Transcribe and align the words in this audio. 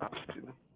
Abstinence 0.00 0.69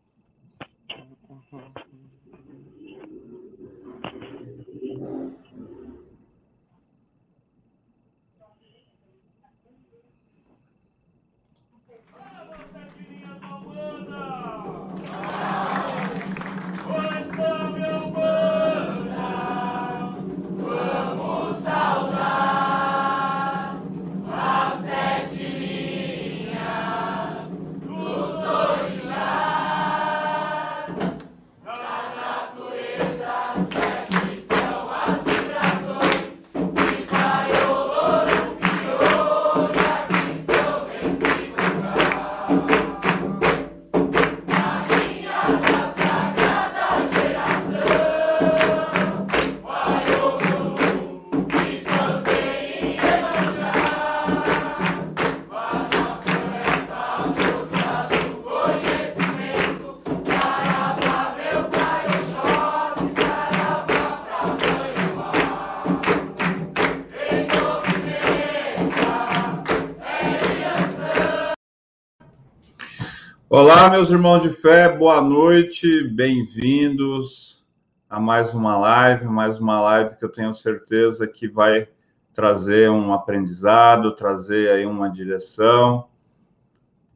Olá, 73.65 73.89
meus 73.89 74.11
irmãos 74.11 74.43
de 74.43 74.51
fé, 74.51 74.95
boa 74.95 75.23
noite, 75.23 76.05
bem-vindos 76.09 77.65
a 78.11 78.21
mais 78.21 78.53
uma 78.53 78.77
live, 78.77 79.25
mais 79.25 79.59
uma 79.59 79.81
live 79.81 80.17
que 80.17 80.25
eu 80.27 80.29
tenho 80.29 80.53
certeza 80.53 81.27
que 81.27 81.49
vai 81.49 81.89
trazer 82.35 82.91
um 82.91 83.15
aprendizado, 83.15 84.15
trazer 84.15 84.69
aí 84.69 84.85
uma 84.85 85.09
direção 85.09 86.09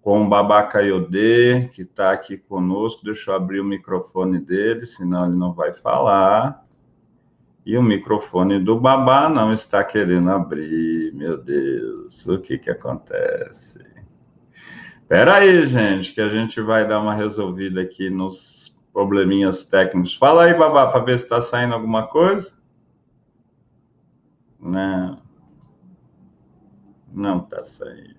com 0.00 0.24
o 0.24 0.28
Babaca 0.30 0.80
Iodê, 0.80 1.68
que 1.68 1.82
está 1.82 2.12
aqui 2.12 2.38
conosco. 2.38 3.04
Deixa 3.04 3.30
eu 3.30 3.34
abrir 3.34 3.60
o 3.60 3.64
microfone 3.64 4.40
dele, 4.40 4.86
senão 4.86 5.26
ele 5.26 5.36
não 5.36 5.52
vai 5.52 5.74
falar. 5.74 6.62
E 7.66 7.76
o 7.76 7.82
microfone 7.82 8.58
do 8.58 8.80
Babá 8.80 9.28
não 9.28 9.52
está 9.52 9.84
querendo 9.84 10.30
abrir, 10.30 11.12
meu 11.12 11.36
Deus, 11.36 12.26
o 12.26 12.38
que 12.38 12.56
que 12.56 12.70
acontece? 12.70 13.97
Espera 15.08 15.36
aí, 15.36 15.66
gente, 15.66 16.12
que 16.12 16.20
a 16.20 16.28
gente 16.28 16.60
vai 16.60 16.86
dar 16.86 17.00
uma 17.00 17.14
resolvida 17.14 17.80
aqui 17.80 18.10
nos 18.10 18.76
probleminhas 18.92 19.64
técnicos. 19.64 20.14
Fala 20.14 20.44
aí, 20.44 20.52
babá, 20.52 20.88
para 20.88 21.02
ver 21.02 21.16
se 21.16 21.24
está 21.24 21.40
saindo 21.40 21.72
alguma 21.72 22.06
coisa. 22.08 22.52
Não. 24.60 25.18
Não 27.10 27.38
está 27.38 27.64
saindo. 27.64 28.18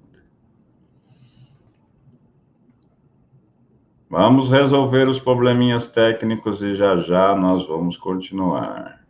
Vamos 4.10 4.50
resolver 4.50 5.08
os 5.08 5.20
probleminhas 5.20 5.86
técnicos 5.86 6.60
e 6.64 6.74
já 6.74 6.98
já 6.98 7.36
nós 7.36 7.68
vamos 7.68 7.98
continuar. 7.98 9.06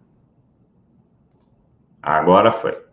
Agora 2.01 2.51
foi. 2.51 2.88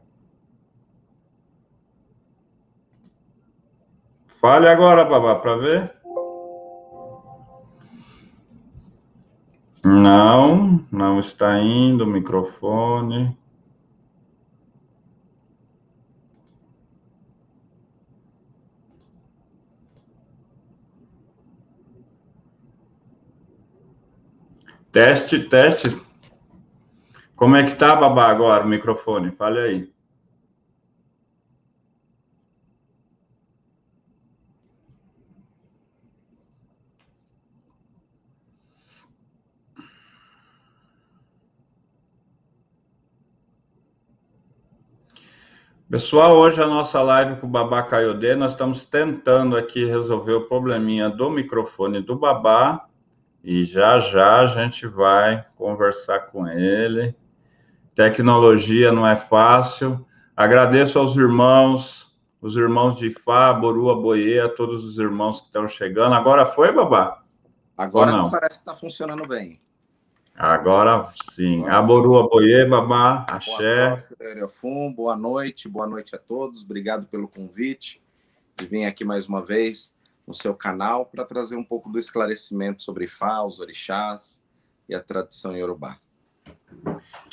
Fale 4.48 4.68
agora, 4.68 5.04
babá, 5.04 5.34
para 5.34 5.56
ver. 5.56 5.92
Não, 9.82 10.86
não 10.88 11.18
está 11.18 11.58
indo 11.58 12.04
o 12.04 12.06
microfone. 12.06 13.36
Teste, 24.92 25.40
teste. 25.48 26.00
Como 27.34 27.56
é 27.56 27.64
que 27.64 27.74
tá, 27.74 27.96
babá, 27.96 28.28
agora 28.28 28.64
o 28.64 28.68
microfone? 28.68 29.32
Fale 29.32 29.58
aí. 29.58 29.95
Pessoal, 45.96 46.36
hoje 46.36 46.62
a 46.62 46.66
nossa 46.66 47.00
live 47.00 47.36
com 47.36 47.46
o 47.46 47.50
Babá 47.50 47.82
Caiodê, 47.82 48.34
nós 48.34 48.52
estamos 48.52 48.84
tentando 48.84 49.56
aqui 49.56 49.86
resolver 49.86 50.34
o 50.34 50.46
probleminha 50.46 51.08
do 51.08 51.30
microfone 51.30 52.02
do 52.02 52.14
Babá 52.14 52.84
e 53.42 53.64
já 53.64 53.98
já 54.00 54.40
a 54.40 54.44
gente 54.44 54.86
vai 54.86 55.42
conversar 55.56 56.26
com 56.26 56.46
ele. 56.46 57.16
Tecnologia 57.94 58.92
não 58.92 59.06
é 59.08 59.16
fácil. 59.16 60.06
Agradeço 60.36 60.98
aos 60.98 61.16
irmãos, 61.16 62.14
os 62.42 62.54
irmãos 62.56 62.96
de 62.96 63.08
Fá, 63.08 63.54
Borua, 63.54 63.98
Boiê, 63.98 64.46
todos 64.50 64.84
os 64.84 64.98
irmãos 64.98 65.40
que 65.40 65.46
estão 65.46 65.66
chegando. 65.66 66.14
Agora 66.14 66.44
foi, 66.44 66.72
Babá? 66.72 67.22
Agora 67.74 68.12
não? 68.12 68.30
parece 68.30 68.56
que 68.56 68.60
está 68.70 68.76
funcionando 68.76 69.26
bem. 69.26 69.58
Agora 70.38 71.08
sim. 71.30 71.66
Aboru, 71.66 72.18
aboie, 72.18 72.66
babá, 72.66 73.24
axé. 73.26 73.96
Boa, 74.62 74.90
boa 74.94 75.16
noite, 75.16 75.66
boa 75.66 75.86
noite 75.86 76.14
a 76.14 76.18
todos. 76.18 76.62
Obrigado 76.62 77.06
pelo 77.06 77.26
convite 77.26 78.02
de 78.54 78.66
vir 78.66 78.84
aqui 78.84 79.02
mais 79.02 79.26
uma 79.28 79.42
vez 79.42 79.94
no 80.26 80.34
seu 80.34 80.54
canal 80.54 81.06
para 81.06 81.24
trazer 81.24 81.56
um 81.56 81.64
pouco 81.64 81.90
do 81.90 81.98
esclarecimento 81.98 82.82
sobre 82.82 83.06
Fá, 83.06 83.42
os 83.44 83.60
orixás 83.60 84.42
e 84.86 84.94
a 84.94 85.00
tradição 85.00 85.56
iorubá. 85.56 85.98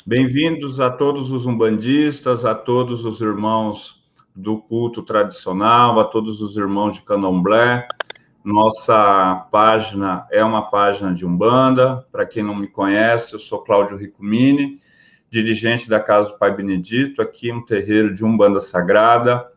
Bem-vindos 0.06 0.80
a 0.80 0.90
todos 0.90 1.30
os 1.30 1.44
umbandistas, 1.44 2.46
a 2.46 2.54
todos 2.54 3.04
os 3.04 3.20
irmãos 3.20 4.02
do 4.34 4.62
culto 4.62 5.02
tradicional, 5.02 6.00
a 6.00 6.04
todos 6.04 6.40
os 6.40 6.56
irmãos 6.56 6.96
de 6.96 7.02
candomblé, 7.02 7.86
nossa 8.44 9.48
página 9.50 10.26
é 10.30 10.44
uma 10.44 10.68
página 10.70 11.14
de 11.14 11.24
Umbanda. 11.24 12.06
Para 12.12 12.26
quem 12.26 12.42
não 12.42 12.54
me 12.54 12.68
conhece, 12.68 13.32
eu 13.32 13.38
sou 13.38 13.64
Cláudio 13.64 13.96
Ricumini, 13.96 14.78
dirigente 15.30 15.88
da 15.88 15.98
Casa 15.98 16.30
do 16.30 16.38
Pai 16.38 16.54
Benedito, 16.54 17.22
aqui 17.22 17.50
um 17.50 17.64
terreiro 17.64 18.12
de 18.12 18.22
Umbanda 18.22 18.60
Sagrada, 18.60 19.48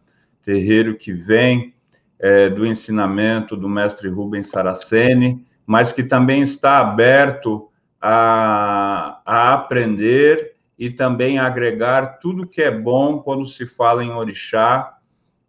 terreiro 0.42 0.98
que 0.98 1.12
vem 1.12 1.74
é, 2.18 2.50
do 2.50 2.66
ensinamento 2.66 3.58
do 3.58 3.68
mestre 3.68 4.08
Rubens 4.08 4.48
Saraceni, 4.48 5.46
mas 5.66 5.92
que 5.92 6.02
também 6.02 6.42
está 6.42 6.80
aberto 6.80 7.70
a, 8.02 9.22
a 9.26 9.54
aprender 9.54 10.54
e 10.80 10.90
também 10.90 11.40
agregar 11.40 12.20
tudo 12.20 12.48
que 12.48 12.62
é 12.62 12.72
bom 12.72 13.20
quando 13.20 13.46
se 13.46 13.66
fala 13.66 14.02
em 14.02 14.12
orixá. 14.12 14.98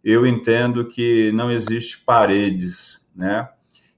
Eu 0.03 0.27
entendo 0.27 0.85
que 0.85 1.31
não 1.31 1.49
existe 1.49 1.99
paredes, 1.99 2.98
né? 3.15 3.47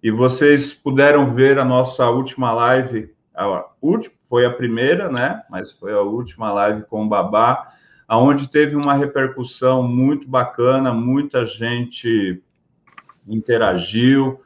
E 0.01 0.09
vocês 0.09 0.73
puderam 0.73 1.33
ver 1.33 1.59
a 1.59 1.65
nossa 1.65 2.09
última 2.09 2.51
live, 2.53 3.13
a 3.35 3.65
última, 3.81 4.15
foi 4.27 4.45
a 4.45 4.51
primeira, 4.51 5.11
né? 5.11 5.43
Mas 5.49 5.71
foi 5.71 5.93
a 5.93 6.01
última 6.01 6.51
live 6.51 6.83
com 6.83 7.05
o 7.05 7.09
Babá, 7.09 7.67
aonde 8.07 8.49
teve 8.49 8.75
uma 8.75 8.93
repercussão 8.93 9.83
muito 9.83 10.27
bacana, 10.27 10.93
muita 10.93 11.45
gente 11.45 12.41
interagiu, 13.27 14.39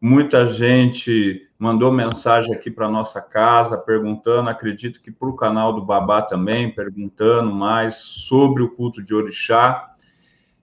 muita 0.00 0.46
gente 0.46 1.48
mandou 1.58 1.90
mensagem 1.90 2.54
aqui 2.54 2.70
para 2.70 2.88
nossa 2.88 3.20
casa 3.20 3.76
perguntando, 3.76 4.48
acredito 4.48 5.00
que 5.00 5.10
para 5.10 5.28
o 5.28 5.36
canal 5.36 5.72
do 5.72 5.84
Babá 5.84 6.22
também, 6.22 6.70
perguntando 6.70 7.52
mais 7.52 7.96
sobre 7.96 8.62
o 8.62 8.70
culto 8.70 9.02
de 9.02 9.14
orixá. 9.14 9.92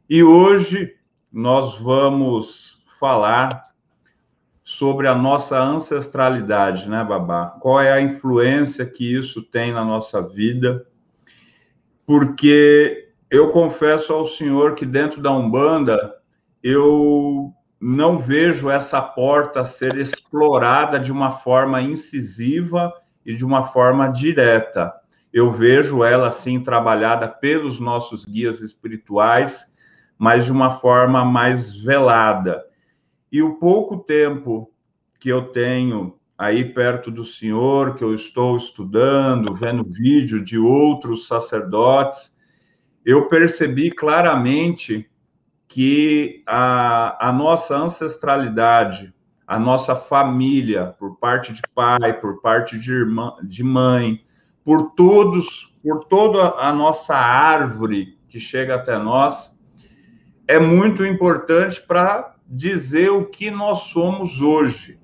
E 0.09 0.23
hoje 0.23 0.95
nós 1.31 1.77
vamos 1.77 2.74
falar 3.05 3.67
sobre 4.63 5.07
a 5.07 5.13
nossa 5.13 5.61
ancestralidade, 5.61 6.89
né, 6.89 7.03
Babá? 7.03 7.55
Qual 7.61 7.79
é 7.79 7.91
a 7.91 8.01
influência 8.01 8.83
que 8.83 9.15
isso 9.15 9.43
tem 9.43 9.71
na 9.71 9.85
nossa 9.85 10.23
vida? 10.23 10.87
Porque 12.03 13.09
eu 13.29 13.51
confesso 13.51 14.11
ao 14.11 14.25
senhor 14.25 14.73
que 14.73 14.87
dentro 14.87 15.21
da 15.21 15.29
Umbanda 15.29 16.15
eu 16.63 17.53
não 17.79 18.17
vejo 18.17 18.67
essa 18.67 18.99
porta 18.99 19.63
ser 19.63 19.99
explorada 19.99 20.99
de 20.99 21.11
uma 21.11 21.31
forma 21.31 21.79
incisiva 21.79 22.91
e 23.23 23.35
de 23.35 23.45
uma 23.45 23.65
forma 23.65 24.07
direta. 24.07 24.91
Eu 25.31 25.51
vejo 25.51 26.03
ela, 26.03 26.31
sim, 26.31 26.59
trabalhada 26.59 27.27
pelos 27.27 27.79
nossos 27.79 28.25
guias 28.25 28.61
espirituais, 28.61 29.71
mas 30.17 30.45
de 30.45 30.51
uma 30.51 30.71
forma 30.71 31.23
mais 31.23 31.75
velada. 31.75 32.65
E 33.35 33.43
o 33.43 33.55
pouco 33.55 33.97
tempo 33.97 34.71
que 35.19 35.27
eu 35.27 35.49
tenho 35.49 36.17
aí 36.37 36.63
perto 36.63 37.11
do 37.11 37.25
Senhor, 37.25 37.93
que 37.95 38.01
eu 38.01 38.15
estou 38.15 38.55
estudando, 38.55 39.53
vendo 39.53 39.83
vídeo 39.83 40.41
de 40.41 40.57
outros 40.57 41.27
sacerdotes, 41.27 42.33
eu 43.03 43.27
percebi 43.27 43.91
claramente 43.91 45.11
que 45.67 46.43
a, 46.47 47.27
a 47.27 47.33
nossa 47.33 47.75
ancestralidade, 47.75 49.13
a 49.45 49.59
nossa 49.59 49.97
família, 49.97 50.95
por 50.97 51.17
parte 51.17 51.51
de 51.51 51.61
pai, 51.75 52.17
por 52.17 52.39
parte 52.39 52.79
de 52.79 52.89
irmã, 52.89 53.33
de 53.43 53.65
mãe, 53.65 54.23
por 54.63 54.91
todos, 54.91 55.75
por 55.83 56.05
toda 56.05 56.57
a 56.57 56.71
nossa 56.71 57.17
árvore 57.17 58.17
que 58.29 58.39
chega 58.39 58.75
até 58.75 58.97
nós, 58.97 59.53
é 60.47 60.57
muito 60.57 61.05
importante 61.05 61.81
para 61.81 62.34
dizer 62.47 63.11
o 63.11 63.25
que 63.25 63.49
nós 63.49 63.79
somos 63.83 64.41
hoje 64.41 64.99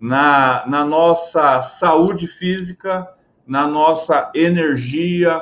na, 0.00 0.64
na 0.66 0.84
nossa 0.84 1.60
saúde 1.62 2.26
física, 2.26 3.08
na 3.46 3.66
nossa 3.66 4.30
energia, 4.34 5.40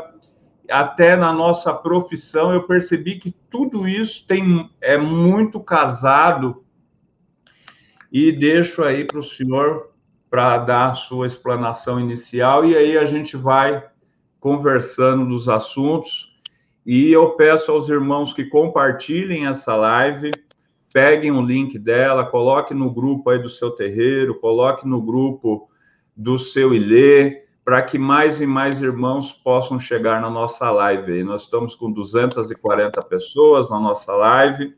até 0.70 1.16
na 1.16 1.32
nossa 1.32 1.72
profissão, 1.72 2.52
eu 2.52 2.66
percebi 2.66 3.18
que 3.18 3.34
tudo 3.50 3.88
isso 3.88 4.26
tem, 4.26 4.70
é 4.80 4.96
muito 4.96 5.60
casado 5.60 6.64
e 8.10 8.32
deixo 8.32 8.82
aí 8.82 9.04
para 9.04 9.18
o 9.18 9.22
senhor 9.22 9.90
para 10.30 10.58
dar 10.58 10.90
a 10.90 10.94
sua 10.94 11.26
explanação 11.26 12.00
inicial 12.00 12.64
e 12.64 12.76
aí 12.76 12.98
a 12.98 13.04
gente 13.04 13.36
vai 13.36 13.84
conversando 14.40 15.26
dos 15.26 15.48
assuntos. 15.48 16.34
E 16.84 17.10
eu 17.12 17.30
peço 17.32 17.72
aos 17.72 17.88
irmãos 17.88 18.32
que 18.32 18.44
compartilhem 18.44 19.46
essa 19.46 19.74
live 19.74 20.30
peguem 20.96 21.30
o 21.30 21.42
link 21.42 21.78
dela, 21.78 22.24
coloque 22.24 22.72
no 22.72 22.90
grupo 22.90 23.28
aí 23.28 23.38
do 23.38 23.50
seu 23.50 23.70
terreiro, 23.70 24.40
coloque 24.40 24.88
no 24.88 25.02
grupo 25.02 25.68
do 26.16 26.38
seu 26.38 26.72
Ilê, 26.74 27.44
para 27.62 27.82
que 27.82 27.98
mais 27.98 28.40
e 28.40 28.46
mais 28.46 28.80
irmãos 28.80 29.30
possam 29.30 29.78
chegar 29.78 30.22
na 30.22 30.30
nossa 30.30 30.70
live. 30.70 31.12
Aí 31.12 31.22
nós 31.22 31.42
estamos 31.42 31.74
com 31.74 31.92
240 31.92 33.02
pessoas 33.02 33.68
na 33.68 33.78
nossa 33.78 34.10
live. 34.14 34.74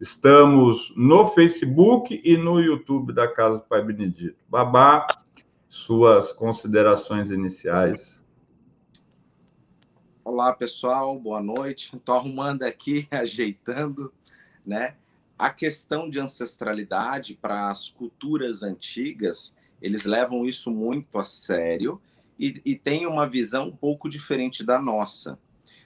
Estamos 0.00 0.94
no 0.96 1.26
Facebook 1.30 2.22
e 2.24 2.36
no 2.36 2.60
YouTube 2.60 3.12
da 3.12 3.26
Casa 3.26 3.58
do 3.58 3.64
Pai 3.64 3.82
Benedito. 3.82 4.38
Babá, 4.48 5.08
suas 5.68 6.30
considerações 6.30 7.32
iniciais. 7.32 8.22
Olá, 10.24 10.52
pessoal, 10.52 11.18
boa 11.18 11.42
noite. 11.42 11.96
Estou 11.96 12.14
arrumando 12.14 12.62
aqui, 12.62 13.08
ajeitando, 13.10 14.12
né? 14.64 14.94
A 15.38 15.50
questão 15.50 16.10
de 16.10 16.18
ancestralidade 16.18 17.38
para 17.40 17.70
as 17.70 17.88
culturas 17.88 18.64
antigas, 18.64 19.54
eles 19.80 20.04
levam 20.04 20.44
isso 20.44 20.68
muito 20.68 21.16
a 21.16 21.24
sério 21.24 22.00
e, 22.36 22.60
e 22.64 22.74
têm 22.74 23.06
uma 23.06 23.26
visão 23.26 23.68
um 23.68 23.76
pouco 23.76 24.08
diferente 24.08 24.64
da 24.64 24.80
nossa. 24.80 25.38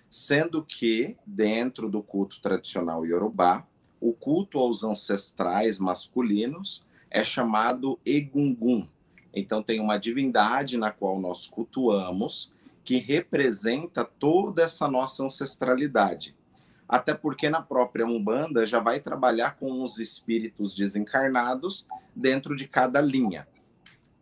Sendo 0.08 0.64
que, 0.64 1.16
dentro 1.26 1.90
do 1.90 2.02
culto 2.02 2.40
tradicional 2.40 3.04
iorubá, 3.04 3.66
o 4.00 4.14
culto 4.14 4.58
aos 4.58 4.82
ancestrais 4.82 5.78
masculinos 5.78 6.87
é 7.10 7.22
chamado 7.22 7.98
Egungun. 8.06 8.88
Então, 9.34 9.62
tem 9.62 9.81
uma 9.81 9.98
divindade 9.98 10.78
na 10.78 10.90
qual 10.90 11.20
nós 11.20 11.46
cultuamos 11.46 12.52
que 12.84 12.96
representa 12.96 14.05
toda 14.05 14.62
essa 14.62 14.88
nossa 14.88 15.25
ancestralidade 15.25 16.34
até 16.92 17.14
porque 17.14 17.48
na 17.48 17.62
própria 17.62 18.04
Umbanda 18.04 18.66
já 18.66 18.78
vai 18.78 19.00
trabalhar 19.00 19.56
com 19.56 19.82
os 19.82 19.98
espíritos 19.98 20.74
desencarnados 20.74 21.86
dentro 22.14 22.54
de 22.54 22.68
cada 22.68 23.00
linha. 23.00 23.48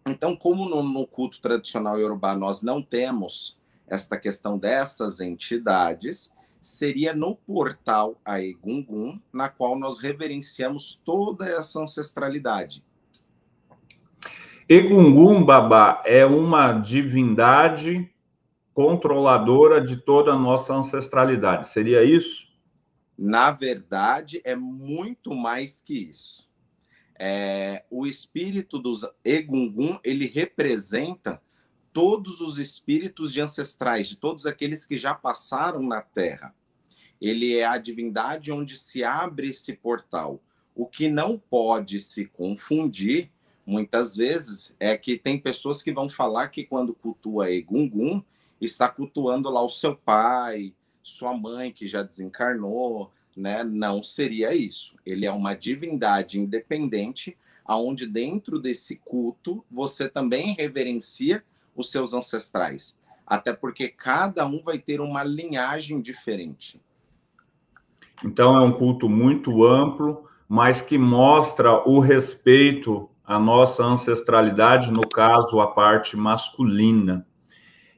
Então, 0.06 0.37
como 0.37 0.69
no, 0.69 0.81
no 0.81 1.05
culto 1.05 1.40
tradicional 1.40 1.99
iorubá 1.99 2.37
nós 2.37 2.62
não 2.62 2.81
temos 2.81 3.58
esta 3.88 4.17
questão 4.17 4.56
dessas 4.56 5.19
entidades, 5.19 6.32
seria 6.62 7.12
no 7.12 7.34
portal 7.34 8.20
Aegungun, 8.25 9.19
na 9.32 9.49
qual 9.49 9.76
nós 9.76 9.99
reverenciamos 9.99 11.02
toda 11.05 11.46
essa 11.46 11.82
ancestralidade. 11.82 12.84
Egungun, 14.69 15.44
Babá, 15.44 16.05
é 16.06 16.25
uma 16.25 16.75
divindade 16.75 18.08
controladora 18.73 19.81
de 19.81 19.96
toda 19.96 20.31
a 20.31 20.38
nossa 20.38 20.73
ancestralidade. 20.73 21.69
Seria 21.69 22.05
isso? 22.05 22.49
Na 23.22 23.50
verdade, 23.50 24.40
é 24.44 24.56
muito 24.56 25.34
mais 25.34 25.82
que 25.82 25.93
isso. 25.93 26.49
É, 27.19 27.84
o 27.90 28.06
espírito 28.06 28.78
dos 28.78 29.06
Egungun, 29.22 30.00
ele 30.02 30.26
representa 30.26 31.38
todos 31.93 32.40
os 32.40 32.58
espíritos 32.58 33.31
de 33.31 33.43
ancestrais, 33.43 34.08
de 34.08 34.17
todos 34.17 34.46
aqueles 34.46 34.87
que 34.87 34.96
já 34.96 35.12
passaram 35.12 35.82
na 35.82 36.00
Terra. 36.00 36.55
Ele 37.20 37.58
é 37.58 37.67
a 37.67 37.76
divindade 37.76 38.50
onde 38.50 38.78
se 38.78 39.05
abre 39.05 39.50
esse 39.50 39.75
portal. 39.75 40.40
O 40.75 40.87
que 40.87 41.06
não 41.06 41.38
pode 41.38 42.00
se 42.00 42.25
confundir, 42.25 43.31
muitas 43.66 44.16
vezes, 44.16 44.75
é 44.81 44.96
que 44.96 45.19
tem 45.19 45.38
pessoas 45.38 45.82
que 45.82 45.93
vão 45.93 46.08
falar 46.08 46.49
que 46.49 46.64
quando 46.64 46.94
cultua 46.94 47.50
Egungun, 47.50 48.25
está 48.58 48.88
cultuando 48.88 49.50
lá 49.50 49.62
o 49.62 49.69
seu 49.69 49.94
pai, 49.94 50.73
sua 51.02 51.37
mãe 51.37 51.73
que 51.73 51.87
já 51.87 52.02
desencarnou, 52.02 53.11
né? 53.37 53.64
Não 53.64 54.02
seria 54.02 54.55
isso. 54.55 54.97
Ele 55.05 55.26
é 55.26 55.32
uma 55.32 55.55
divindade 55.55 56.41
independente, 56.41 57.37
aonde 57.64 58.06
dentro 58.06 58.58
desse 58.58 58.97
culto 58.97 59.64
você 59.70 60.08
também 60.08 60.55
reverencia 60.55 61.43
os 61.75 61.91
seus 61.91 62.12
ancestrais, 62.12 62.99
até 63.26 63.52
porque 63.52 63.88
cada 63.88 64.47
um 64.47 64.62
vai 64.62 64.79
ter 64.79 65.00
uma 65.00 65.23
linhagem 65.23 66.00
diferente. 66.00 66.81
Então 68.25 68.57
é 68.57 68.61
um 68.61 68.73
culto 68.73 69.09
muito 69.09 69.64
amplo, 69.64 70.28
mas 70.49 70.80
que 70.80 70.99
mostra 70.99 71.88
o 71.88 72.00
respeito 72.00 73.09
à 73.25 73.38
nossa 73.38 73.85
ancestralidade, 73.85 74.90
no 74.90 75.09
caso 75.09 75.61
a 75.61 75.69
parte 75.69 76.16
masculina. 76.16 77.26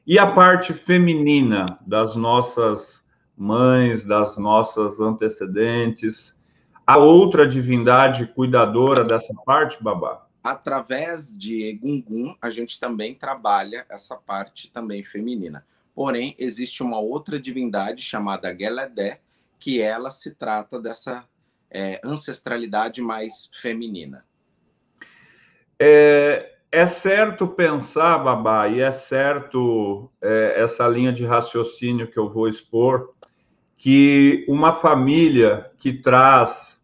E 0.05 0.19
a 0.19 0.29
parte 0.29 0.73
feminina 0.73 1.79
das 1.87 2.15
nossas 2.15 3.03
mães, 3.37 4.03
das 4.03 4.37
nossas 4.37 4.99
antecedentes. 4.99 6.37
A 6.85 6.97
outra 6.97 7.47
divindade 7.47 8.27
cuidadora 8.27 9.03
dessa 9.03 9.33
parte, 9.45 9.81
Babá? 9.81 10.27
Através 10.43 11.35
de 11.35 11.63
Egungun, 11.63 12.35
a 12.41 12.51
gente 12.51 12.77
também 12.79 13.15
trabalha 13.15 13.85
essa 13.89 14.15
parte 14.17 14.69
também 14.69 15.03
feminina. 15.03 15.65
Porém, 15.95 16.35
existe 16.37 16.83
uma 16.83 16.99
outra 16.99 17.39
divindade 17.39 18.01
chamada 18.01 18.53
Geledé, 18.53 19.21
que 19.57 19.79
ela 19.79 20.11
se 20.11 20.35
trata 20.35 20.81
dessa 20.81 21.23
é, 21.71 22.01
ancestralidade 22.03 23.01
mais 23.01 23.49
feminina. 23.61 24.25
É, 25.79 26.52
é 26.73 26.87
certo 26.87 27.47
pensar, 27.47 28.17
Babá, 28.17 28.67
e 28.67 28.81
é 28.81 28.91
certo 28.91 30.11
é, 30.19 30.55
essa 30.59 30.87
linha 30.87 31.13
de 31.13 31.23
raciocínio 31.23 32.09
que 32.09 32.17
eu 32.17 32.27
vou 32.27 32.47
expor, 32.47 33.13
que 33.77 34.43
uma 34.49 34.73
família 34.73 35.71
que 35.77 35.93
traz 35.93 36.81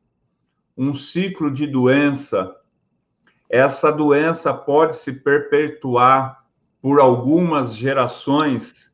um 0.78 0.94
ciclo 0.94 1.50
de 1.50 1.66
doença, 1.66 2.56
essa 3.50 3.92
doença 3.92 4.54
pode 4.54 4.96
se 4.96 5.12
perpetuar 5.12 6.46
por 6.80 7.00
algumas 7.00 7.76
gerações 7.76 8.92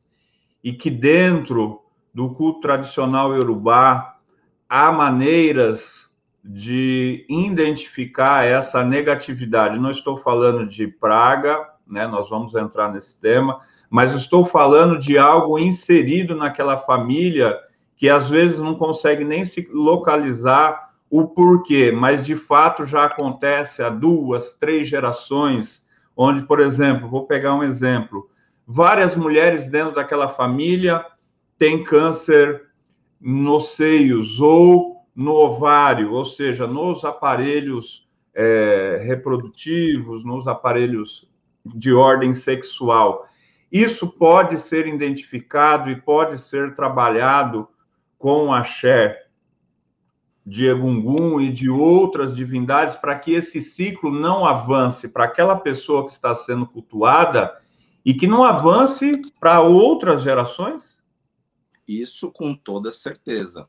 e 0.64 0.72
que 0.72 0.88
dentro 0.88 1.82
do 2.14 2.32
culto 2.32 2.60
tradicional 2.60 3.36
iorubá 3.36 4.16
há 4.66 4.90
maneiras 4.90 6.05
de 6.46 7.26
identificar 7.28 8.46
essa 8.46 8.84
negatividade. 8.84 9.78
Não 9.78 9.90
estou 9.90 10.16
falando 10.16 10.64
de 10.64 10.86
praga, 10.86 11.68
né? 11.86 12.06
Nós 12.06 12.30
vamos 12.30 12.54
entrar 12.54 12.92
nesse 12.92 13.20
tema, 13.20 13.60
mas 13.90 14.14
estou 14.14 14.44
falando 14.44 14.98
de 14.98 15.18
algo 15.18 15.58
inserido 15.58 16.36
naquela 16.36 16.76
família 16.76 17.58
que 17.96 18.08
às 18.08 18.28
vezes 18.28 18.58
não 18.58 18.74
consegue 18.74 19.24
nem 19.24 19.44
se 19.44 19.68
localizar 19.72 20.90
o 21.10 21.26
porquê, 21.26 21.90
mas 21.92 22.26
de 22.26 22.36
fato 22.36 22.84
já 22.84 23.04
acontece 23.04 23.82
há 23.82 23.88
duas, 23.88 24.52
três 24.52 24.88
gerações, 24.88 25.84
onde, 26.16 26.42
por 26.42 26.60
exemplo, 26.60 27.08
vou 27.08 27.26
pegar 27.26 27.54
um 27.54 27.62
exemplo, 27.62 28.28
várias 28.66 29.16
mulheres 29.16 29.66
dentro 29.66 29.94
daquela 29.94 30.28
família 30.28 31.04
têm 31.56 31.82
câncer 31.82 32.66
nos 33.20 33.76
seios 33.76 34.40
ou 34.40 34.95
no 35.16 35.32
ovário, 35.32 36.12
ou 36.12 36.26
seja, 36.26 36.66
nos 36.66 37.02
aparelhos 37.02 38.06
é, 38.34 39.00
reprodutivos, 39.02 40.22
nos 40.22 40.46
aparelhos 40.46 41.26
de 41.64 41.92
ordem 41.92 42.34
sexual. 42.34 43.26
Isso 43.72 44.06
pode 44.06 44.60
ser 44.60 44.86
identificado 44.86 45.90
e 45.90 46.00
pode 46.00 46.38
ser 46.38 46.74
trabalhado 46.74 47.66
com 48.18 48.52
axé 48.52 49.26
de 50.44 50.66
Egungun 50.66 51.40
e 51.40 51.50
de 51.50 51.68
outras 51.68 52.36
divindades 52.36 52.94
para 52.94 53.18
que 53.18 53.32
esse 53.32 53.60
ciclo 53.60 54.12
não 54.12 54.44
avance 54.44 55.08
para 55.08 55.24
aquela 55.24 55.56
pessoa 55.56 56.04
que 56.04 56.12
está 56.12 56.34
sendo 56.34 56.66
cultuada 56.66 57.52
e 58.04 58.14
que 58.14 58.28
não 58.28 58.44
avance 58.44 59.20
para 59.40 59.60
outras 59.60 60.22
gerações? 60.22 60.98
Isso 61.88 62.30
com 62.30 62.54
toda 62.54 62.92
certeza. 62.92 63.68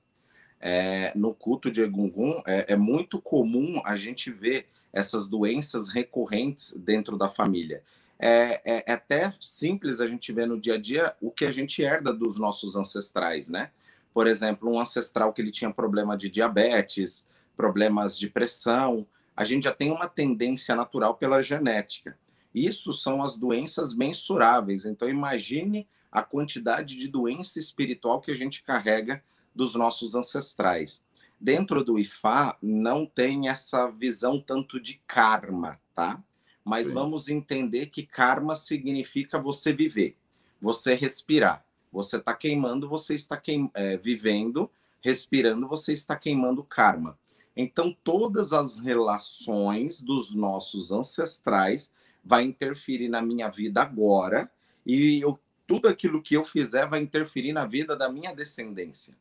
É, 0.59 1.11
no 1.15 1.33
culto 1.33 1.69
de 1.69 1.81
Egungun, 1.81 2.41
é, 2.45 2.73
é 2.73 2.75
muito 2.75 3.21
comum 3.21 3.81
a 3.85 3.95
gente 3.95 4.31
ver 4.31 4.67
essas 4.91 5.27
doenças 5.27 5.87
recorrentes 5.87 6.73
dentro 6.73 7.17
da 7.17 7.27
família. 7.27 7.83
É, 8.19 8.61
é, 8.65 8.83
é, 8.87 8.91
até 8.93 9.31
simples 9.39 10.01
a 10.01 10.07
gente 10.07 10.33
ver 10.33 10.47
no 10.47 10.59
dia 10.59 10.73
a 10.73 10.77
dia 10.77 11.15
o 11.21 11.29
que 11.29 11.45
a 11.45 11.51
gente 11.51 11.83
herda 11.83 12.11
dos 12.11 12.39
nossos 12.39 12.75
ancestrais, 12.75 13.47
né? 13.47 13.69
Por 14.11 14.25
exemplo, 14.25 14.71
um 14.71 14.79
ancestral 14.79 15.31
que 15.31 15.41
ele 15.41 15.51
tinha 15.51 15.71
problema 15.71 16.17
de 16.17 16.27
diabetes, 16.27 17.27
problemas 17.55 18.17
de 18.17 18.27
pressão, 18.27 19.05
a 19.35 19.45
gente 19.45 19.65
já 19.65 19.71
tem 19.71 19.91
uma 19.91 20.07
tendência 20.07 20.75
natural 20.75 21.15
pela 21.15 21.43
genética. 21.43 22.17
Isso 22.53 22.91
são 22.91 23.21
as 23.21 23.37
doenças 23.37 23.93
mensuráveis. 23.93 24.85
Então, 24.85 25.07
imagine 25.07 25.87
a 26.11 26.23
quantidade 26.23 26.97
de 26.97 27.07
doença 27.07 27.59
espiritual 27.59 28.19
que 28.19 28.31
a 28.31 28.35
gente 28.35 28.63
carrega 28.63 29.23
dos 29.57 29.73
nossos 29.73 30.13
ancestrais. 30.13 31.03
Dentro 31.39 31.83
do 31.83 31.99
IFA, 31.99 32.55
não 32.61 33.05
tem 33.05 33.49
essa 33.49 33.87
visão 33.87 34.39
tanto 34.39 34.79
de 34.79 35.01
karma, 35.07 35.79
tá? 35.93 36.23
Mas 36.63 36.87
Sim. 36.87 36.93
vamos 36.93 37.27
entender 37.27 37.87
que 37.87 38.05
karma 38.05 38.55
significa 38.55 39.39
você 39.39 39.73
viver, 39.73 40.15
você 40.61 40.93
respirar. 40.93 41.65
Você 41.91 42.17
está 42.17 42.33
queimando, 42.33 42.87
você 42.87 43.15
está 43.15 43.35
queim... 43.35 43.69
É, 43.73 43.97
vivendo, 43.97 44.69
respirando, 45.01 45.67
você 45.67 45.93
está 45.93 46.15
queimando 46.15 46.63
karma. 46.63 47.17
Então, 47.55 47.95
todas 48.03 48.53
as 48.53 48.79
relações 48.79 50.01
dos 50.01 50.35
nossos 50.35 50.91
ancestrais 50.91 51.91
vai 52.23 52.43
interferir 52.43 53.09
na 53.09 53.21
minha 53.21 53.49
vida 53.49 53.81
agora 53.81 54.51
e 54.85 55.19
eu, 55.21 55.39
tudo 55.65 55.87
aquilo 55.87 56.21
que 56.21 56.35
eu 56.35 56.43
fizer 56.43 56.87
vai 56.87 56.99
interferir 56.99 57.53
na 57.53 57.65
vida 57.65 57.95
da 57.95 58.09
minha 58.09 58.33
descendência. 58.33 59.17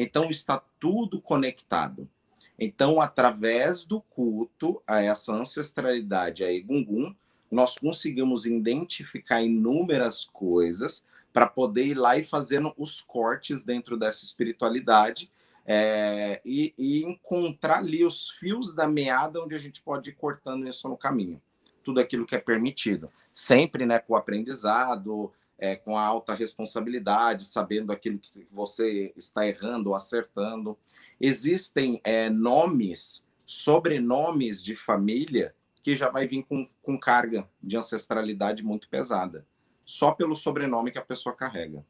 Então, 0.00 0.30
está 0.30 0.62
tudo 0.78 1.20
conectado. 1.20 2.08
Então, 2.56 3.00
através 3.00 3.84
do 3.84 4.00
culto 4.00 4.80
a 4.86 5.02
essa 5.02 5.32
ancestralidade, 5.32 6.44
a 6.44 6.52
Egungun, 6.52 7.12
nós 7.50 7.76
conseguimos 7.76 8.46
identificar 8.46 9.42
inúmeras 9.42 10.24
coisas 10.24 11.04
para 11.32 11.48
poder 11.48 11.84
ir 11.84 11.94
lá 11.94 12.16
e 12.16 12.22
fazendo 12.22 12.72
os 12.78 13.00
cortes 13.00 13.64
dentro 13.64 13.96
dessa 13.96 14.24
espiritualidade 14.24 15.32
é, 15.66 16.40
e, 16.44 16.72
e, 16.78 17.02
encontrar 17.02 17.78
ali 17.78 18.04
os 18.04 18.30
fios 18.30 18.72
da 18.72 18.86
meada 18.86 19.42
onde 19.42 19.56
a 19.56 19.58
gente 19.58 19.82
pode 19.82 20.10
ir 20.10 20.14
cortando 20.14 20.68
isso 20.68 20.88
no 20.88 20.96
caminho. 20.96 21.42
Tudo 21.82 21.98
aquilo 21.98 22.24
que 22.24 22.36
é 22.36 22.38
permitido. 22.38 23.10
Sempre 23.34 23.84
né, 23.84 23.98
com 23.98 24.12
o 24.12 24.16
aprendizado, 24.16 25.32
é, 25.58 25.76
com 25.76 25.98
a 25.98 26.02
alta 26.02 26.34
responsabilidade, 26.34 27.44
sabendo 27.44 27.92
aquilo 27.92 28.18
que 28.18 28.46
você 28.50 29.12
está 29.16 29.46
errando 29.46 29.90
ou 29.90 29.94
acertando. 29.94 30.78
Existem 31.20 32.00
é, 32.04 32.30
nomes, 32.30 33.26
sobrenomes 33.44 34.62
de 34.62 34.76
família 34.76 35.54
que 35.82 35.96
já 35.96 36.10
vai 36.10 36.26
vir 36.26 36.44
com, 36.44 36.68
com 36.82 36.98
carga 36.98 37.48
de 37.60 37.76
ancestralidade 37.76 38.62
muito 38.62 38.88
pesada, 38.88 39.46
só 39.84 40.12
pelo 40.12 40.36
sobrenome 40.36 40.90
que 40.90 40.98
a 40.98 41.04
pessoa 41.04 41.34
carrega. 41.34 41.84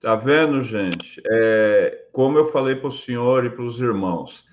Tá 0.00 0.14
vendo, 0.14 0.62
gente? 0.62 1.20
É, 1.26 2.06
como 2.12 2.38
eu 2.38 2.52
falei 2.52 2.74
para 2.76 2.88
o 2.88 2.92
senhor 2.92 3.44
e 3.46 3.50
para 3.50 3.64
os 3.64 3.80
irmãos, 3.80 4.44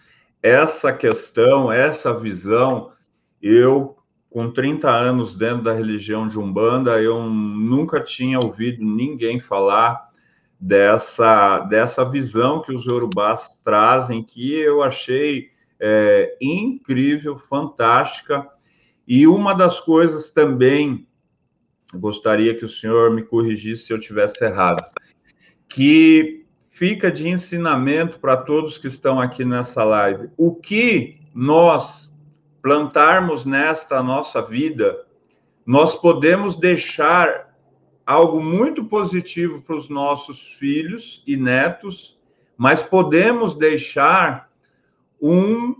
essa 0.41 0.91
questão, 0.93 1.71
essa 1.71 2.17
visão, 2.17 2.93
eu, 3.41 3.97
com 4.31 4.49
30 4.49 4.89
anos 4.89 5.33
dentro 5.33 5.63
da 5.63 5.73
religião 5.73 6.25
de 6.25 6.39
Umbanda, 6.39 7.01
eu 7.01 7.21
nunca 7.21 7.99
tinha 7.99 8.39
ouvido 8.39 8.81
ninguém 8.81 9.41
falar 9.41 10.09
dessa, 10.57 11.59
dessa 11.59 12.09
visão 12.09 12.61
que 12.61 12.73
os 12.73 12.87
urubás 12.87 13.59
trazem, 13.61 14.23
que 14.23 14.53
eu 14.53 14.81
achei 14.81 15.49
é, 15.77 16.37
incrível, 16.39 17.37
fantástica. 17.37 18.47
E 19.05 19.27
uma 19.27 19.53
das 19.53 19.81
coisas 19.81 20.31
também, 20.31 21.05
gostaria 21.93 22.55
que 22.55 22.63
o 22.63 22.69
senhor 22.69 23.11
me 23.11 23.23
corrigisse 23.23 23.87
se 23.87 23.93
eu 23.93 23.99
tivesse 23.99 24.45
errado, 24.45 24.81
que 25.67 26.45
fica 26.69 27.11
de 27.11 27.27
ensinamento 27.27 28.17
para 28.17 28.37
todos 28.37 28.77
que 28.77 28.87
estão 28.87 29.19
aqui 29.19 29.43
nessa 29.43 29.83
live. 29.83 30.29
O 30.37 30.55
que 30.55 31.19
nós 31.35 32.10
plantarmos 32.61 33.45
nesta 33.45 34.01
nossa 34.03 34.41
vida, 34.41 35.05
nós 35.65 35.95
podemos 35.95 36.55
deixar 36.55 37.55
algo 38.05 38.43
muito 38.43 38.85
positivo 38.85 39.61
para 39.61 39.75
os 39.75 39.89
nossos 39.89 40.55
filhos 40.59 41.23
e 41.25 41.37
netos, 41.37 42.19
mas 42.57 42.81
podemos 42.81 43.55
deixar 43.55 44.49
um 45.21 45.75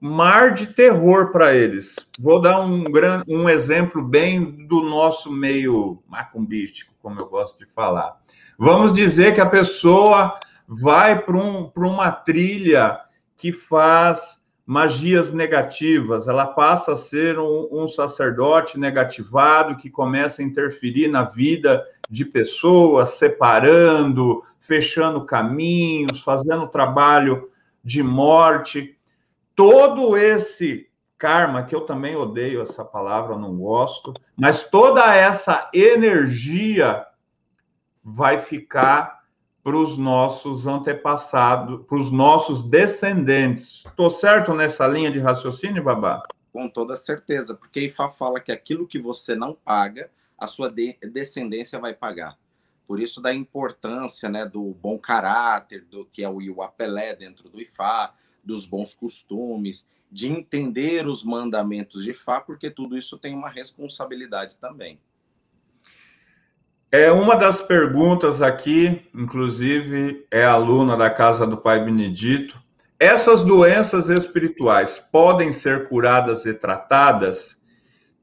mar 0.00 0.52
de 0.52 0.66
terror 0.66 1.32
para 1.32 1.54
eles. 1.54 1.96
Vou 2.18 2.40
dar 2.40 2.60
um, 2.60 2.84
gran, 2.84 3.22
um 3.26 3.48
exemplo 3.48 4.02
bem 4.02 4.66
do 4.66 4.82
nosso 4.82 5.32
meio 5.32 6.02
macumbístico, 6.06 6.94
como 7.00 7.20
eu 7.20 7.26
gosto 7.26 7.58
de 7.58 7.66
falar. 7.66 8.20
Vamos 8.58 8.92
dizer 8.92 9.34
que 9.34 9.40
a 9.40 9.46
pessoa 9.46 10.38
vai 10.66 11.20
para 11.20 11.36
um, 11.36 11.70
uma 11.76 12.12
trilha 12.12 13.00
que 13.36 13.52
faz 13.52 14.40
magias 14.66 15.32
negativas, 15.32 16.26
ela 16.26 16.46
passa 16.46 16.94
a 16.94 16.96
ser 16.96 17.38
um, 17.38 17.68
um, 17.70 17.88
sacerdote 17.88 18.78
negativado 18.78 19.76
que 19.76 19.90
começa 19.90 20.40
a 20.40 20.44
interferir 20.44 21.08
na 21.08 21.24
vida 21.24 21.84
de 22.08 22.24
pessoas, 22.24 23.10
separando, 23.10 24.42
fechando 24.60 25.26
caminhos, 25.26 26.20
fazendo 26.22 26.66
trabalho 26.66 27.50
de 27.84 28.02
morte. 28.02 28.96
Todo 29.54 30.16
esse 30.16 30.88
karma, 31.18 31.62
que 31.64 31.74
eu 31.74 31.82
também 31.82 32.16
odeio 32.16 32.62
essa 32.62 32.84
palavra, 32.84 33.36
não 33.36 33.56
gosto, 33.56 34.14
mas 34.36 34.62
toda 34.62 35.14
essa 35.14 35.70
energia 35.72 37.04
vai 38.02 38.38
ficar 38.38 39.13
para 39.64 39.78
os 39.78 39.96
nossos 39.96 40.66
antepassados, 40.66 41.86
para 41.86 41.96
os 41.96 42.12
nossos 42.12 42.62
descendentes. 42.62 43.82
Estou 43.86 44.10
certo 44.10 44.52
nessa 44.52 44.86
linha 44.86 45.10
de 45.10 45.18
raciocínio, 45.18 45.82
Babá? 45.82 46.22
Com 46.52 46.68
toda 46.68 46.94
certeza, 46.96 47.54
porque 47.54 47.80
Ifá 47.80 48.10
fala 48.10 48.40
que 48.40 48.52
aquilo 48.52 48.86
que 48.86 48.98
você 48.98 49.34
não 49.34 49.54
paga, 49.54 50.10
a 50.36 50.46
sua 50.46 50.70
de 50.70 50.94
descendência 51.10 51.78
vai 51.78 51.94
pagar. 51.94 52.38
Por 52.86 53.00
isso 53.00 53.22
da 53.22 53.32
importância 53.32 54.28
né, 54.28 54.44
do 54.44 54.76
bom 54.82 54.98
caráter, 54.98 55.82
do 55.86 56.04
que 56.04 56.22
é 56.22 56.28
o 56.28 56.42
Iuapelé 56.42 57.16
dentro 57.16 57.48
do 57.48 57.58
Ifá, 57.58 58.12
dos 58.44 58.66
bons 58.66 58.92
costumes, 58.92 59.86
de 60.12 60.30
entender 60.30 61.08
os 61.08 61.24
mandamentos 61.24 62.04
de 62.04 62.10
Ifá, 62.10 62.38
porque 62.38 62.70
tudo 62.70 62.98
isso 62.98 63.16
tem 63.16 63.34
uma 63.34 63.48
responsabilidade 63.48 64.58
também. 64.58 65.00
É 66.96 67.10
uma 67.10 67.34
das 67.34 67.60
perguntas 67.60 68.40
aqui, 68.40 69.02
inclusive 69.12 70.24
é 70.30 70.44
aluna 70.44 70.96
da 70.96 71.10
casa 71.10 71.44
do 71.44 71.56
Pai 71.56 71.84
Benedito. 71.84 72.56
Essas 73.00 73.42
doenças 73.42 74.08
espirituais 74.08 75.04
podem 75.10 75.50
ser 75.50 75.88
curadas 75.88 76.46
e 76.46 76.54
tratadas? 76.54 77.60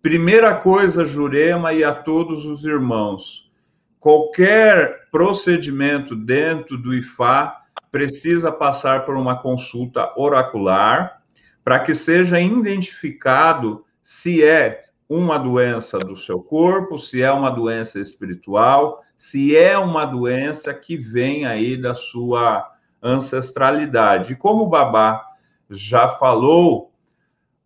Primeira 0.01 0.55
coisa, 0.55 1.05
Jurema 1.05 1.73
e 1.73 1.83
a 1.83 1.93
todos 1.93 2.45
os 2.45 2.63
irmãos, 2.63 3.51
qualquer 3.99 5.09
procedimento 5.11 6.15
dentro 6.15 6.77
do 6.77 6.93
IFA 6.93 7.53
precisa 7.91 8.53
passar 8.53 9.03
por 9.03 9.17
uma 9.17 9.37
consulta 9.37 10.13
oracular 10.15 11.21
para 11.61 11.77
que 11.77 11.93
seja 11.93 12.39
identificado 12.39 13.83
se 14.01 14.41
é 14.41 14.81
uma 15.13 15.37
doença 15.37 15.99
do 15.99 16.15
seu 16.15 16.39
corpo, 16.39 16.97
se 16.97 17.21
é 17.21 17.29
uma 17.29 17.49
doença 17.49 17.99
espiritual, 17.99 19.03
se 19.17 19.57
é 19.57 19.77
uma 19.77 20.05
doença 20.05 20.73
que 20.73 20.95
vem 20.95 21.45
aí 21.45 21.75
da 21.75 21.93
sua 21.93 22.73
ancestralidade. 23.03 24.31
E 24.31 24.37
como 24.37 24.63
o 24.63 24.69
Babá 24.69 25.35
já 25.69 26.07
falou, 26.07 26.93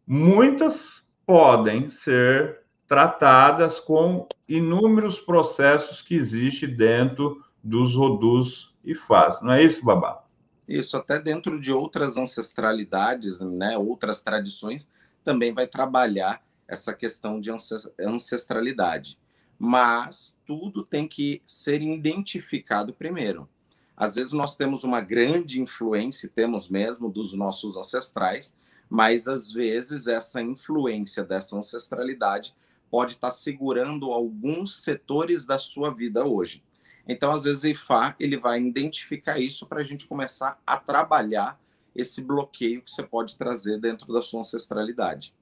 muitas 0.08 1.06
podem 1.24 1.88
ser 1.92 2.62
tratadas 2.88 3.80
com 3.80 4.28
inúmeros 4.50 5.20
processos 5.20 6.02
que 6.02 6.16
existem 6.16 6.76
dentro 6.76 7.44
dos 7.64 7.94
rodus 7.94 8.74
e 8.84 8.96
faz. 8.96 9.40
Não 9.44 9.54
é 9.54 9.62
isso, 9.62 9.86
Babá? 9.86 10.24
Isso, 10.68 10.98
até 10.98 11.20
dentro 11.20 11.62
de 11.62 11.72
outras 11.72 12.18
ancestralidades, 12.18 13.40
né, 13.40 13.78
outras 13.78 14.24
tradições, 14.24 14.90
também 15.24 15.54
vai 15.54 15.68
trabalhar 15.68 16.42
essa 16.68 16.94
questão 16.94 17.40
de 17.40 17.52
ancestralidade. 18.00 19.20
Mas 19.58 20.40
tudo 20.46 20.84
tem 20.84 21.08
que 21.08 21.42
ser 21.46 21.82
identificado 21.82 22.94
primeiro. 22.94 23.48
Às 23.96 24.16
vezes 24.16 24.34
nós 24.34 24.58
temos 24.58 24.84
uma 24.84 25.00
grande 25.00 25.62
influência, 25.62 26.30
temos 26.34 26.68
mesmo, 26.68 27.10
dos 27.10 27.34
nossos 27.34 27.78
ancestrais, 27.78 28.56
mas 28.90 29.28
às 29.28 29.54
vezes 29.54 30.08
essa 30.08 30.42
influência 30.42 31.24
dessa 31.24 31.58
ancestralidade 31.58 32.54
pode 32.92 33.14
estar 33.14 33.32
segurando 33.32 34.12
alguns 34.12 34.84
setores 34.84 35.46
da 35.46 35.58
sua 35.58 35.94
vida 35.94 36.26
hoje. 36.26 36.64
Então, 37.08 37.32
às 37.32 37.44
vezes, 37.44 37.64
o 37.64 37.68
IFA 37.68 38.16
ele 38.20 38.38
vai 38.38 38.60
identificar 38.60 39.40
isso 39.40 39.66
para 39.66 39.82
a 39.82 39.84
gente 39.84 40.08
começar 40.08 40.60
a 40.66 40.78
trabalhar 40.78 41.60
esse 41.96 42.22
bloqueio 42.22 42.82
que 42.82 42.92
você 42.92 43.04
pode 43.04 43.38
trazer 43.38 43.80
dentro 43.80 44.12
da 44.12 44.22
sua 44.22 44.42
ancestralidade. 44.42 45.34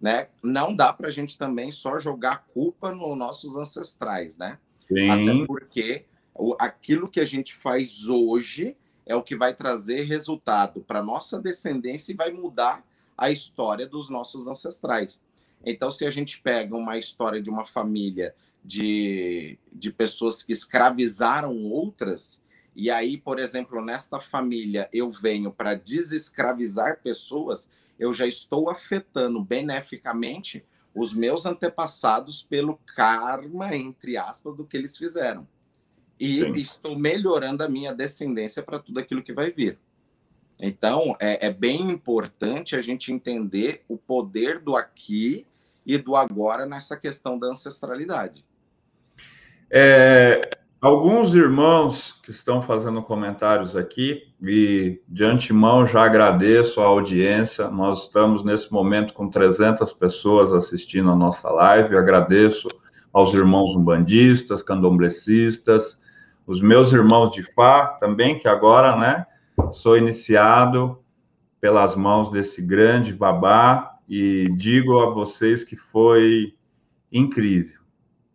Né? 0.00 0.28
Não 0.42 0.74
dá 0.74 0.92
para 0.92 1.08
a 1.08 1.10
gente 1.10 1.36
também 1.36 1.70
só 1.70 1.98
jogar 1.98 2.46
culpa 2.54 2.92
nos 2.92 3.16
nossos 3.16 3.56
ancestrais, 3.56 4.38
né? 4.38 4.58
Sim. 4.86 5.10
Até 5.10 5.46
porque 5.46 6.04
o, 6.34 6.56
aquilo 6.58 7.08
que 7.08 7.20
a 7.20 7.24
gente 7.24 7.54
faz 7.54 8.06
hoje 8.08 8.76
é 9.04 9.16
o 9.16 9.22
que 9.22 9.34
vai 9.34 9.54
trazer 9.54 10.02
resultado 10.02 10.80
para 10.82 11.02
nossa 11.02 11.40
descendência 11.40 12.12
e 12.12 12.16
vai 12.16 12.30
mudar 12.30 12.84
a 13.16 13.30
história 13.30 13.86
dos 13.86 14.08
nossos 14.08 14.46
ancestrais. 14.46 15.20
Então, 15.64 15.90
se 15.90 16.06
a 16.06 16.10
gente 16.10 16.40
pega 16.40 16.76
uma 16.76 16.96
história 16.96 17.42
de 17.42 17.50
uma 17.50 17.64
família 17.64 18.34
de, 18.64 19.58
de 19.72 19.90
pessoas 19.90 20.42
que 20.42 20.52
escravizaram 20.52 21.56
outras, 21.64 22.40
e 22.76 22.90
aí, 22.90 23.18
por 23.18 23.40
exemplo, 23.40 23.84
nesta 23.84 24.20
família 24.20 24.88
eu 24.92 25.10
venho 25.10 25.50
para 25.50 25.74
desescravizar 25.74 27.00
pessoas, 27.02 27.68
eu 27.98 28.12
já 28.12 28.26
estou 28.26 28.70
afetando 28.70 29.42
beneficamente 29.42 30.64
os 30.94 31.12
meus 31.12 31.46
antepassados 31.46 32.42
pelo 32.42 32.78
karma, 32.94 33.74
entre 33.74 34.16
aspas, 34.16 34.56
do 34.56 34.64
que 34.64 34.76
eles 34.76 34.96
fizeram. 34.96 35.46
E 36.18 36.42
Sim. 36.42 36.52
estou 36.52 36.98
melhorando 36.98 37.62
a 37.62 37.68
minha 37.68 37.92
descendência 37.92 38.62
para 38.62 38.78
tudo 38.78 38.98
aquilo 38.98 39.22
que 39.22 39.32
vai 39.32 39.50
vir. 39.50 39.78
Então, 40.60 41.14
é, 41.20 41.46
é, 41.46 41.52
bem 41.52 41.88
importante 41.88 42.74
a 42.74 42.80
gente 42.80 43.12
entender 43.12 43.84
o 43.86 43.96
poder 43.96 44.58
do 44.58 44.74
aqui 44.74 45.46
e 45.86 45.96
do 45.96 46.16
agora 46.16 46.66
nessa 46.66 46.96
questão 46.96 47.38
da 47.38 47.46
ancestralidade. 47.46 48.44
É, 49.70 50.58
alguns 50.80 51.34
irmãos 51.34 52.18
que 52.22 52.30
estão 52.30 52.62
fazendo 52.62 53.02
comentários 53.02 53.76
aqui, 53.76 54.22
e 54.40 55.00
de 55.08 55.24
antemão 55.24 55.86
já 55.86 56.04
agradeço 56.04 56.80
a 56.80 56.86
audiência. 56.86 57.68
Nós 57.68 58.04
estamos 58.04 58.44
nesse 58.44 58.72
momento 58.72 59.12
com 59.12 59.28
300 59.28 59.92
pessoas 59.92 60.52
assistindo 60.52 61.10
a 61.10 61.16
nossa 61.16 61.50
live. 61.50 61.94
Eu 61.94 61.98
agradeço 61.98 62.68
aos 63.12 63.34
irmãos 63.34 63.74
umbandistas, 63.74 64.62
candomblecistas, 64.62 66.00
os 66.46 66.60
meus 66.60 66.92
irmãos 66.92 67.30
de 67.30 67.42
Fá 67.42 67.86
também, 68.00 68.38
que 68.38 68.48
agora, 68.48 68.96
né, 68.96 69.26
sou 69.72 69.98
iniciado 69.98 70.98
pelas 71.60 71.96
mãos 71.96 72.30
desse 72.30 72.62
grande 72.62 73.12
babá 73.12 73.96
e 74.08 74.48
digo 74.56 75.00
a 75.00 75.10
vocês 75.10 75.64
que 75.64 75.76
foi 75.76 76.54
incrível 77.12 77.78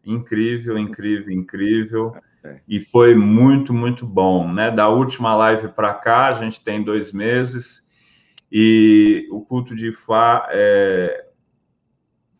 incrível, 0.05 0.77
incrível, 0.77 1.31
incrível. 1.31 2.15
É. 2.43 2.59
E 2.67 2.81
foi 2.81 3.15
muito, 3.15 3.73
muito 3.73 4.05
bom, 4.05 4.51
né? 4.51 4.69
Da 4.69 4.89
última 4.89 5.35
live 5.35 5.69
para 5.69 5.93
cá, 5.93 6.27
a 6.27 6.33
gente 6.33 6.61
tem 6.61 6.83
dois 6.83 7.13
meses, 7.13 7.81
e 8.51 9.27
o 9.31 9.41
culto 9.41 9.75
de 9.75 9.91
Fá, 9.91 10.47
é, 10.51 11.25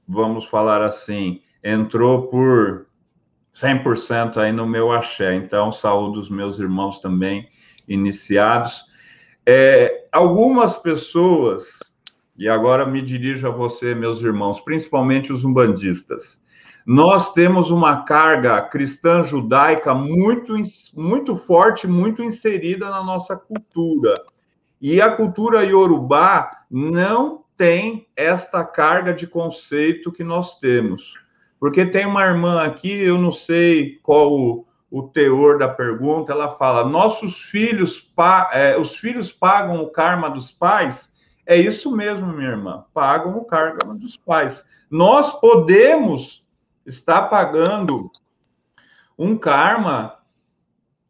vamos 0.07 0.45
falar 0.45 0.83
assim, 0.83 1.41
entrou 1.63 2.27
por 2.27 2.87
100% 3.53 4.37
aí 4.37 4.51
no 4.51 4.67
meu 4.67 4.91
axé. 4.91 5.35
Então, 5.35 5.71
saúdo 5.71 6.19
os 6.19 6.29
meus 6.29 6.59
irmãos 6.59 6.99
também 6.99 7.49
iniciados. 7.87 8.83
É, 9.45 10.07
algumas 10.11 10.75
pessoas, 10.75 11.79
e 12.37 12.49
agora 12.49 12.85
me 12.85 13.01
dirijo 13.01 13.47
a 13.47 13.51
você, 13.51 13.95
meus 13.95 14.21
irmãos, 14.21 14.59
principalmente 14.59 15.31
os 15.31 15.43
umbandistas, 15.43 16.41
nós 16.85 17.31
temos 17.31 17.71
uma 17.71 18.03
carga 18.03 18.61
cristã 18.61 19.23
judaica 19.23 19.93
muito, 19.93 20.53
muito 20.95 21.35
forte, 21.35 21.87
muito 21.87 22.21
inserida 22.21 22.89
na 22.89 23.03
nossa 23.03 23.37
cultura. 23.37 24.21
E 24.81 24.99
a 24.99 25.15
cultura 25.15 25.63
iorubá 25.63 26.63
não 26.69 27.43
tem 27.55 28.05
esta 28.17 28.65
carga 28.65 29.13
de 29.13 29.25
conceito 29.25 30.11
que 30.11 30.23
nós 30.23 30.59
temos. 30.59 31.13
Porque 31.57 31.85
tem 31.85 32.05
uma 32.05 32.25
irmã 32.25 32.61
aqui, 32.61 32.91
eu 32.91 33.17
não 33.17 33.31
sei 33.31 33.99
qual 34.03 34.33
o, 34.33 34.65
o 34.91 35.03
teor 35.03 35.57
da 35.57 35.69
pergunta, 35.69 36.33
ela 36.33 36.57
fala: 36.57 36.83
nossos 36.83 37.39
filhos, 37.39 38.11
é, 38.51 38.77
os 38.77 38.93
filhos 38.97 39.31
pagam 39.31 39.81
o 39.81 39.87
karma 39.87 40.29
dos 40.29 40.51
pais? 40.51 41.09
É 41.45 41.55
isso 41.55 41.89
mesmo, 41.95 42.27
minha 42.33 42.49
irmã, 42.49 42.83
pagam 42.93 43.37
o 43.37 43.45
karma 43.45 43.95
dos 43.95 44.17
pais. 44.17 44.65
Nós 44.91 45.31
podemos 45.39 46.42
está 46.85 47.21
pagando 47.21 48.11
um 49.17 49.37
karma 49.37 50.17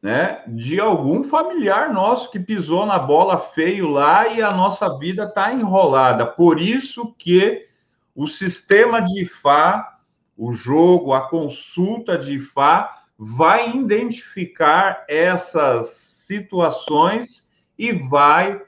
né, 0.02 0.44
de 0.48 0.82
algum 0.82 1.24
familiar 1.24 1.94
nosso 1.94 2.30
que 2.30 2.40
pisou 2.40 2.86
na 2.86 3.00
bola 3.00 3.40
feio 3.40 3.90
lá 3.90 4.28
e 4.28 4.42
a 4.42 4.52
nossa 4.52 4.98
vida 5.00 5.24
está 5.24 5.54
enrolada. 5.54 6.26
Por 6.26 6.62
isso 6.62 7.14
que 7.18 7.68
o 8.14 8.28
sistema 8.28 9.00
de 9.00 9.24
IFA, 9.24 9.98
o 10.38 10.52
jogo, 10.52 11.14
a 11.14 11.22
consulta 11.30 12.18
de 12.18 12.36
IFA, 12.36 12.90
vai 13.18 13.76
identificar 13.78 15.06
essas 15.08 15.88
situações 15.88 17.48
e 17.78 17.94
vai 17.94 18.62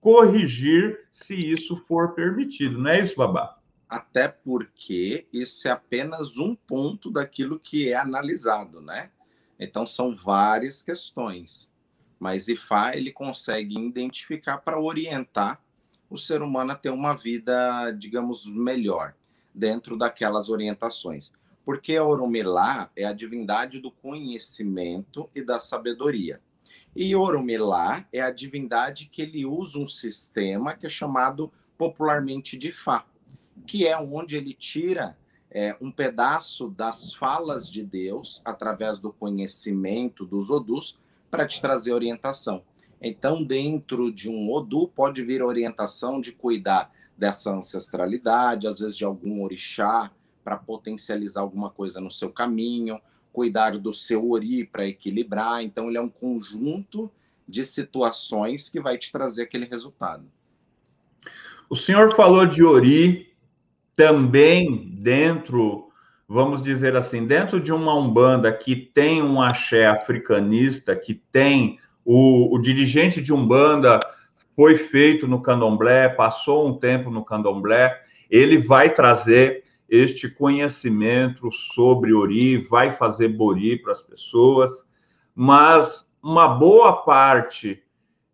corrigir 0.00 1.06
se 1.12 1.34
isso 1.34 1.76
for 1.86 2.14
permitido. 2.14 2.78
Não 2.78 2.90
é 2.90 3.00
isso, 3.00 3.16
Babá? 3.16 3.59
Até 3.90 4.28
porque 4.28 5.26
isso 5.32 5.66
é 5.66 5.72
apenas 5.72 6.38
um 6.38 6.54
ponto 6.54 7.10
daquilo 7.10 7.58
que 7.58 7.90
é 7.90 7.96
analisado, 7.96 8.80
né? 8.80 9.10
Então 9.58 9.84
são 9.84 10.14
várias 10.14 10.80
questões, 10.80 11.68
mas 12.18 12.46
IFA 12.46 12.96
ele 12.96 13.10
consegue 13.10 13.76
identificar 13.76 14.58
para 14.58 14.80
orientar 14.80 15.60
o 16.08 16.16
ser 16.16 16.40
humano 16.40 16.70
a 16.70 16.76
ter 16.76 16.90
uma 16.90 17.14
vida, 17.14 17.90
digamos, 17.90 18.46
melhor 18.46 19.14
dentro 19.52 19.98
daquelas 19.98 20.48
orientações. 20.48 21.32
Porque 21.64 21.96
a 21.96 22.04
Oromilá 22.04 22.90
é 22.94 23.04
a 23.04 23.12
divindade 23.12 23.80
do 23.80 23.90
conhecimento 23.90 25.28
e 25.34 25.42
da 25.42 25.58
sabedoria. 25.58 26.40
E 26.94 27.14
Oromilá 27.14 28.06
é 28.12 28.20
a 28.20 28.30
divindade 28.30 29.06
que 29.06 29.22
ele 29.22 29.44
usa 29.44 29.78
um 29.78 29.86
sistema 29.86 30.74
que 30.74 30.86
é 30.86 30.90
chamado 30.90 31.52
popularmente 31.76 32.56
de 32.56 32.70
Fá 32.70 33.04
que 33.66 33.86
é 33.86 33.98
onde 33.98 34.36
ele 34.36 34.52
tira 34.52 35.16
é, 35.50 35.76
um 35.80 35.90
pedaço 35.90 36.68
das 36.68 37.12
falas 37.12 37.70
de 37.70 37.82
Deus 37.82 38.40
através 38.44 38.98
do 38.98 39.12
conhecimento 39.12 40.24
dos 40.24 40.50
odus 40.50 40.98
para 41.30 41.46
te 41.46 41.60
trazer 41.60 41.92
orientação. 41.92 42.62
Então, 43.00 43.42
dentro 43.42 44.12
de 44.12 44.28
um 44.28 44.52
odu 44.52 44.86
pode 44.86 45.22
vir 45.22 45.40
a 45.40 45.46
orientação 45.46 46.20
de 46.20 46.32
cuidar 46.32 46.92
dessa 47.16 47.50
ancestralidade, 47.50 48.66
às 48.66 48.78
vezes 48.78 48.96
de 48.96 49.04
algum 49.04 49.42
orixá 49.42 50.10
para 50.44 50.56
potencializar 50.56 51.40
alguma 51.40 51.70
coisa 51.70 52.00
no 52.00 52.10
seu 52.10 52.30
caminho, 52.30 53.00
cuidar 53.32 53.78
do 53.78 53.92
seu 53.92 54.30
ori 54.30 54.64
para 54.64 54.86
equilibrar. 54.86 55.62
Então, 55.62 55.88
ele 55.88 55.98
é 55.98 56.00
um 56.00 56.08
conjunto 56.08 57.10
de 57.48 57.64
situações 57.64 58.68
que 58.68 58.80
vai 58.80 58.96
te 58.96 59.10
trazer 59.10 59.42
aquele 59.42 59.66
resultado. 59.66 60.24
O 61.68 61.76
senhor 61.76 62.14
falou 62.14 62.46
de 62.46 62.64
ori, 62.64 63.29
também 64.00 64.94
dentro, 64.94 65.90
vamos 66.26 66.62
dizer 66.62 66.96
assim, 66.96 67.26
dentro 67.26 67.60
de 67.60 67.70
uma 67.70 67.94
Umbanda 67.94 68.50
que 68.50 68.74
tem 68.74 69.22
um 69.22 69.42
axé 69.42 69.84
africanista, 69.84 70.96
que 70.96 71.12
tem 71.30 71.78
o, 72.02 72.56
o 72.56 72.58
dirigente 72.58 73.20
de 73.20 73.30
Umbanda 73.30 74.00
foi 74.56 74.78
feito 74.78 75.28
no 75.28 75.42
candomblé, 75.42 76.08
passou 76.08 76.66
um 76.66 76.78
tempo 76.78 77.10
no 77.10 77.22
candomblé, 77.22 78.00
ele 78.30 78.56
vai 78.56 78.88
trazer 78.88 79.64
este 79.86 80.30
conhecimento 80.30 81.52
sobre 81.52 82.14
Ori, 82.14 82.56
vai 82.56 82.92
fazer 82.92 83.28
Bori 83.28 83.76
para 83.76 83.92
as 83.92 84.00
pessoas, 84.00 84.82
mas 85.34 86.10
uma 86.22 86.48
boa 86.48 87.02
parte 87.02 87.82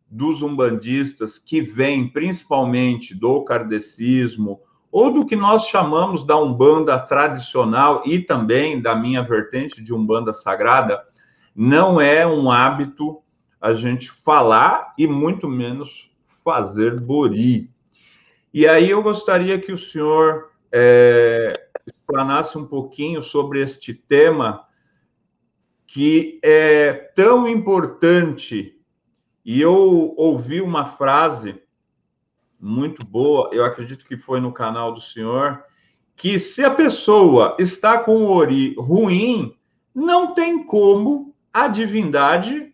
dos 0.09 0.43
umbandistas 0.43 1.41
que 1.41 1.61
vem 1.61 2.09
principalmente 2.09 3.13
do 3.17 3.43
kardecismo 3.43 4.61
ou 4.97 5.13
do 5.13 5.27
que 5.27 5.37
nós 5.37 5.67
chamamos 5.67 6.25
da 6.25 6.39
Umbanda 6.39 6.99
tradicional 6.99 8.03
e 8.07 8.19
também 8.19 8.81
da 8.81 8.97
minha 8.97 9.23
vertente 9.23 9.83
de 9.83 9.93
Umbanda 9.93 10.33
sagrada, 10.33 11.05
não 11.55 12.01
é 12.01 12.27
um 12.27 12.51
hábito 12.51 13.21
a 13.61 13.75
gente 13.75 14.11
falar 14.11 14.95
e 14.97 15.07
muito 15.07 15.47
menos 15.51 16.11
fazer 16.43 16.99
bori. 16.99 17.71
E 18.55 18.67
aí 18.67 18.89
eu 18.89 19.03
gostaria 19.03 19.59
que 19.59 19.71
o 19.71 19.77
senhor 19.77 20.51
é, 20.73 21.53
explanasse 21.87 22.57
um 22.57 22.65
pouquinho 22.65 23.23
sobre 23.23 23.61
este 23.61 23.93
tema 23.93 24.65
que 25.87 26.41
é 26.43 26.95
tão 27.15 27.47
importante. 27.47 28.81
E 29.45 29.61
eu 29.61 30.15
ouvi 30.17 30.63
uma 30.63 30.87
frase 30.87 31.66
muito 32.61 33.05
boa, 33.05 33.51
eu 33.53 33.65
acredito 33.65 34.07
que 34.07 34.17
foi 34.17 34.41
no 34.41 34.53
canal 34.53 34.93
do 34.93 35.01
senhor, 35.01 35.63
que 36.17 36.41
se 36.41 36.65
a 36.65 36.71
pessoa 36.71 37.57
está 37.59 37.99
com 37.99 38.17
o 38.17 38.31
ori 38.31 38.75
ruim, 38.79 39.55
não 39.95 40.35
tem 40.35 40.65
como 40.65 41.35
a 41.53 41.69
divindade 41.69 42.73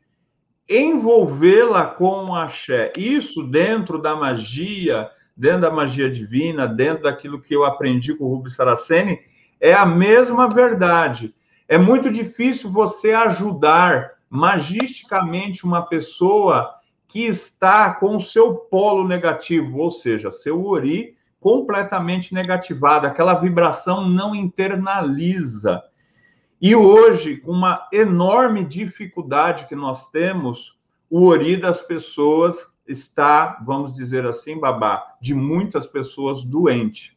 envolvê-la 0.69 1.87
com 1.87 2.27
o 2.27 2.35
axé. 2.35 2.93
Isso 2.97 3.43
dentro 3.43 4.01
da 4.01 4.17
magia, 4.17 5.11
dentro 5.37 5.63
da 5.63 5.71
magia 5.71 6.11
divina, 6.11 6.67
dentro 6.67 7.05
daquilo 7.05 7.41
que 7.41 7.55
eu 7.55 7.65
aprendi 7.65 8.15
com 8.15 8.25
o 8.25 8.29
Rubens 8.29 8.55
Saraceni, 8.55 9.21
é 9.61 9.73
a 9.73 9.85
mesma 9.85 10.49
verdade. 10.49 11.35
É 11.69 11.79
muito 11.79 12.11
difícil 12.11 12.71
você 12.71 13.13
ajudar 13.13 14.13
magisticamente 14.29 15.65
uma 15.65 15.83
pessoa 15.83 16.75
que 17.13 17.27
está 17.27 17.93
com 17.93 18.17
o 18.17 18.21
seu 18.23 18.55
polo 18.55 19.07
negativo, 19.07 19.81
ou 19.81 19.91
seja, 19.91 20.31
seu 20.31 20.65
ori 20.65 21.15
completamente 21.39 22.33
negativado, 22.33 23.07
aquela 23.07 23.35
vibração 23.35 24.09
não 24.09 24.35
internaliza. 24.35 25.83
E 26.59 26.75
hoje, 26.75 27.37
com 27.37 27.51
uma 27.51 27.87
enorme 27.93 28.65
dificuldade 28.65 29.67
que 29.69 29.77
nós 29.77 30.09
temos, 30.09 30.79
o 31.11 31.27
ori 31.27 31.59
das 31.59 31.83
pessoas 31.83 32.67
está, 32.89 33.63
vamos 33.63 33.93
dizer 33.93 34.25
assim, 34.25 34.59
babá, 34.59 35.19
de 35.21 35.35
muitas 35.35 35.87
pessoas 35.87 36.43
doente. 36.43 37.15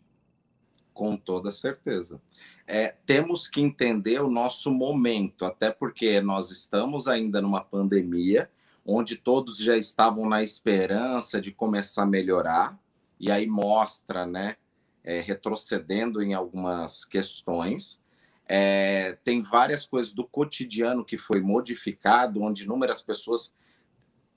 Com 0.93 1.15
toda 1.15 1.53
certeza. 1.53 2.21
É, 2.67 2.95
temos 3.05 3.47
que 3.47 3.61
entender 3.61 4.19
o 4.19 4.29
nosso 4.29 4.69
momento, 4.71 5.45
até 5.45 5.71
porque 5.71 6.19
nós 6.19 6.51
estamos 6.51 7.07
ainda 7.07 7.41
numa 7.41 7.63
pandemia, 7.63 8.49
onde 8.85 9.15
todos 9.15 9.57
já 9.57 9.75
estavam 9.75 10.29
na 10.29 10.43
esperança 10.43 11.41
de 11.41 11.51
começar 11.51 12.03
a 12.03 12.07
melhorar, 12.07 12.79
e 13.19 13.31
aí 13.31 13.47
mostra, 13.47 14.25
né, 14.25 14.57
é, 15.03 15.19
retrocedendo 15.21 16.21
em 16.21 16.33
algumas 16.33 17.03
questões. 17.03 18.01
É, 18.47 19.13
tem 19.23 19.41
várias 19.41 19.85
coisas 19.87 20.13
do 20.13 20.27
cotidiano 20.27 21.03
que 21.03 21.17
foi 21.17 21.41
modificado, 21.41 22.43
onde 22.43 22.63
inúmeras 22.63 23.01
pessoas 23.01 23.53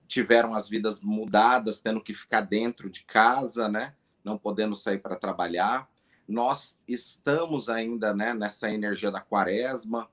tiveram 0.06 0.54
as 0.54 0.68
vidas 0.68 1.02
mudadas, 1.02 1.80
tendo 1.80 2.00
que 2.00 2.14
ficar 2.14 2.40
dentro 2.40 2.88
de 2.88 3.04
casa, 3.04 3.68
né? 3.68 3.94
Não 4.24 4.38
podendo 4.38 4.74
sair 4.74 4.98
para 4.98 5.16
trabalhar. 5.16 5.88
Nós 6.26 6.82
estamos 6.88 7.68
ainda 7.68 8.14
né, 8.14 8.32
nessa 8.32 8.70
energia 8.70 9.10
da 9.10 9.20
quaresma, 9.20 10.08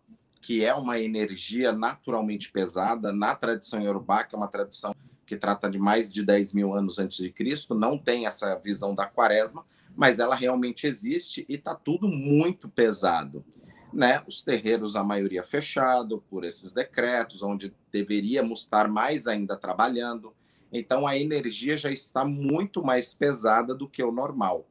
que 0.45 0.63
é 0.63 0.75
uma 0.75 0.99
energia 0.99 1.71
naturalmente 1.71 2.51
pesada 2.51 3.11
na 3.11 3.33
tradição 3.33 3.81
iorubá, 3.81 4.23
que 4.23 4.35
é 4.35 4.37
uma 4.37 4.47
tradição 4.47 4.93
que 5.25 5.35
trata 5.35 5.67
de 5.67 5.79
mais 5.79 6.13
de 6.13 6.23
10 6.23 6.53
mil 6.53 6.75
anos 6.75 6.99
antes 6.99 7.17
de 7.17 7.31
Cristo, 7.31 7.73
não 7.73 7.97
tem 7.97 8.27
essa 8.27 8.53
visão 8.59 8.93
da 8.93 9.07
quaresma, 9.07 9.65
mas 9.95 10.19
ela 10.19 10.35
realmente 10.35 10.85
existe 10.85 11.47
e 11.49 11.55
está 11.55 11.73
tudo 11.73 12.07
muito 12.07 12.69
pesado 12.69 13.43
né, 13.91 14.21
os 14.27 14.43
terreiros, 14.43 14.95
a 14.95 15.03
maioria 15.03 15.41
fechado 15.41 16.23
por 16.29 16.43
esses 16.43 16.73
decretos, 16.73 17.41
onde 17.41 17.73
deveríamos 17.91 18.59
estar 18.59 18.87
mais 18.87 19.25
ainda 19.25 19.57
trabalhando. 19.57 20.35
Então, 20.71 21.07
a 21.07 21.17
energia 21.17 21.75
já 21.75 21.89
está 21.89 22.23
muito 22.23 22.83
mais 22.83 23.15
pesada 23.15 23.73
do 23.73 23.89
que 23.89 24.03
o 24.03 24.11
normal. 24.11 24.67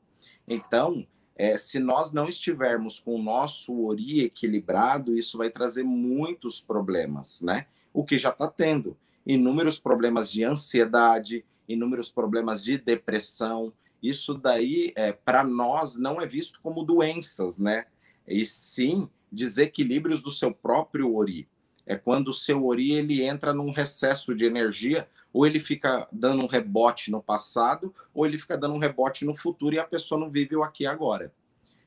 Então, 0.46 1.04
é, 1.36 1.58
se 1.58 1.78
nós 1.78 2.12
não 2.12 2.28
estivermos 2.28 3.00
com 3.00 3.16
o 3.16 3.22
nosso 3.22 3.84
ori 3.84 4.20
equilibrado, 4.20 5.16
isso 5.16 5.36
vai 5.38 5.50
trazer 5.50 5.82
muitos 5.82 6.60
problemas, 6.60 7.40
né? 7.40 7.66
O 7.92 8.04
que 8.04 8.18
já 8.18 8.30
está 8.30 8.48
tendo. 8.48 8.96
Inúmeros 9.26 9.80
problemas 9.80 10.30
de 10.30 10.44
ansiedade, 10.44 11.44
inúmeros 11.68 12.10
problemas 12.10 12.62
de 12.62 12.78
depressão. 12.78 13.72
Isso 14.02 14.34
daí, 14.34 14.92
é, 14.94 15.12
para 15.12 15.42
nós, 15.42 15.96
não 15.96 16.20
é 16.20 16.26
visto 16.26 16.60
como 16.62 16.84
doenças, 16.84 17.58
né? 17.58 17.86
e 18.26 18.44
sim 18.46 19.08
desequilíbrios 19.30 20.22
do 20.22 20.30
seu 20.30 20.52
próprio 20.52 21.14
ori. 21.14 21.48
É 21.86 21.96
quando 21.96 22.28
o 22.28 22.32
seu 22.32 22.64
ori 22.64 22.92
ele 22.92 23.22
entra 23.22 23.52
num 23.52 23.70
recesso 23.70 24.34
de 24.34 24.44
energia, 24.44 25.08
ou 25.32 25.46
ele 25.46 25.58
fica 25.58 26.08
dando 26.12 26.42
um 26.42 26.46
rebote 26.46 27.10
no 27.10 27.22
passado, 27.22 27.94
ou 28.14 28.24
ele 28.24 28.38
fica 28.38 28.56
dando 28.56 28.74
um 28.74 28.78
rebote 28.78 29.24
no 29.24 29.34
futuro 29.34 29.74
e 29.74 29.78
a 29.78 29.84
pessoa 29.84 30.20
não 30.20 30.30
vive 30.30 30.56
o 30.56 30.62
aqui 30.62 30.84
e 30.84 30.86
agora. 30.86 31.32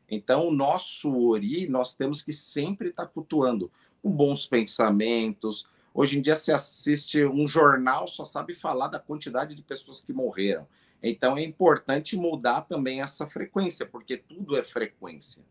Então, 0.10 0.47
o 0.47 0.51
nosso 0.51 1.29
ori, 1.29 1.67
nós 1.67 1.95
temos 1.95 2.21
que 2.21 2.31
sempre 2.31 2.89
estar 2.89 3.05
tá 3.05 3.12
cultuando 3.12 3.71
com 4.01 4.10
bons 4.10 4.47
pensamentos. 4.47 5.67
Hoje 5.93 6.17
em 6.17 6.21
dia, 6.21 6.36
se 6.36 6.51
assiste 6.51 7.25
um 7.25 7.47
jornal, 7.47 8.07
só 8.07 8.23
sabe 8.23 8.53
falar 8.53 8.88
da 8.88 8.99
quantidade 8.99 9.55
de 9.55 9.63
pessoas 9.63 10.01
que 10.01 10.13
morreram. 10.13 10.67
Então, 11.01 11.38
é 11.38 11.43
importante 11.43 12.15
mudar 12.15 12.62
também 12.62 13.01
essa 13.01 13.27
frequência, 13.27 13.86
porque 13.86 14.17
tudo 14.17 14.57
é 14.57 14.63
frequência. 14.63 15.43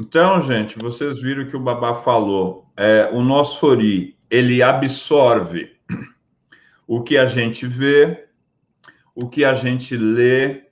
Então, 0.00 0.40
gente, 0.40 0.78
vocês 0.78 1.20
viram 1.20 1.48
que 1.48 1.56
o 1.56 1.60
Babá 1.60 1.92
falou. 1.92 2.70
É, 2.76 3.10
o 3.12 3.20
nosso 3.20 3.66
Ori, 3.66 4.16
ele 4.30 4.62
absorve 4.62 5.72
o 6.86 7.02
que 7.02 7.18
a 7.18 7.26
gente 7.26 7.66
vê, 7.66 8.28
o 9.12 9.28
que 9.28 9.44
a 9.44 9.54
gente 9.54 9.96
lê, 9.96 10.68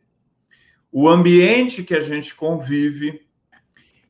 o 0.92 1.08
ambiente 1.08 1.82
que 1.82 1.94
a 1.94 2.00
gente 2.00 2.36
convive, 2.36 3.20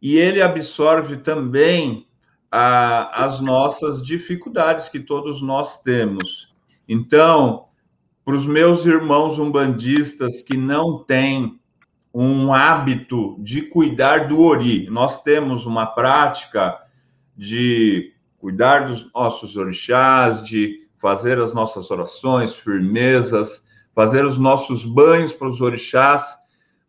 e 0.02 0.18
ele 0.18 0.42
absorve 0.42 1.16
também 1.16 2.06
a, 2.52 3.24
as 3.24 3.40
nossas 3.40 4.02
dificuldades 4.02 4.90
que 4.90 5.00
todos 5.00 5.40
nós 5.40 5.80
temos. 5.80 6.52
Então, 6.86 7.68
para 8.22 8.36
os 8.36 8.44
meus 8.44 8.84
irmãos 8.84 9.38
umbandistas 9.38 10.42
que 10.42 10.58
não 10.58 11.02
têm 11.02 11.58
um 12.18 12.50
hábito 12.50 13.36
de 13.40 13.60
cuidar 13.60 14.26
do 14.26 14.40
ori. 14.40 14.88
Nós 14.88 15.22
temos 15.22 15.66
uma 15.66 15.84
prática 15.84 16.80
de 17.36 18.14
cuidar 18.38 18.86
dos 18.86 19.12
nossos 19.12 19.54
orixás, 19.54 20.42
de 20.42 20.88
fazer 20.98 21.38
as 21.38 21.52
nossas 21.52 21.90
orações, 21.90 22.54
firmezas, 22.54 23.62
fazer 23.94 24.24
os 24.24 24.38
nossos 24.38 24.82
banhos 24.82 25.30
para 25.30 25.50
os 25.50 25.60
orixás, 25.60 26.38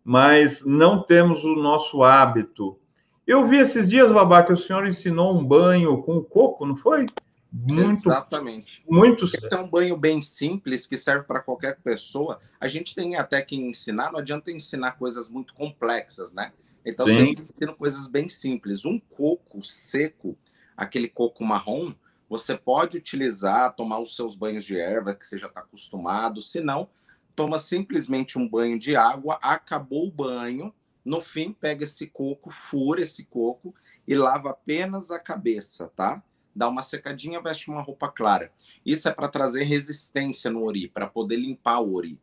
mas 0.02 0.66
não 0.66 1.04
temos 1.04 1.44
o 1.44 1.56
nosso 1.58 2.04
hábito. 2.04 2.80
Eu 3.28 3.46
vi 3.46 3.58
esses 3.58 3.90
dias, 3.90 4.14
Babá, 4.14 4.44
que 4.44 4.54
o 4.54 4.58
senhor 4.58 4.88
ensinou 4.88 5.38
um 5.38 5.44
banho 5.44 6.02
com 6.04 6.24
coco, 6.24 6.66
não 6.66 6.78
foi? 6.78 7.06
Muito, 7.52 8.10
Exatamente. 8.10 8.84
Muito 8.88 9.26
Esse 9.26 9.48
é 9.50 9.58
um 9.58 9.70
banho 9.70 9.96
bem 9.96 10.22
simples 10.22 10.86
que 10.86 10.98
serve 10.98 11.26
para 11.26 11.40
qualquer 11.40 11.78
pessoa. 11.82 12.40
A 12.60 12.68
gente 12.68 12.94
tem 12.94 13.16
até 13.16 13.42
que 13.42 13.56
ensinar, 13.56 14.12
não 14.12 14.20
adianta 14.20 14.52
ensinar 14.52 14.94
coisas 14.94 15.30
muito 15.30 15.54
complexas, 15.54 16.34
né? 16.34 16.52
Então, 16.86 17.08
Sim. 17.08 17.28
sempre 17.28 17.46
ensino 17.46 17.76
coisas 17.76 18.08
bem 18.08 18.30
simples. 18.30 18.86
Um 18.86 19.00
coco 19.00 19.64
seco, 19.64 20.38
aquele 20.76 21.08
coco 21.08 21.44
marrom, 21.44 21.94
você 22.30 22.58
pode 22.58 22.98
utilizar, 22.98 23.76
tomar 23.76 24.00
os 24.00 24.16
seus 24.16 24.36
banhos 24.36 24.66
de 24.66 24.78
erva, 24.78 25.16
que 25.16 25.26
você 25.26 25.38
já 25.38 25.48
está 25.48 25.62
acostumado. 25.62 26.42
Se 26.42 26.60
não, 26.60 26.90
toma 27.36 27.60
simplesmente 27.60 28.38
um 28.38 28.48
banho 28.48 28.78
de 28.78 28.96
água, 28.96 29.40
acabou 29.42 30.08
o 30.08 30.12
banho. 30.12 30.74
No 31.04 31.22
fim, 31.22 31.54
pega 31.54 31.86
esse 31.86 32.08
coco, 32.08 32.52
fura 32.52 33.02
esse 33.02 33.24
coco 33.26 33.74
e 34.06 34.14
lava 34.14 34.50
apenas 34.50 35.10
a 35.10 35.20
cabeça, 35.20 35.92
tá? 35.96 36.22
Dá 36.58 36.68
uma 36.68 36.82
secadinha, 36.82 37.40
veste 37.40 37.70
uma 37.70 37.84
roupa 37.84 38.08
clara. 38.10 38.52
Isso 38.84 39.08
é 39.08 39.12
para 39.12 39.28
trazer 39.28 39.64
resistência 39.64 40.50
no 40.50 40.64
ori, 40.64 40.90
para 40.90 41.06
poder 41.06 41.36
limpar 41.36 41.80
o 41.80 41.94
ori. 41.94 42.20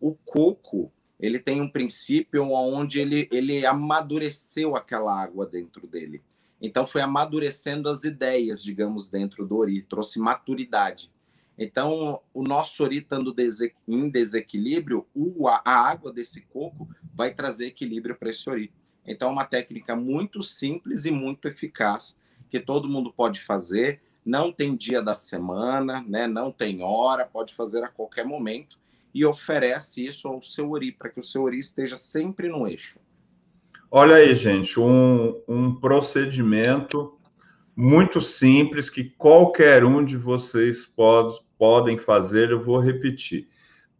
O 0.00 0.14
coco, 0.14 0.90
ele 1.20 1.38
tem 1.38 1.60
um 1.60 1.68
princípio 1.68 2.50
onde 2.50 2.98
ele, 2.98 3.28
ele 3.30 3.66
amadureceu 3.66 4.74
aquela 4.74 5.14
água 5.14 5.44
dentro 5.44 5.86
dele. 5.86 6.22
Então 6.62 6.86
foi 6.86 7.02
amadurecendo 7.02 7.90
as 7.90 8.04
ideias, 8.04 8.62
digamos, 8.62 9.10
dentro 9.10 9.46
do 9.46 9.58
ori, 9.58 9.82
trouxe 9.82 10.18
maturidade. 10.18 11.12
Então, 11.56 12.20
o 12.32 12.42
nosso 12.42 12.82
ori 12.82 12.98
estando 12.98 13.32
em 13.86 14.08
desequilíbrio, 14.08 15.06
a 15.64 15.70
água 15.70 16.12
desse 16.12 16.40
coco 16.40 16.88
vai 17.14 17.32
trazer 17.32 17.66
equilíbrio 17.66 18.16
para 18.16 18.30
esse 18.30 18.48
ori. 18.50 18.72
Então, 19.06 19.28
é 19.28 19.32
uma 19.32 19.44
técnica 19.44 19.94
muito 19.94 20.42
simples 20.42 21.04
e 21.04 21.12
muito 21.12 21.46
eficaz 21.46 22.16
que 22.54 22.60
todo 22.60 22.88
mundo 22.88 23.12
pode 23.12 23.40
fazer, 23.40 24.00
não 24.24 24.52
tem 24.52 24.76
dia 24.76 25.02
da 25.02 25.12
semana, 25.12 26.04
né? 26.06 26.28
não 26.28 26.52
tem 26.52 26.84
hora, 26.84 27.26
pode 27.26 27.52
fazer 27.52 27.82
a 27.82 27.88
qualquer 27.88 28.24
momento 28.24 28.78
e 29.12 29.26
oferece 29.26 30.06
isso 30.06 30.28
ao 30.28 30.40
seu 30.40 30.70
ori, 30.70 30.92
para 30.92 31.08
que 31.08 31.18
o 31.18 31.22
seu 31.22 31.42
ori 31.42 31.58
esteja 31.58 31.96
sempre 31.96 32.48
no 32.48 32.68
eixo. 32.68 33.00
Olha 33.90 34.14
aí, 34.14 34.32
gente, 34.36 34.78
um, 34.78 35.34
um 35.48 35.74
procedimento 35.74 37.18
muito 37.74 38.20
simples 38.20 38.88
que 38.88 39.02
qualquer 39.02 39.84
um 39.84 40.04
de 40.04 40.16
vocês 40.16 40.86
pode, 40.86 41.36
podem 41.58 41.98
fazer. 41.98 42.52
Eu 42.52 42.62
vou 42.62 42.78
repetir. 42.78 43.48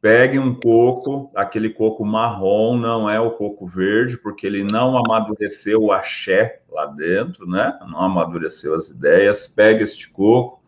Pegue 0.04 0.38
um 0.38 0.54
coco, 0.54 1.30
aquele 1.34 1.70
coco 1.70 2.04
marrom, 2.04 2.76
não 2.76 3.08
é 3.08 3.18
o 3.18 3.30
coco 3.30 3.66
verde, 3.66 4.18
porque 4.18 4.46
ele 4.46 4.62
não 4.62 4.98
amadureceu 4.98 5.82
o 5.82 5.92
axé 5.92 6.60
lá 6.70 6.84
dentro, 6.84 7.46
né? 7.46 7.72
Não 7.88 8.02
amadureceu 8.02 8.74
as 8.74 8.90
ideias. 8.90 9.48
Pegue 9.48 9.82
este 9.82 10.10
coco, 10.10 10.62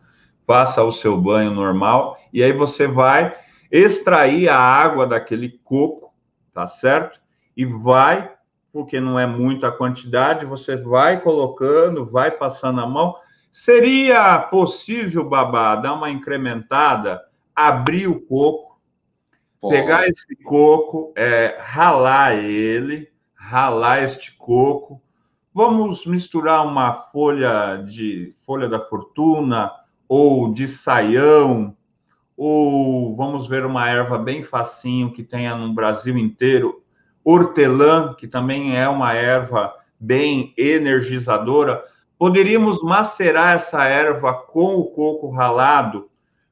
faça 0.47 0.83
o 0.83 0.91
seu 0.91 1.15
banho 1.15 1.51
normal 1.51 2.17
e 2.33 2.41
aí 2.41 2.51
você 2.51 2.87
vai 2.87 3.37
extrair 3.71 4.49
a 4.49 4.57
água 4.57 5.05
daquele 5.05 5.49
coco, 5.63 6.11
tá 6.51 6.65
certo? 6.65 7.21
E 7.55 7.63
vai, 7.63 8.31
porque 8.73 8.99
não 8.99 9.19
é 9.19 9.27
muita 9.27 9.71
quantidade, 9.71 10.47
você 10.47 10.75
vai 10.75 11.21
colocando, 11.21 12.09
vai 12.09 12.31
passando 12.31 12.81
a 12.81 12.87
mão. 12.87 13.15
Seria 13.51 14.39
possível, 14.39 15.29
babá, 15.29 15.75
dar 15.75 15.93
uma 15.93 16.09
incrementada, 16.09 17.21
abrir 17.55 18.07
o 18.07 18.19
coco. 18.19 18.66
Pegar 19.69 20.07
esse 20.07 20.35
coco, 20.43 21.13
é, 21.15 21.57
ralar 21.59 22.35
ele, 22.35 23.09
ralar 23.33 24.03
este 24.03 24.35
coco. 24.37 25.01
Vamos 25.53 26.05
misturar 26.05 26.65
uma 26.65 26.93
folha 27.11 27.77
de 27.77 28.33
folha 28.45 28.67
da 28.67 28.79
fortuna 28.79 29.71
ou 30.07 30.53
de 30.53 30.67
saião, 30.67 31.75
ou 32.35 33.15
vamos 33.15 33.47
ver 33.47 33.65
uma 33.65 33.89
erva 33.89 34.17
bem 34.17 34.43
facinho 34.43 35.11
que 35.11 35.23
tenha 35.23 35.55
no 35.55 35.73
Brasil 35.73 36.17
inteiro, 36.17 36.83
hortelã, 37.23 38.13
que 38.13 38.27
também 38.27 38.77
é 38.77 38.87
uma 38.87 39.13
erva 39.13 39.73
bem 39.99 40.53
energizadora. 40.57 41.83
Poderíamos 42.17 42.81
macerar 42.81 43.55
essa 43.55 43.85
erva 43.85 44.33
com 44.33 44.75
o 44.75 44.85
coco 44.85 45.29
ralado, 45.29 46.09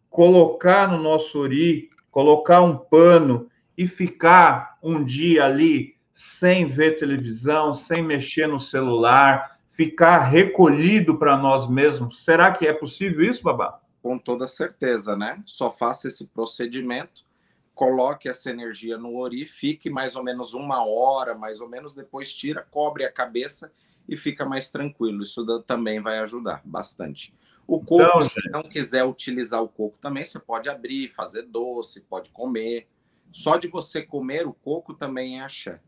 colocar 0.09 0.87
no 0.87 1.01
nosso 1.01 1.39
ori 1.39 1.89
colocar 2.15 2.61
um 2.61 2.77
pano 2.77 3.51
e 3.77 3.89
ficar 3.89 4.77
um 4.81 5.03
dia 5.03 5.43
ali 5.43 5.97
sem 6.13 6.65
ver 6.65 6.95
televisão, 6.95 7.73
sem 7.73 8.01
mexer 8.01 8.47
no 8.47 8.57
celular, 8.57 9.59
ficar 9.73 10.19
recolhido 10.19 11.19
para 11.19 11.35
nós 11.35 11.69
mesmos. 11.69 12.23
Será 12.23 12.53
que 12.53 12.65
é 12.65 12.71
possível 12.71 13.29
isso, 13.29 13.43
Babá? 13.43 13.81
Com 14.01 14.17
toda 14.17 14.47
certeza, 14.47 15.13
né? 15.17 15.43
Só 15.45 15.69
faça 15.69 16.07
esse 16.07 16.27
procedimento, 16.27 17.25
coloque 17.73 18.29
essa 18.29 18.49
energia 18.49 18.97
no 18.97 19.17
ori, 19.17 19.45
fique 19.45 19.89
mais 19.89 20.15
ou 20.15 20.23
menos 20.23 20.53
uma 20.53 20.85
hora, 20.87 21.35
mais 21.35 21.59
ou 21.59 21.67
menos, 21.67 21.93
depois 21.93 22.33
tira, 22.33 22.65
cobre 22.71 23.03
a 23.03 23.11
cabeça 23.11 23.73
e 24.07 24.15
fica 24.15 24.45
mais 24.45 24.71
tranquilo. 24.71 25.21
Isso 25.21 25.45
também 25.63 25.99
vai 25.99 26.19
ajudar 26.19 26.61
bastante. 26.63 27.33
O 27.67 27.79
coco, 27.79 28.03
então, 28.03 28.29
se 28.29 28.49
não 28.49 28.61
quiser 28.61 29.03
utilizar 29.03 29.61
o 29.61 29.67
coco 29.67 29.97
também, 29.97 30.23
você 30.23 30.39
pode 30.39 30.69
abrir, 30.69 31.09
fazer 31.09 31.43
doce, 31.43 32.01
pode 32.01 32.31
comer. 32.31 32.87
Só 33.31 33.57
de 33.57 33.67
você 33.67 34.01
comer 34.01 34.45
o 34.47 34.53
coco 34.53 34.93
também 34.93 35.39
é 35.39 35.43
axé. 35.43 35.79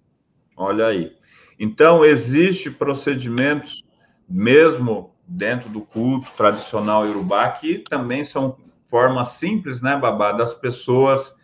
Olha 0.55 0.87
aí. 0.87 1.15
Então, 1.59 2.03
existe 2.03 2.71
procedimentos, 2.71 3.83
mesmo 4.27 5.13
dentro 5.27 5.69
do 5.69 5.81
culto 5.81 6.31
tradicional 6.35 7.05
iorubá, 7.05 7.49
que 7.51 7.79
também 7.79 8.25
são 8.25 8.57
formas 8.83 9.29
simples, 9.29 9.81
né, 9.81 9.95
Babá, 9.97 10.31
das 10.31 10.53
pessoas 10.53 11.35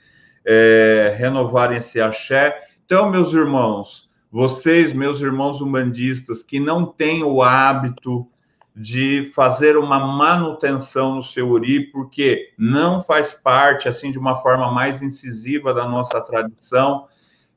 é, 0.45 1.15
renovarem 1.17 1.77
esse 1.77 2.01
axé. 2.01 2.67
Então, 2.85 3.09
meus 3.09 3.33
irmãos, 3.33 4.09
vocês, 4.31 4.93
meus 4.93 5.21
irmãos 5.21 5.61
umbandistas, 5.61 6.41
que 6.41 6.59
não 6.59 6.85
têm 6.85 7.23
o 7.23 7.41
hábito 7.41 8.27
de 8.75 9.31
fazer 9.35 9.77
uma 9.77 9.99
manutenção 9.99 11.15
no 11.15 11.23
seu 11.23 11.49
uri, 11.49 11.91
porque 11.91 12.53
não 12.57 13.03
faz 13.03 13.33
parte, 13.33 13.87
assim, 13.87 14.09
de 14.09 14.17
uma 14.17 14.37
forma 14.41 14.71
mais 14.71 15.01
incisiva 15.01 15.73
da 15.73 15.87
nossa 15.87 16.19
tradição. 16.21 17.07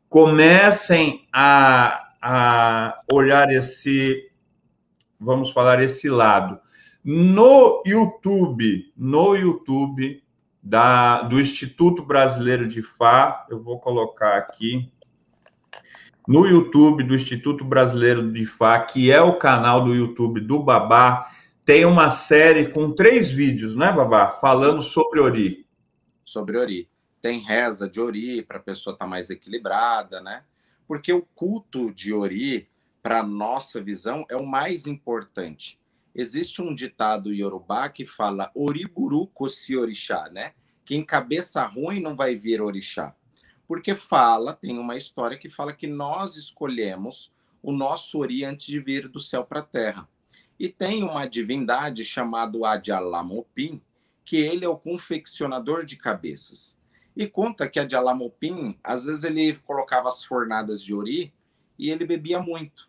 Comecem 0.09 1.27
a, 1.33 2.11
a 2.21 3.01
olhar 3.11 3.51
esse, 3.51 4.31
vamos 5.19 5.51
falar, 5.51 5.83
esse 5.83 6.09
lado. 6.09 6.61
No 7.03 7.83
YouTube, 7.87 8.93
no 8.97 9.35
YouTube 9.35 10.23
da, 10.63 11.23
do 11.23 11.41
Instituto 11.41 12.05
Brasileiro 12.05 12.67
de 12.67 12.83
Fá, 12.83 13.47
eu 13.49 13.63
vou 13.63 13.79
colocar 13.79 14.37
aqui, 14.37 14.93
no 16.27 16.45
YouTube 16.45 17.05
do 17.05 17.15
Instituto 17.15 17.65
Brasileiro 17.65 18.33
de 18.33 18.45
Fá, 18.45 18.81
que 18.81 19.13
é 19.13 19.21
o 19.21 19.39
canal 19.39 19.85
do 19.85 19.95
YouTube 19.95 20.41
do 20.41 20.61
Babá, 20.61 21.31
tem 21.65 21.85
uma 21.85 22.11
série 22.11 22.69
com 22.69 22.93
três 22.93 23.31
vídeos, 23.31 23.77
né, 23.77 23.93
Babá? 23.93 24.33
Falando 24.33 24.83
sobre 24.83 25.21
Ori. 25.21 25.67
Sobre 26.25 26.59
Ori. 26.59 26.89
Tem 27.21 27.39
reza 27.39 27.89
de 27.89 28.01
Ori 28.01 28.43
para 28.43 28.59
a 28.59 28.63
pessoa 28.63 28.95
estar 28.95 29.05
tá 29.05 29.09
mais 29.09 29.31
equilibrada, 29.31 30.21
né? 30.21 30.43
Porque 30.87 31.13
o 31.13 31.23
culto 31.23 31.93
de 31.93 32.13
Ori, 32.13 32.69
para 33.03 33.23
nossa 33.23 33.81
visão, 33.81 34.25
é 34.29 34.37
o 34.37 34.47
mais 34.47 34.87
importante. 34.87 35.79
Existe 36.15 36.63
um 36.63 36.75
ditado 36.75 37.33
iorubá 37.33 37.89
que 37.89 38.07
fala 38.07 38.51
Oriburu 38.55 39.27
kosi 39.29 39.77
orixá, 39.77 40.29
né? 40.31 40.53
Que 40.85 40.97
em 40.97 41.05
cabeça 41.05 41.65
ruim 41.67 42.01
não 42.01 42.17
vai 42.17 42.35
vir 42.35 42.61
orixá 42.61 43.15
porque 43.67 43.95
fala, 43.95 44.55
tem 44.55 44.79
uma 44.79 44.97
história 44.97 45.37
que 45.37 45.49
fala 45.49 45.73
que 45.73 45.87
nós 45.87 46.37
escolhemos 46.37 47.33
o 47.63 47.73
nosso 47.73 48.19
Ori 48.19 48.45
antes 48.45 48.67
de 48.67 48.79
vir 48.79 49.09
do 49.09 49.19
céu 49.19 49.45
para 49.45 49.61
a 49.61 49.65
terra. 49.65 50.09
E 50.59 50.69
tem 50.69 51.03
uma 51.03 51.27
divindade 51.27 52.05
chamada 52.05 52.59
Adyalamopim, 52.67 53.83
que 54.25 54.37
ele 54.37 54.65
é 54.65 54.69
o 54.69 54.79
confeccionador 54.79 55.85
de 55.85 55.97
cabeças. 55.97 56.79
E 57.17 57.27
conta 57.27 57.69
que 57.69 57.81
Adyalamopim, 57.81 58.79
às 58.83 59.07
vezes 59.07 59.25
ele 59.25 59.55
colocava 59.67 60.09
as 60.09 60.25
fornadas 60.25 60.83
de 60.83 60.95
Ori 60.95 61.33
e 61.79 61.91
ele 61.91 62.07
bebia 62.07 62.41
muito. 62.41 62.89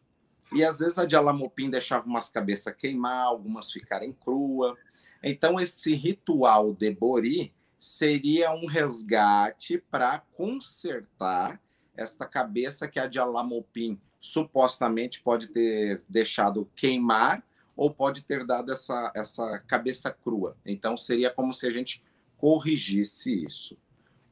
E 0.53 0.63
às 0.63 0.79
vezes 0.79 0.97
Adyalamopim 0.97 1.69
deixava 1.69 2.05
umas 2.05 2.29
cabeças 2.29 2.75
queimar, 2.75 3.25
algumas 3.25 3.71
ficarem 3.71 4.13
crua. 4.13 4.77
Então 5.23 5.59
esse 5.59 5.93
ritual 5.93 6.73
de 6.73 6.91
Bori 6.91 7.53
seria 7.79 8.51
um 8.53 8.65
resgate 8.65 9.77
para 9.89 10.19
consertar 10.35 11.61
esta 11.95 12.25
cabeça 12.25 12.87
que 12.87 12.99
a 12.99 13.07
de 13.07 13.19
Alamopim 13.19 13.99
supostamente 14.19 15.21
pode 15.21 15.49
ter 15.49 16.03
deixado 16.07 16.69
queimar 16.75 17.43
ou 17.75 17.91
pode 17.91 18.23
ter 18.23 18.45
dado 18.45 18.71
essa, 18.71 19.11
essa 19.15 19.59
cabeça 19.59 20.11
crua. 20.11 20.57
Então, 20.65 20.97
seria 20.97 21.29
como 21.29 21.53
se 21.53 21.67
a 21.67 21.71
gente 21.71 22.03
corrigisse 22.37 23.43
isso. 23.43 23.77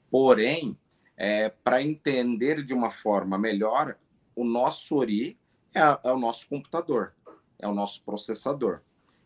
Porém, 0.09 0.77
é, 1.15 1.49
para 1.49 1.81
entender 1.81 2.63
de 2.63 2.73
uma 2.73 2.89
forma 2.89 3.37
melhor, 3.37 3.97
o 4.35 4.43
nosso 4.43 4.95
ORI 4.95 5.37
é, 5.73 5.81
é 6.03 6.11
o 6.11 6.19
nosso 6.19 6.47
computador, 6.47 7.13
é 7.59 7.67
o 7.67 7.73
nosso 7.73 8.03
processador. 8.03 8.81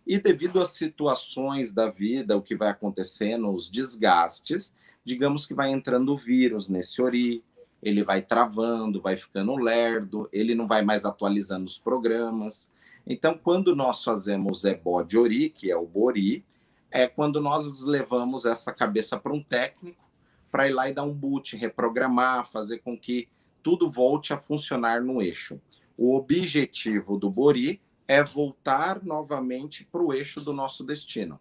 E 0.10 0.18
devido 0.18 0.60
às 0.60 0.70
situações 0.70 1.72
da 1.72 1.88
vida, 1.88 2.36
o 2.36 2.42
que 2.42 2.56
vai 2.56 2.70
acontecendo, 2.70 3.48
os 3.54 3.70
desgastes, 3.70 4.74
digamos 5.06 5.46
que 5.46 5.54
vai 5.54 5.70
entrando 5.70 6.12
o 6.12 6.18
vírus 6.18 6.68
nesse 6.68 7.00
ori, 7.00 7.44
ele 7.80 8.04
vai 8.04 8.20
travando, 8.20 9.00
vai 9.00 9.16
ficando 9.16 9.56
lerdo, 9.56 10.28
ele 10.34 10.56
não 10.56 10.66
vai 10.66 10.82
mais 10.82 11.06
atualizando 11.06 11.66
os 11.66 11.78
programas. 11.78 12.72
Então, 13.06 13.38
quando 13.38 13.76
nós 13.76 14.04
fazemos 14.04 14.66
ebó 14.66 15.04
de 15.04 15.16
ori, 15.16 15.48
que 15.48 15.70
é 15.70 15.78
o 15.78 15.86
bori, 15.86 16.44
é 16.90 17.08
quando 17.08 17.40
nós 17.40 17.84
levamos 17.84 18.46
essa 18.46 18.74
cabeça 18.74 19.16
para 19.16 19.32
um 19.32 19.44
técnico 19.44 20.10
para 20.50 20.68
ir 20.68 20.72
lá 20.72 20.90
e 20.90 20.94
dar 20.94 21.04
um 21.04 21.14
boot, 21.14 21.56
reprogramar, 21.56 22.50
fazer 22.50 22.80
com 22.80 22.98
que 22.98 23.30
tudo 23.62 23.88
volte 23.88 24.34
a 24.34 24.40
funcionar 24.40 25.04
no 25.04 25.22
eixo. 25.22 25.62
O 25.96 26.16
objetivo 26.16 27.16
do 27.16 27.30
bori 27.30 27.80
é 28.10 28.24
voltar 28.24 29.04
novamente 29.04 29.86
para 29.86 30.02
o 30.02 30.12
eixo 30.12 30.44
do 30.44 30.52
nosso 30.52 30.84
destino, 30.84 31.40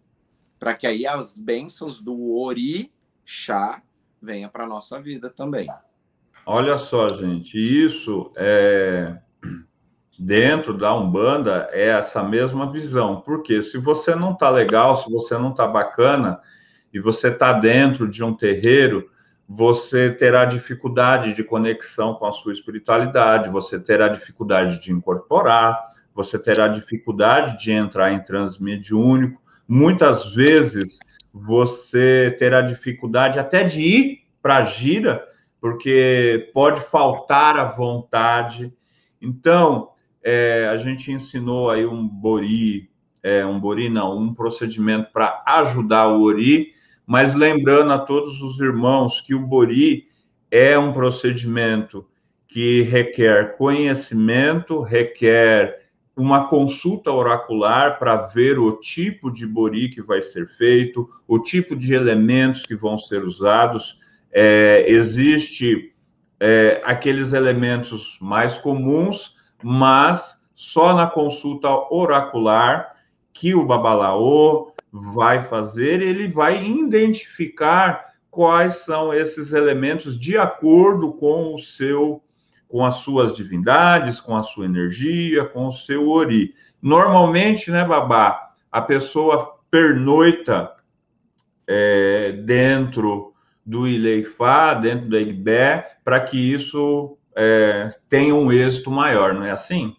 para 0.59 0.75
que 0.75 0.85
aí 0.85 1.07
as 1.07 1.39
bênçãos 1.39 1.99
do 1.99 2.37
Orixá 2.37 3.81
venham 4.21 4.51
para 4.51 4.65
a 4.65 4.67
nossa 4.67 5.01
vida 5.01 5.31
também. 5.31 5.67
Olha 6.45 6.77
só, 6.77 7.09
gente, 7.09 7.57
isso 7.57 8.31
é 8.37 9.17
dentro 10.17 10.77
da 10.77 10.93
Umbanda 10.93 11.69
é 11.71 11.87
essa 11.87 12.21
mesma 12.23 12.71
visão, 12.71 13.21
porque 13.21 13.63
se 13.63 13.79
você 13.79 14.13
não 14.13 14.35
tá 14.35 14.51
legal, 14.51 14.95
se 14.95 15.09
você 15.09 15.35
não 15.39 15.55
tá 15.55 15.65
bacana 15.65 16.39
e 16.93 16.99
você 16.99 17.31
tá 17.31 17.51
dentro 17.51 18.07
de 18.07 18.23
um 18.23 18.35
terreiro, 18.35 19.09
você 19.47 20.11
terá 20.11 20.45
dificuldade 20.45 21.33
de 21.33 21.43
conexão 21.43 22.13
com 22.13 22.27
a 22.27 22.31
sua 22.31 22.53
espiritualidade, 22.53 23.49
você 23.49 23.79
terá 23.79 24.07
dificuldade 24.07 24.79
de 24.79 24.91
incorporar, 24.91 25.97
você 26.13 26.37
terá 26.37 26.67
dificuldade 26.67 27.61
de 27.63 27.71
entrar 27.71 28.11
em 28.11 28.23
transe 28.23 28.61
mediúnico, 28.61 29.41
muitas 29.67 30.33
vezes 30.33 30.99
você 31.33 32.35
terá 32.37 32.61
dificuldade 32.61 33.39
até 33.39 33.63
de 33.63 33.81
ir 33.81 34.19
para 34.41 34.57
a 34.57 34.63
gira, 34.63 35.27
porque 35.61 36.49
pode 36.53 36.81
faltar 36.81 37.57
a 37.57 37.65
vontade. 37.65 38.73
Então, 39.21 39.89
é, 40.23 40.67
a 40.71 40.77
gente 40.77 41.11
ensinou 41.11 41.69
aí 41.69 41.85
um 41.85 42.07
bori 42.07 42.89
é, 43.21 43.45
um 43.45 43.59
bori 43.59 43.89
não, 43.89 44.17
um 44.17 44.33
procedimento 44.33 45.11
para 45.11 45.43
ajudar 45.45 46.07
o 46.07 46.23
ori, 46.23 46.73
mas 47.05 47.35
lembrando 47.35 47.91
a 47.91 47.99
todos 47.99 48.41
os 48.41 48.59
irmãos 48.59 49.21
que 49.21 49.35
o 49.35 49.45
bori 49.45 50.07
é 50.49 50.77
um 50.77 50.93
procedimento 50.93 52.07
que 52.47 52.81
requer 52.83 53.57
conhecimento, 53.57 54.81
requer 54.81 55.78
uma 56.19 56.49
consulta 56.49 57.09
oracular 57.09 57.97
para 57.97 58.17
ver 58.17 58.59
o 58.59 58.73
tipo 58.73 59.31
de 59.31 59.47
bori 59.47 59.87
que 59.87 60.01
vai 60.01 60.21
ser 60.21 60.49
feito, 60.49 61.09
o 61.25 61.39
tipo 61.39 61.77
de 61.77 61.93
elementos 61.93 62.65
que 62.65 62.75
vão 62.75 62.99
ser 62.99 63.23
usados. 63.23 63.97
É, 64.29 64.83
existe 64.85 65.93
é, 66.37 66.81
aqueles 66.83 67.31
elementos 67.31 68.17
mais 68.19 68.57
comuns, 68.57 69.33
mas 69.63 70.37
só 70.53 70.93
na 70.93 71.07
consulta 71.07 71.69
oracular 71.89 72.93
que 73.31 73.55
o 73.55 73.65
babalaô 73.65 74.73
vai 74.91 75.41
fazer, 75.43 76.01
ele 76.01 76.27
vai 76.27 76.61
identificar 76.61 78.13
quais 78.29 78.77
são 78.83 79.13
esses 79.13 79.53
elementos 79.53 80.19
de 80.19 80.37
acordo 80.37 81.13
com 81.13 81.55
o 81.55 81.59
seu 81.59 82.21
com 82.69 82.85
as 82.85 82.97
suas 82.97 83.33
divindades, 83.33 84.21
com 84.21 84.37
a 84.37 84.43
sua 84.43 84.65
energia, 84.65 85.43
com 85.43 85.67
o 85.67 85.73
seu 85.73 86.07
ori. 86.07 86.53
Normalmente, 86.79 87.71
né, 87.71 87.83
babá, 87.83 88.53
a 88.71 88.79
pessoa 88.79 89.59
pernoita 89.71 90.75
é, 91.67 92.31
dentro 92.31 93.33
do 93.65 93.87
Ileifá, 93.87 94.75
dentro 94.75 95.09
da 95.09 95.19
Igbé, 95.19 95.97
para 96.03 96.21
que 96.21 96.37
isso 96.37 97.17
é, 97.35 97.89
tenha 98.07 98.35
um 98.35 98.51
êxito 98.51 98.91
maior, 98.91 99.33
não 99.33 99.43
é 99.43 99.51
assim? 99.51 99.95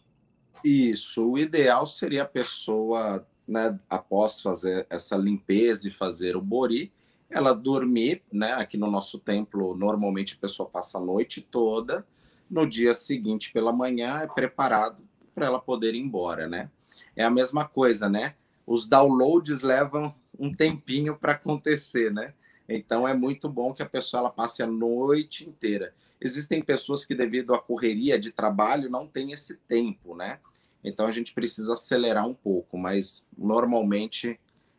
Isso. 0.64 1.28
O 1.28 1.38
ideal 1.38 1.86
seria 1.86 2.22
a 2.22 2.26
pessoa, 2.26 3.26
né, 3.48 3.76
após 3.88 4.40
fazer 4.40 4.86
essa 4.88 5.16
limpeza 5.16 5.88
e 5.88 5.92
fazer 5.92 6.36
o 6.36 6.40
bori, 6.40 6.92
ela 7.28 7.52
dormir, 7.52 8.22
né? 8.32 8.52
Aqui 8.54 8.76
no 8.76 8.90
nosso 8.90 9.18
templo, 9.18 9.76
normalmente 9.76 10.34
a 10.34 10.40
pessoa 10.40 10.68
passa 10.68 10.98
a 10.98 11.00
noite 11.00 11.40
toda 11.40 12.04
no 12.50 12.66
dia 12.66 12.92
seguinte 12.92 13.52
pela 13.52 13.72
manhã 13.72 14.20
é 14.22 14.26
preparado 14.26 15.02
para 15.34 15.46
ela 15.46 15.60
poder 15.60 15.94
ir 15.94 16.00
embora, 16.00 16.48
né? 16.48 16.70
É 17.14 17.24
a 17.24 17.30
mesma 17.30 17.66
coisa, 17.66 18.08
né? 18.08 18.34
Os 18.66 18.88
downloads 18.88 19.60
levam 19.60 20.14
um 20.38 20.52
tempinho 20.52 21.16
para 21.16 21.32
acontecer, 21.32 22.12
né? 22.12 22.34
Então 22.68 23.06
é 23.06 23.14
muito 23.14 23.48
bom 23.48 23.74
que 23.74 23.82
a 23.82 23.88
pessoa 23.88 24.20
ela 24.20 24.30
passe 24.30 24.62
a 24.62 24.66
noite 24.66 25.48
inteira. 25.48 25.94
Existem 26.20 26.62
pessoas 26.62 27.04
que 27.04 27.14
devido 27.14 27.54
à 27.54 27.58
correria 27.60 28.18
de 28.18 28.30
trabalho 28.30 28.90
não 28.90 29.06
tem 29.06 29.32
esse 29.32 29.56
tempo, 29.56 30.14
né? 30.14 30.38
Então 30.82 31.06
a 31.06 31.10
gente 31.10 31.34
precisa 31.34 31.74
acelerar 31.74 32.26
um 32.26 32.34
pouco, 32.34 32.78
mas 32.78 33.26
normalmente 33.36 34.38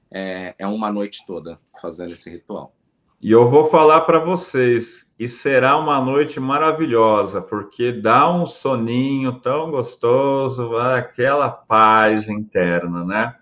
é, 0.09 0.55
é 0.57 0.67
uma 0.67 0.91
noite 0.91 1.25
toda 1.25 1.59
fazendo 1.81 2.13
esse 2.13 2.29
ritual. 2.29 2.75
E 3.21 3.29
eu 3.29 3.49
vou 3.49 3.69
falar 3.69 4.01
para 4.01 4.17
vocês, 4.17 5.05
e 5.21 5.29
será 5.29 5.77
uma 5.77 6.01
noite 6.01 6.39
maravilhosa, 6.39 7.43
porque 7.43 7.91
dá 7.91 8.27
um 8.27 8.47
soninho 8.47 9.33
tão 9.33 9.69
gostoso, 9.69 10.75
aquela 10.77 11.47
paz 11.47 12.27
interna, 12.27 13.05
né? 13.05 13.35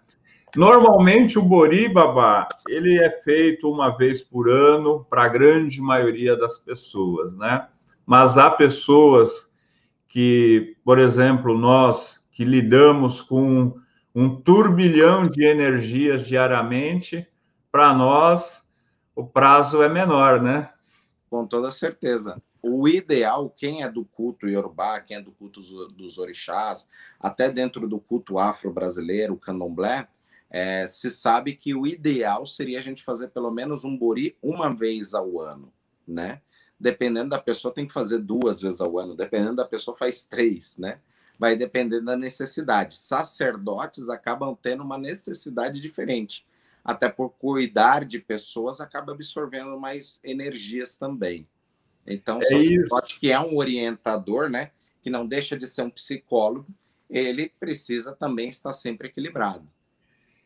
Normalmente 0.57 1.39
o 1.39 1.41
Boribaba, 1.41 2.49
ele 2.67 2.99
é 2.99 3.09
feito 3.09 3.71
uma 3.71 3.95
vez 3.95 4.21
por 4.21 4.49
ano 4.49 5.05
para 5.09 5.23
a 5.23 5.27
grande 5.29 5.79
maioria 5.79 6.35
das 6.35 6.57
pessoas, 6.57 7.33
né? 7.33 7.69
Mas 8.05 8.37
há 8.37 8.51
pessoas 8.51 9.47
que, 10.09 10.75
por 10.83 10.99
exemplo, 10.99 11.57
nós 11.57 12.21
que 12.29 12.43
lidamos 12.43 13.21
com 13.21 13.73
um 14.13 14.35
turbilhão 14.35 15.25
de 15.25 15.45
energias 15.45 16.27
diariamente, 16.27 17.25
para 17.71 17.93
nós 17.93 18.61
o 19.15 19.25
prazo 19.25 19.81
é 19.81 19.87
menor, 19.87 20.41
né? 20.41 20.71
Com 21.29 21.45
toda 21.45 21.71
certeza. 21.71 22.41
O 22.61 22.87
ideal, 22.87 23.49
quem 23.49 23.83
é 23.83 23.89
do 23.89 24.03
culto 24.03 24.47
iorubá, 24.47 24.99
quem 24.99 25.17
é 25.17 25.21
do 25.21 25.31
culto 25.31 25.61
dos 25.89 26.17
orixás, 26.17 26.87
até 27.19 27.49
dentro 27.49 27.87
do 27.87 27.99
culto 27.99 28.39
afro-brasileiro, 28.39 29.33
o 29.33 29.39
candomblé, 29.39 30.07
é, 30.49 30.87
se 30.87 31.11
sabe 31.11 31.55
que 31.55 31.75
o 31.75 31.85
ideal 31.85 32.45
seria 32.45 32.79
a 32.79 32.81
gente 32.81 33.03
fazer 33.03 33.27
pelo 33.29 33.51
menos 33.51 33.85
um 33.85 33.95
bori 33.95 34.35
uma 34.41 34.73
vez 34.73 35.13
ao 35.13 35.39
ano, 35.39 35.71
né? 36.07 36.41
Dependendo 36.79 37.29
da 37.29 37.39
pessoa, 37.39 37.73
tem 37.73 37.85
que 37.85 37.93
fazer 37.93 38.17
duas 38.19 38.59
vezes 38.59 38.81
ao 38.81 38.97
ano. 38.97 39.15
Dependendo 39.15 39.57
da 39.57 39.65
pessoa, 39.65 39.95
faz 39.95 40.25
três, 40.25 40.77
né? 40.77 40.99
Vai 41.37 41.55
depender 41.55 42.01
da 42.01 42.17
necessidade. 42.17 42.97
Sacerdotes 42.97 44.09
acabam 44.09 44.57
tendo 44.59 44.83
uma 44.83 44.97
necessidade 44.97 45.81
diferente 45.81 46.45
até 46.83 47.09
por 47.09 47.31
cuidar 47.31 48.05
de 48.05 48.19
pessoas, 48.19 48.79
acaba 48.79 49.11
absorvendo 49.11 49.79
mais 49.79 50.19
energias 50.23 50.97
também. 50.97 51.47
Então, 52.05 52.39
o 52.39 52.97
é 52.97 53.01
que 53.01 53.31
é 53.31 53.39
um 53.39 53.57
orientador, 53.57 54.49
né, 54.49 54.71
que 55.01 55.09
não 55.09 55.25
deixa 55.27 55.57
de 55.57 55.67
ser 55.67 55.83
um 55.83 55.89
psicólogo, 55.89 56.67
ele 57.09 57.51
precisa 57.59 58.15
também 58.15 58.49
estar 58.49 58.73
sempre 58.73 59.07
equilibrado. 59.07 59.67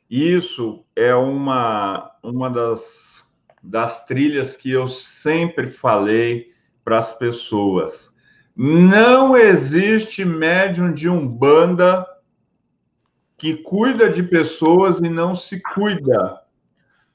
Isso 0.09 0.85
é 0.95 1.15
uma, 1.15 2.11
uma 2.21 2.49
das, 2.49 3.23
das 3.61 4.05
trilhas 4.05 4.55
que 4.55 4.71
eu 4.71 4.87
sempre 4.87 5.69
falei 5.69 6.53
para 6.83 6.99
as 6.99 7.13
pessoas. 7.13 8.13
Não 8.55 9.35
existe 9.35 10.23
médium 10.23 10.93
de 10.93 11.09
umbanda 11.09 12.05
que 13.37 13.55
cuida 13.55 14.09
de 14.09 14.23
pessoas 14.23 14.99
e 14.99 15.09
não 15.09 15.35
se 15.35 15.61
cuida. 15.61 16.41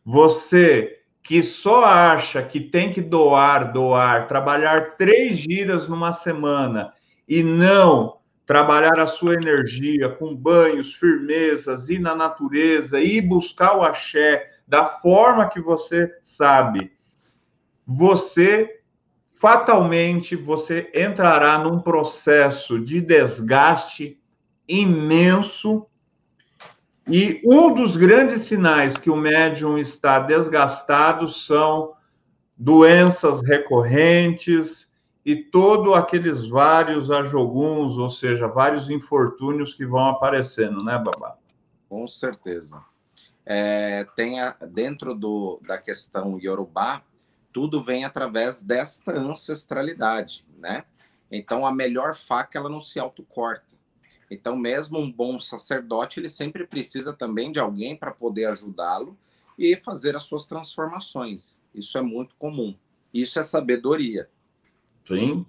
Você 0.05 0.99
que 1.23 1.43
só 1.43 1.85
acha 1.85 2.43
que 2.43 2.59
tem 2.59 2.93
que 2.93 3.03
doar, 3.03 3.73
doar, 3.73 4.27
trabalhar 4.27 4.97
três 4.97 5.39
giras 5.39 5.87
numa 5.87 6.13
semana 6.13 6.95
e 7.29 7.43
não 7.43 8.19
trabalhar 8.47 8.99
a 8.99 9.07
sua 9.07 9.35
energia 9.35 10.09
com 10.09 10.35
banhos, 10.35 10.95
firmezas, 10.95 11.91
ir 11.91 11.99
na 11.99 12.15
natureza, 12.15 12.99
ir 12.99 13.21
buscar 13.21 13.77
o 13.77 13.83
axé 13.83 14.51
da 14.67 14.87
forma 14.87 15.49
que 15.49 15.61
você 15.61 16.11
sabe, 16.23 16.93
você 17.87 18.81
fatalmente 19.35 20.35
você 20.35 20.91
entrará 20.95 21.59
num 21.59 21.79
processo 21.81 22.79
de 22.79 23.01
desgaste 23.01 24.21
imenso 24.67 25.87
e 27.09 27.41
um 27.45 27.73
dos 27.73 27.97
grandes 27.97 28.43
sinais 28.43 28.97
que 28.97 29.11
o 29.11 29.17
médium 29.17 29.79
está 29.79 30.19
desgastado 30.19 31.29
são 31.29 31.95
doenças 32.57 33.41
recorrentes 33.41 34.89
e 35.25 35.37
todos 35.37 35.95
aqueles 35.95 36.47
vários 36.49 37.11
ajoguns, 37.11 37.99
ou 37.99 38.11
seja, 38.11 38.47
vários 38.47 38.91
infortúnios 38.91 39.75
que 39.75 39.87
vão 39.87 40.07
aparecendo, 40.09 40.85
né, 40.85 40.99
Babá? 40.99 41.37
Com 41.89 42.07
certeza. 42.07 42.83
É, 43.45 44.05
tem 44.17 44.41
a, 44.41 44.51
dentro 44.71 45.15
do, 45.15 45.61
da 45.67 45.79
questão 45.79 46.39
Yorubá, 46.39 47.03
tudo 47.53 47.83
vem 47.83 48.05
através 48.05 48.63
desta 48.63 49.13
ancestralidade, 49.13 50.47
né? 50.59 50.85
Então, 51.31 51.67
a 51.67 51.73
melhor 51.73 52.17
faca, 52.17 52.59
ela 52.59 52.69
não 52.69 52.81
se 52.81 52.99
autocorta. 52.99 53.68
Então, 54.31 54.57
mesmo 54.57 54.99
um 54.99 55.11
bom 55.11 55.39
sacerdote, 55.39 56.21
ele 56.21 56.29
sempre 56.29 56.67
precisa 56.67 57.13
também 57.13 57.51
de 57.51 57.59
alguém 57.59 57.97
para 57.97 58.11
poder 58.11 58.47
ajudá-lo 58.47 59.17
e 59.59 59.75
fazer 59.77 60.15
as 60.15 60.25
suas 60.25 60.47
transformações. 60.47 61.59
Isso 61.75 61.97
é 61.99 62.03
muito 62.03 62.35
comum. 62.39 62.75
Isso 63.13 63.39
é 63.39 63.43
sabedoria. 63.43 64.29
Sim. 65.07 65.47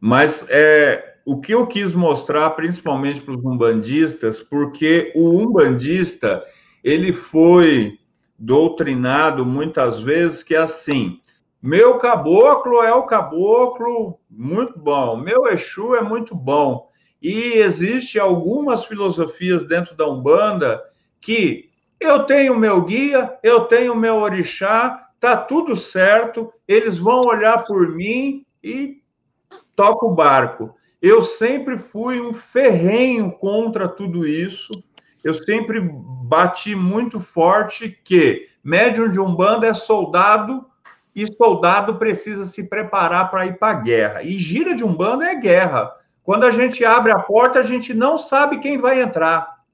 Mas 0.00 0.44
é, 0.48 1.18
o 1.24 1.40
que 1.40 1.52
eu 1.52 1.66
quis 1.66 1.94
mostrar, 1.94 2.50
principalmente 2.50 3.20
para 3.20 3.34
os 3.34 3.44
umbandistas, 3.44 4.40
porque 4.40 5.12
o 5.14 5.38
umbandista 5.38 6.44
ele 6.82 7.12
foi 7.12 7.98
doutrinado 8.38 9.46
muitas 9.46 10.00
vezes 10.00 10.42
que 10.42 10.54
é 10.54 10.58
assim: 10.58 11.20
meu 11.60 11.98
caboclo 11.98 12.82
é 12.82 12.92
o 12.92 13.06
caboclo 13.06 14.18
muito 14.28 14.78
bom, 14.78 15.16
meu 15.16 15.46
Exu 15.46 15.94
é 15.94 16.02
muito 16.02 16.34
bom. 16.34 16.90
E 17.22 17.58
existe 17.58 18.18
algumas 18.18 18.84
filosofias 18.84 19.64
dentro 19.64 19.94
da 19.94 20.08
Umbanda 20.08 20.82
que 21.20 21.70
eu 22.00 22.24
tenho 22.24 22.56
meu 22.56 22.82
guia, 22.82 23.38
eu 23.42 23.60
tenho 23.60 23.94
meu 23.94 24.16
orixá, 24.16 25.08
tá 25.20 25.36
tudo 25.36 25.76
certo, 25.76 26.52
eles 26.66 26.98
vão 26.98 27.20
olhar 27.20 27.64
por 27.64 27.88
mim 27.90 28.44
e 28.62 29.00
toca 29.76 30.04
o 30.04 30.14
barco. 30.14 30.74
Eu 31.00 31.22
sempre 31.22 31.78
fui 31.78 32.20
um 32.20 32.32
ferrenho 32.32 33.30
contra 33.30 33.88
tudo 33.88 34.26
isso. 34.26 34.72
Eu 35.22 35.34
sempre 35.34 35.80
bati 35.80 36.74
muito 36.74 37.20
forte 37.20 37.96
que 38.04 38.48
médium 38.62 39.08
de 39.08 39.20
Umbanda 39.20 39.66
é 39.66 39.74
soldado 39.74 40.64
e 41.14 41.26
soldado 41.34 41.96
precisa 41.96 42.44
se 42.44 42.64
preparar 42.64 43.30
para 43.30 43.46
ir 43.46 43.58
para 43.58 43.78
a 43.78 43.80
guerra. 43.80 44.22
E 44.22 44.38
gira 44.38 44.74
de 44.74 44.82
Umbanda 44.82 45.26
é 45.26 45.34
guerra. 45.34 45.92
Quando 46.24 46.44
a 46.44 46.50
gente 46.50 46.84
abre 46.84 47.10
a 47.12 47.18
porta, 47.18 47.58
a 47.58 47.62
gente 47.62 47.92
não 47.92 48.16
sabe 48.16 48.60
quem 48.60 48.78
vai 48.78 49.02
entrar. 49.02 49.64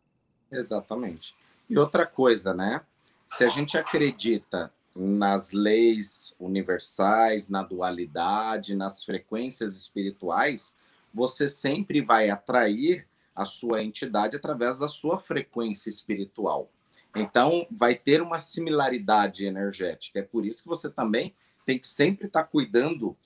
Exatamente. 0.51 1.35
E 1.69 1.79
outra 1.79 2.07
coisa, 2.07 2.55
né? 2.55 2.81
Se 3.27 3.45
a 3.45 3.49
gente 3.49 3.77
acredita 3.77 4.73
nas 4.97 5.53
leis 5.53 6.35
universais, 6.41 7.49
na 7.49 7.63
dualidade, 7.63 8.75
nas 8.75 9.05
frequências 9.05 9.77
espirituais, 9.77 10.73
você 11.13 11.49
sempre 11.49 12.01
vai 12.01 12.31
atrair 12.31 13.07
a 13.37 13.45
sua 13.45 13.83
entidade 13.83 14.35
através 14.35 14.79
da 14.79 14.89
sua 14.89 15.19
frequência 15.19 15.91
espiritual. 15.91 16.71
Então, 17.15 17.67
vai 17.71 17.95
ter 17.95 18.21
uma 18.21 18.39
similaridade 18.39 19.45
energética. 19.45 20.19
É 20.19 20.23
por 20.23 20.45
isso 20.45 20.63
que 20.63 20.69
você 20.69 20.91
também 20.91 21.35
tem 21.65 21.79
que 21.79 21.87
sempre 21.87 22.27
estar 22.27 22.45
cuidando 22.45 23.17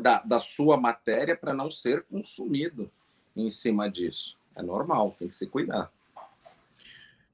da, 0.00 0.20
da 0.20 0.40
sua 0.40 0.76
matéria 0.76 1.36
para 1.36 1.52
não 1.52 1.70
ser 1.70 2.04
consumido 2.10 2.90
em 3.36 3.50
cima 3.50 3.90
disso. 3.90 4.36
É 4.54 4.62
normal, 4.62 5.14
tem 5.18 5.28
que 5.28 5.34
se 5.34 5.46
cuidar. 5.46 5.90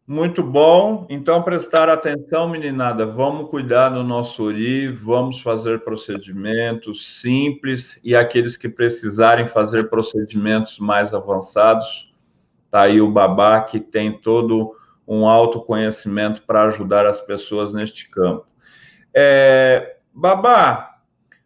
Muito 0.06 0.42
bom. 0.42 1.06
Então, 1.08 1.42
prestar 1.42 1.88
atenção, 1.88 2.46
meninada. 2.46 3.06
Vamos 3.06 3.48
cuidar 3.48 3.88
do 3.88 4.04
nosso 4.04 4.44
ori, 4.44 4.88
vamos 4.88 5.40
fazer 5.40 5.82
procedimentos 5.82 7.22
simples 7.22 7.98
e 8.04 8.14
aqueles 8.14 8.54
que 8.54 8.68
precisarem 8.68 9.48
fazer 9.48 9.88
procedimentos 9.88 10.78
mais 10.78 11.14
avançados, 11.14 12.12
tá 12.70 12.82
aí 12.82 13.00
o 13.00 13.10
babá 13.10 13.62
que 13.62 13.80
tem 13.80 14.12
todo 14.20 14.76
um 15.08 15.26
autoconhecimento 15.26 16.42
para 16.42 16.64
ajudar 16.64 17.06
as 17.06 17.22
pessoas 17.22 17.72
neste 17.72 18.10
campo. 18.10 18.46
É, 19.14 19.96
babá, 20.12 20.93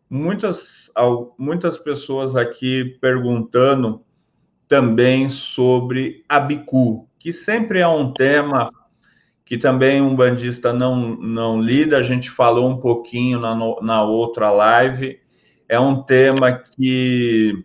muitas, 0.09 0.91
muitas 1.39 1.77
pessoas 1.79 2.35
aqui 2.37 2.97
perguntando 3.01 4.03
também 4.69 5.31
sobre 5.31 6.25
a 6.29 6.39
bicu 6.39 7.09
que 7.19 7.33
sempre 7.33 7.81
é 7.81 7.89
um 7.89 8.13
tema 8.13 8.71
que 9.45 9.59
também 9.59 10.01
um 10.01 10.15
bandista 10.15 10.73
não, 10.73 11.17
não 11.17 11.61
lida, 11.61 11.99
a 11.99 12.03
gente 12.03 12.31
falou 12.31 12.69
um 12.69 12.79
pouquinho 12.79 13.41
na, 13.41 13.55
na 13.81 14.03
outra 14.03 14.51
live, 14.51 15.19
é 15.67 15.81
um 15.81 16.03
tema 16.03 16.53
que, 16.53 17.65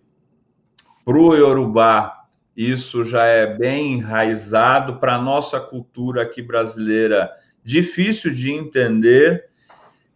para 1.04 1.18
o 1.18 1.36
Yorubá, 1.36 2.26
isso 2.56 3.04
já 3.04 3.26
é 3.26 3.58
bem 3.58 3.96
enraizado, 3.96 4.98
para 4.98 5.16
a 5.16 5.22
nossa 5.22 5.60
cultura 5.60 6.22
aqui 6.22 6.42
brasileira, 6.42 7.30
difícil 7.62 8.34
de 8.34 8.52
entender, 8.52 9.50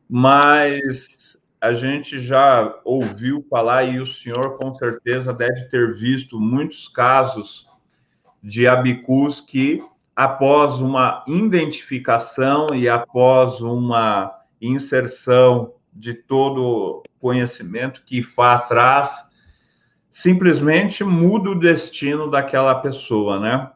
mas 0.10 1.27
a 1.60 1.74
gente 1.74 2.20
já 2.20 2.76
ouviu 2.86 3.46
falar, 3.50 3.84
e 3.84 4.00
o 4.00 4.06
senhor 4.06 4.58
com 4.58 4.74
certeza 4.74 5.34
deve 5.34 5.66
ter 5.66 5.94
visto 5.94 6.40
muitos 6.40 6.88
casos 6.88 7.68
de 8.44 8.68
abicus 8.68 9.42
que, 9.42 9.84
após 10.16 10.76
uma 10.80 11.24
identificação 11.28 12.74
e 12.76 12.88
após 12.88 13.60
uma 13.60 14.34
inserção 14.62 15.74
de 15.92 16.14
todo 16.14 17.04
conhecimento 17.20 18.04
que 18.06 18.22
Fá 18.22 18.54
atrás, 18.54 19.26
simplesmente 20.10 21.04
muda 21.04 21.52
o 21.52 21.60
destino 21.60 22.30
daquela 22.30 22.76
pessoa, 22.76 23.40
né? 23.40 23.72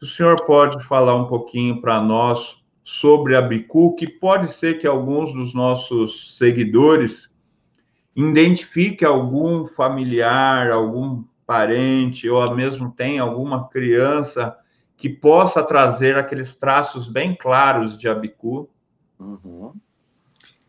O 0.00 0.06
senhor 0.06 0.36
pode 0.46 0.82
falar 0.84 1.14
um 1.14 1.26
pouquinho 1.26 1.80
para 1.80 2.00
nós 2.00 2.56
sobre 2.90 3.36
a 3.36 3.42
Bicu, 3.42 3.94
que 3.96 4.08
pode 4.08 4.50
ser 4.50 4.78
que 4.78 4.86
alguns 4.86 5.30
dos 5.34 5.52
nossos 5.52 6.38
seguidores 6.38 7.30
identifiquem 8.16 9.06
algum 9.06 9.66
familiar, 9.66 10.70
algum 10.70 11.22
parente 11.46 12.26
ou 12.30 12.56
mesmo 12.56 12.90
tem 12.90 13.18
alguma 13.18 13.68
criança 13.68 14.56
que 14.96 15.06
possa 15.06 15.62
trazer 15.62 16.16
aqueles 16.16 16.56
traços 16.56 17.06
bem 17.06 17.36
claros 17.36 17.98
de 17.98 18.08
Abicu? 18.08 18.70
Uhum. 19.20 19.74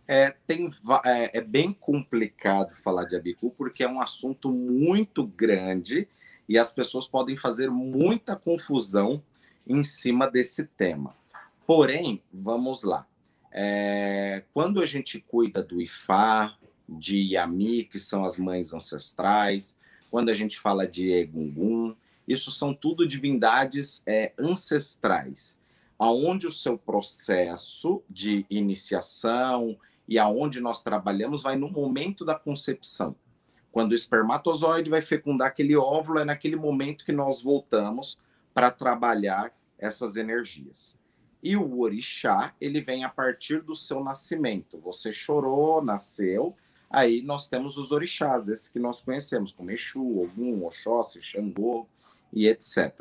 É, 0.05 0.36
tem, 0.45 0.70
é, 1.05 1.38
é, 1.38 1.41
bem 1.41 1.72
complicado 1.72 2.76
falar 2.84 3.05
de 3.05 3.15
Abicu 3.15 3.49
porque 3.57 3.82
é 3.82 3.88
um 3.88 4.01
assunto 4.01 4.51
muito 4.51 5.26
grande 5.26 6.05
e 6.49 6.57
as 6.57 6.74
pessoas 6.74 7.07
podem 7.07 7.38
fazer 7.38 7.72
muita 7.72 8.36
confusão 8.36 9.24
em 9.65 9.82
cima 9.84 10.30
desse 10.30 10.65
tema. 10.65 11.17
Porém, 11.70 12.24
vamos 12.34 12.82
lá. 12.82 13.07
É, 13.51 14.43
quando 14.55 14.82
a 14.82 14.88
gente 14.88 15.20
cuida 15.20 15.61
do 15.61 15.80
Ifá, 15.80 16.57
de 16.88 17.36
Yami, 17.36 17.84
que 17.84 17.99
são 17.99 18.26
as 18.26 18.39
mães 18.39 18.74
ancestrais, 18.74 19.78
quando 20.09 20.30
a 20.30 20.34
gente 20.34 20.59
fala 20.59 20.88
de 20.88 21.11
Egungun, 21.11 21.95
isso 22.28 22.49
são 22.49 22.74
tudo 22.74 23.07
divindades 23.07 24.01
é, 24.07 24.34
ancestrais, 24.36 25.59
aonde 25.99 26.47
o 26.47 26.51
seu 26.51 26.76
processo 26.76 28.01
de 28.09 28.47
iniciação 28.49 29.78
e 30.07 30.17
aonde 30.17 30.59
nós 30.59 30.82
trabalhamos 30.82 31.43
vai 31.43 31.55
no 31.55 31.70
momento 31.70 32.26
da 32.26 32.34
concepção. 32.34 33.15
Quando 33.72 33.91
o 33.91 33.95
espermatozoide 33.95 34.89
vai 34.89 35.03
fecundar 35.03 35.49
aquele 35.49 35.76
óvulo, 35.76 36.17
é 36.17 36.26
naquele 36.26 36.55
momento 36.55 37.05
que 37.05 37.11
nós 37.11 37.43
voltamos 37.43 38.17
para 38.55 38.72
trabalhar 38.72 39.55
essas 39.78 40.17
energias. 40.17 40.98
E 41.41 41.55
o 41.55 41.79
orixá, 41.79 42.53
ele 42.59 42.81
vem 42.81 43.03
a 43.03 43.09
partir 43.09 43.61
do 43.61 43.73
seu 43.73 44.03
nascimento. 44.03 44.77
Você 44.79 45.13
chorou, 45.13 45.81
nasceu, 45.81 46.55
Aí 46.89 47.21
nós 47.21 47.47
temos 47.47 47.77
os 47.77 47.91
orixás, 47.91 48.49
esses 48.49 48.69
que 48.69 48.79
nós 48.79 48.99
conhecemos, 48.99 49.51
como 49.51 49.69
Exu, 49.69 50.21
Ogum, 50.21 50.65
Oxóssi, 50.65 51.21
Xangô 51.21 51.85
e 52.33 52.47
etc. 52.47 52.99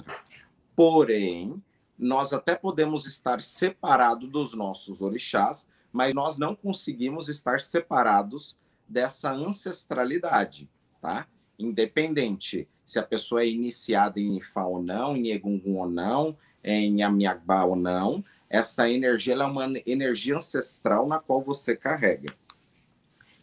Porém, 0.76 1.62
nós 1.98 2.32
até 2.34 2.54
podemos 2.54 3.06
estar 3.06 3.40
separados 3.40 4.28
dos 4.28 4.52
nossos 4.52 5.00
orixás, 5.00 5.66
mas 5.90 6.14
nós 6.14 6.36
não 6.36 6.54
conseguimos 6.54 7.30
estar 7.30 7.62
separados 7.62 8.58
dessa 8.86 9.32
ancestralidade, 9.32 10.68
tá? 11.00 11.26
Independente 11.58 12.68
se 12.84 12.98
a 12.98 13.02
pessoa 13.02 13.42
é 13.42 13.48
iniciada 13.48 14.20
em 14.20 14.36
Ifá 14.36 14.64
ou 14.64 14.82
não, 14.82 15.16
em 15.16 15.30
Egungun 15.30 15.78
ou 15.78 15.88
não, 15.88 16.36
em 16.62 17.02
Amiagbá 17.02 17.64
ou 17.64 17.76
não, 17.76 18.24
essa 18.48 18.88
energia 18.88 19.34
é 19.34 19.44
uma 19.44 19.70
energia 19.86 20.36
ancestral 20.36 21.06
na 21.06 21.18
qual 21.18 21.42
você 21.42 21.76
carrega. 21.76 22.34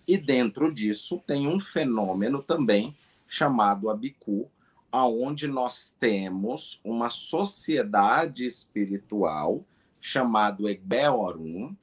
E 0.08 0.18
dentro 0.18 0.74
disso 0.74 1.22
tem 1.26 1.48
um 1.48 1.60
fenômeno 1.60 2.42
também 2.42 2.96
chamado 3.28 3.90
Abiku, 3.90 4.50
aonde 4.92 5.48
nós 5.48 5.96
temos 6.00 6.80
uma 6.84 7.10
sociedade 7.10 8.46
espiritual 8.46 9.64
chamado 10.00 10.70
Egbeorum, 10.70 11.76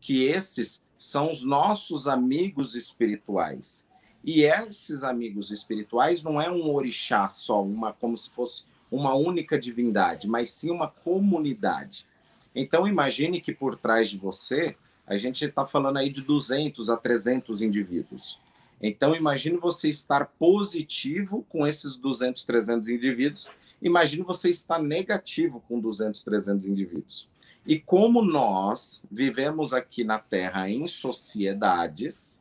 que 0.00 0.24
esses 0.24 0.84
são 0.98 1.30
os 1.30 1.44
nossos 1.44 2.08
amigos 2.08 2.74
espirituais. 2.74 3.86
E 4.22 4.42
esses 4.42 5.04
amigos 5.04 5.50
espirituais 5.50 6.22
não 6.22 6.40
é 6.40 6.50
um 6.50 6.70
orixá 6.74 7.28
só, 7.28 7.62
uma 7.62 7.92
como 7.92 8.16
se 8.16 8.30
fosse 8.30 8.66
uma 8.90 9.14
única 9.14 9.58
divindade, 9.58 10.26
mas 10.28 10.50
sim 10.50 10.70
uma 10.70 10.88
comunidade. 10.88 12.06
Então 12.54 12.86
imagine 12.86 13.40
que 13.40 13.52
por 13.52 13.76
trás 13.76 14.10
de 14.10 14.18
você 14.18 14.76
a 15.06 15.16
gente 15.16 15.44
está 15.44 15.64
falando 15.64 15.96
aí 15.96 16.10
de 16.10 16.20
200 16.20 16.90
a 16.90 16.96
300 16.96 17.62
indivíduos. 17.62 18.38
Então, 18.80 19.14
imagine 19.14 19.56
você 19.56 19.88
estar 19.88 20.26
positivo 20.38 21.44
com 21.48 21.66
esses 21.66 21.96
200, 21.96 22.44
300 22.44 22.88
indivíduos. 22.88 23.48
Imagine 23.82 24.22
você 24.22 24.50
estar 24.50 24.78
negativo 24.78 25.62
com 25.66 25.80
200, 25.80 26.22
300 26.22 26.66
indivíduos. 26.66 27.28
E 27.66 27.78
como 27.78 28.22
nós 28.22 29.02
vivemos 29.10 29.72
aqui 29.72 30.04
na 30.04 30.18
Terra 30.18 30.70
em 30.70 30.86
sociedades, 30.86 32.40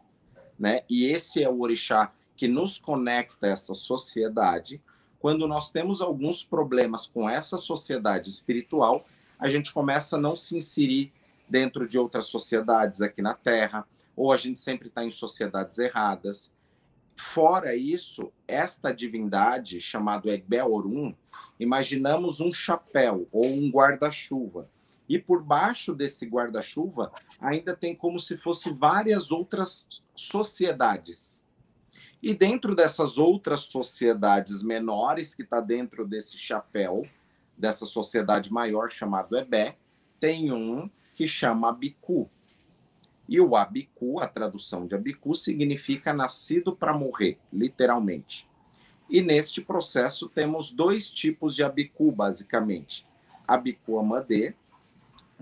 né? 0.59 0.81
E 0.89 1.05
esse 1.05 1.43
é 1.43 1.49
o 1.49 1.61
orixá 1.61 2.13
que 2.35 2.47
nos 2.47 2.79
conecta 2.79 3.47
a 3.47 3.49
essa 3.49 3.73
sociedade. 3.73 4.81
Quando 5.19 5.47
nós 5.47 5.71
temos 5.71 6.01
alguns 6.01 6.43
problemas 6.43 7.07
com 7.07 7.29
essa 7.29 7.57
sociedade 7.57 8.29
espiritual, 8.29 9.05
a 9.39 9.49
gente 9.49 9.73
começa 9.73 10.15
a 10.15 10.19
não 10.19 10.35
se 10.35 10.57
inserir 10.57 11.11
dentro 11.47 11.87
de 11.87 11.97
outras 11.97 12.25
sociedades 12.25 13.01
aqui 13.01 13.21
na 13.21 13.33
Terra, 13.33 13.87
ou 14.15 14.31
a 14.31 14.37
gente 14.37 14.59
sempre 14.59 14.87
está 14.87 15.03
em 15.03 15.09
sociedades 15.09 15.77
erradas. 15.77 16.51
Fora 17.15 17.75
isso, 17.75 18.31
esta 18.47 18.91
divindade, 18.91 19.81
chamado 19.81 20.29
Egbel 20.29 20.71
Orum, 20.71 21.15
imaginamos 21.59 22.39
um 22.39 22.53
chapéu 22.53 23.27
ou 23.31 23.45
um 23.45 23.69
guarda-chuva. 23.69 24.69
E 25.09 25.17
por 25.17 25.41
baixo 25.41 25.95
desse 25.95 26.25
guarda-chuva 26.25 27.11
ainda 27.39 27.75
tem 27.75 27.95
como 27.95 28.19
se 28.19 28.37
fosse 28.37 28.71
várias 28.71 29.31
outras 29.31 29.87
sociedades. 30.15 31.41
E 32.21 32.33
dentro 32.33 32.75
dessas 32.75 33.17
outras 33.17 33.61
sociedades 33.61 34.63
menores 34.63 35.35
que 35.35 35.43
está 35.43 35.61
dentro 35.61 36.05
desse 36.07 36.37
chapéu, 36.37 37.01
dessa 37.57 37.85
sociedade 37.85 38.51
maior 38.51 38.91
chamado 38.91 39.37
Ebé, 39.37 39.77
tem 40.19 40.51
um 40.51 40.89
que 41.15 41.27
chama 41.27 41.69
Abiku. 41.69 42.29
E 43.29 43.39
o 43.39 43.55
Abiku, 43.55 44.19
a 44.19 44.27
tradução 44.27 44.87
de 44.87 44.95
Abiku, 44.95 45.35
significa 45.35 46.13
nascido 46.13 46.75
para 46.75 46.93
morrer, 46.93 47.37
literalmente. 47.51 48.47
E 49.09 49.21
neste 49.21 49.61
processo 49.61 50.27
temos 50.27 50.71
dois 50.71 51.11
tipos 51.11 51.55
de 51.55 51.63
Abiku, 51.63 52.11
basicamente. 52.11 53.05
Abiku 53.47 53.99
Amadê 53.99 54.55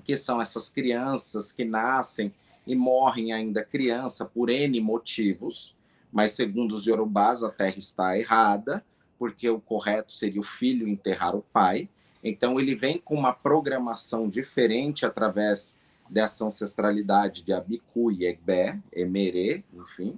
que 0.04 0.16
são 0.18 0.42
essas 0.42 0.70
crianças 0.70 1.52
que 1.52 1.64
nascem 1.64 2.34
e 2.66 2.76
morrem 2.76 3.32
ainda 3.32 3.64
criança 3.64 4.26
por 4.26 4.50
N 4.50 4.80
motivos, 4.82 5.75
mas 6.16 6.32
segundo 6.32 6.74
os 6.74 6.88
yorubás 6.88 7.44
a 7.44 7.50
terra 7.50 7.76
está 7.78 8.18
errada, 8.18 8.86
porque 9.20 9.50
o 9.50 9.60
correto 9.60 10.14
seria 10.14 10.40
o 10.40 10.46
filho 10.46 10.88
enterrar 10.88 11.36
o 11.36 11.42
pai. 11.42 11.90
Então 12.24 12.58
ele 12.58 12.74
vem 12.74 12.98
com 12.98 13.16
uma 13.16 13.34
programação 13.34 14.30
diferente 14.30 15.06
através 15.06 15.78
dessa 16.10 16.46
ancestralidade 16.46 17.44
de 17.44 17.52
Abiku 17.52 18.14
e 18.14 18.26
Egbe, 18.26 18.82
Emerê, 18.94 19.66
enfim. 19.74 20.18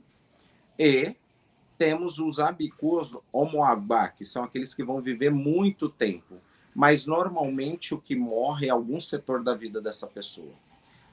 E 0.78 1.16
temos 1.80 2.20
os 2.20 2.38
Abicus 2.38 3.18
Omoagba, 3.34 4.10
que 4.10 4.24
são 4.24 4.43
aqueles 4.43 4.76
que 4.76 4.84
vão 4.84 5.02
viver 5.02 5.32
muito 5.32 5.89
tempo, 5.89 6.36
mas 6.76 7.08
normalmente 7.08 7.95
o 7.95 7.98
que 8.00 8.16
morre 8.16 8.68
é 8.68 8.70
algum 8.70 9.02
setor 9.02 9.43
da 9.43 9.56
vida 9.56 9.82
dessa 9.82 10.06
pessoa. 10.06 10.54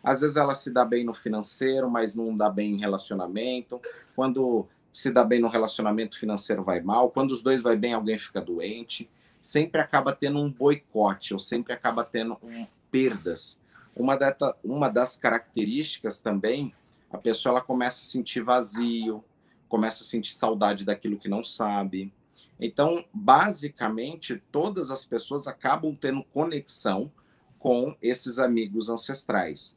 Às 0.03 0.21
vezes 0.21 0.37
ela 0.37 0.55
se 0.55 0.71
dá 0.71 0.85
bem 0.85 1.03
no 1.03 1.15
financeiro, 1.15 1.91
mas 1.91 2.15
não 2.15 2.37
dá 2.37 2.51
bem 2.51 2.75
em 2.75 2.79
relacionamento. 2.79 3.81
Quando 4.15 4.69
se 4.95 5.11
dá 5.11 5.25
bem 5.25 5.41
no 5.41 5.49
relacionamento 5.49 6.17
financeiro, 6.17 6.63
vai 6.63 6.81
mal. 6.81 7.11
Quando 7.11 7.33
os 7.33 7.43
dois 7.43 7.61
vai 7.61 7.77
bem, 7.77 7.93
alguém 7.93 8.17
fica 8.17 8.41
doente. 8.41 9.11
Sempre 9.41 9.81
acaba 9.81 10.13
tendo 10.15 10.39
um 10.39 10.49
boicote, 10.49 11.35
ou 11.35 11.41
sempre 11.41 11.73
acaba 11.73 12.05
tendo 12.05 12.39
um, 12.41 12.65
perdas. 12.93 13.61
Uma, 13.97 14.17
data, 14.17 14.57
uma 14.63 14.89
das 14.89 15.17
características 15.17 16.21
também, 16.21 16.73
a 17.11 17.19
pessoa 17.19 17.55
ela 17.55 17.61
começa 17.61 18.03
a 18.03 18.07
sentir 18.07 18.41
vazio, 18.41 19.23
começa 19.69 20.05
a 20.05 20.07
sentir 20.07 20.35
saudade 20.35 20.85
daquilo 20.85 21.19
que 21.19 21.29
não 21.29 21.43
sabe. 21.43 22.13
Então, 22.61 23.05
basicamente, 23.13 24.41
todas 24.53 24.93
as 24.93 25.05
pessoas 25.05 25.49
acabam 25.49 25.93
tendo 25.93 26.23
conexão 26.23 27.11
com 27.59 27.97
esses 28.01 28.39
amigos 28.39 28.89
ancestrais 28.89 29.77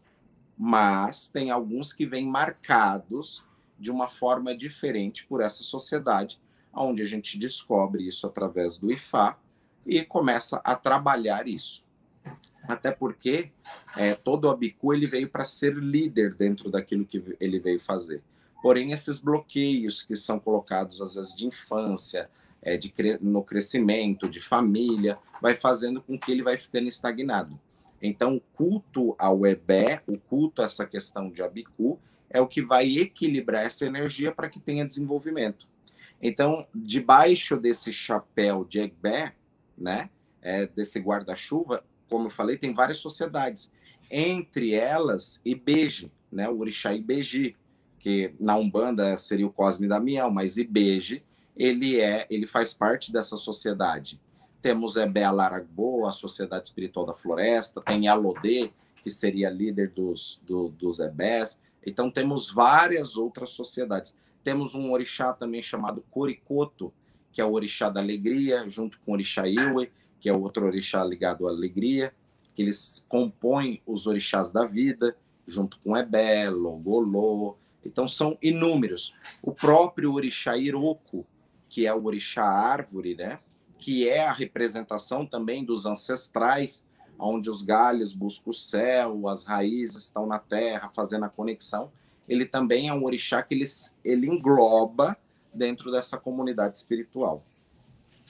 mas 0.57 1.27
tem 1.27 1.51
alguns 1.51 1.93
que 1.93 2.05
vêm 2.05 2.25
marcados 2.25 3.45
de 3.79 3.91
uma 3.91 4.07
forma 4.07 4.55
diferente 4.55 5.25
por 5.25 5.41
essa 5.41 5.63
sociedade, 5.63 6.39
onde 6.73 7.01
a 7.01 7.05
gente 7.05 7.37
descobre 7.37 8.07
isso 8.07 8.27
através 8.27 8.77
do 8.77 8.91
IFA 8.91 9.37
e 9.85 10.03
começa 10.03 10.61
a 10.63 10.75
trabalhar 10.75 11.47
isso. 11.47 11.85
Até 12.67 12.91
porque 12.91 13.51
é, 13.95 14.13
todo 14.13 14.45
o 14.45 14.49
Abicu 14.49 14.93
ele 14.93 15.05
veio 15.05 15.29
para 15.29 15.45
ser 15.45 15.75
líder 15.75 16.35
dentro 16.35 16.69
daquilo 16.69 17.05
que 17.05 17.23
ele 17.39 17.59
veio 17.59 17.79
fazer. 17.79 18.21
Porém, 18.61 18.91
esses 18.91 19.19
bloqueios 19.19 20.03
que 20.03 20.15
são 20.15 20.39
colocados 20.39 21.01
às 21.01 21.15
vezes 21.15 21.35
de 21.35 21.45
infância, 21.45 22.29
é, 22.61 22.75
de 22.75 22.91
no 23.21 23.43
crescimento, 23.43 24.27
de 24.27 24.41
família, 24.41 25.17
vai 25.41 25.55
fazendo 25.55 26.01
com 26.01 26.19
que 26.19 26.31
ele 26.31 26.43
vai 26.43 26.57
ficando 26.57 26.87
estagnado. 26.87 27.57
Então, 28.01 28.35
o 28.35 28.41
culto 28.55 29.15
ao 29.17 29.45
Ebé, 29.45 30.01
o 30.05 30.17
culto 30.17 30.61
a 30.61 30.65
essa 30.65 30.85
questão 30.85 31.29
de 31.29 31.41
Abiku, 31.41 31.99
é 32.29 32.41
o 32.41 32.47
que 32.47 32.61
vai 32.61 32.97
equilibrar 32.97 33.65
essa 33.65 33.85
energia 33.85 34.31
para 34.31 34.49
que 34.49 34.59
tenha 34.59 34.85
desenvolvimento. 34.85 35.67
Então, 36.21 36.67
debaixo 36.73 37.57
desse 37.57 37.93
chapéu 37.93 38.65
de 38.65 38.79
Ebé, 38.79 39.33
né, 39.77 40.09
é, 40.41 40.65
desse 40.65 40.99
guarda-chuva, 40.99 41.83
como 42.09 42.27
eu 42.27 42.31
falei, 42.31 42.57
tem 42.57 42.73
várias 42.73 42.97
sociedades. 42.97 43.71
Entre 44.09 44.73
elas, 44.73 45.41
Ibeje, 45.45 46.11
né, 46.31 46.49
o 46.49 46.59
orixá 46.59 46.93
Ibeji, 46.93 47.55
que 47.99 48.33
na 48.39 48.55
Umbanda 48.55 49.17
seria 49.17 49.45
o 49.45 49.51
Cosme 49.51 49.87
Damião, 49.87 50.31
mas 50.31 50.57
Ibeje, 50.57 51.23
ele 51.55 51.99
é, 51.99 52.25
ele 52.29 52.47
faz 52.47 52.73
parte 52.73 53.11
dessa 53.11 53.35
sociedade. 53.35 54.19
Temos 54.61 54.95
Ebé 54.95 55.23
Alaragbo, 55.23 56.05
a 56.05 56.11
Sociedade 56.11 56.67
Espiritual 56.67 57.05
da 57.05 57.13
Floresta, 57.13 57.81
tem 57.81 58.07
Alodê, 58.07 58.71
que 59.03 59.09
seria 59.09 59.49
líder 59.49 59.89
dos, 59.89 60.41
do, 60.45 60.69
dos 60.69 60.99
Ebés. 60.99 61.59
Então, 61.87 62.11
temos 62.11 62.51
várias 62.51 63.15
outras 63.15 63.51
sociedades. 63.51 64.17
Temos 64.43 64.75
um 64.75 64.91
orixá 64.91 65.31
também 65.31 65.61
chamado 65.61 66.03
Coricoto, 66.11 66.93
que 67.31 67.39
é 67.39 67.45
o 67.45 67.53
orixá 67.53 67.89
da 67.89 68.01
alegria, 68.01 68.69
junto 68.69 68.99
com 68.99 69.11
o 69.11 69.13
orixá 69.13 69.47
Iwe, 69.47 69.89
que 70.19 70.27
é 70.27 70.33
outro 70.33 70.65
orixá 70.65 71.01
ligado 71.05 71.47
à 71.47 71.49
alegria, 71.49 72.13
que 72.53 72.61
eles 72.61 73.05
compõem 73.07 73.81
os 73.85 74.05
orixás 74.05 74.51
da 74.51 74.65
vida, 74.65 75.15
junto 75.47 75.79
com 75.79 75.95
Ebé, 75.95 76.49
Logolô. 76.49 77.55
Então, 77.85 78.05
são 78.05 78.37
inúmeros. 78.41 79.15
O 79.41 79.53
próprio 79.53 80.13
orixá 80.13 80.57
Iroko, 80.57 81.25
que 81.69 81.87
é 81.87 81.93
o 81.93 82.03
orixá 82.03 82.43
árvore, 82.43 83.15
né? 83.15 83.39
que 83.77 84.09
é 84.09 84.25
a 84.25 84.33
representação 84.33 85.25
também 85.25 85.63
dos 85.63 85.85
ancestrais, 85.85 86.83
onde 87.19 87.49
os 87.49 87.63
galhos 87.63 88.13
buscam 88.13 88.49
o 88.49 88.53
céu, 88.53 89.27
as 89.27 89.45
raízes 89.45 90.03
estão 90.05 90.25
na 90.25 90.39
terra, 90.39 90.89
fazendo 90.95 91.25
a 91.25 91.29
conexão. 91.29 91.91
Ele 92.27 92.45
também 92.45 92.89
é 92.89 92.93
um 92.93 93.03
orixá 93.03 93.41
que 93.41 93.53
ele, 93.53 93.65
ele 94.03 94.27
engloba 94.27 95.17
dentro 95.53 95.91
dessa 95.91 96.17
comunidade 96.17 96.77
espiritual. 96.77 97.43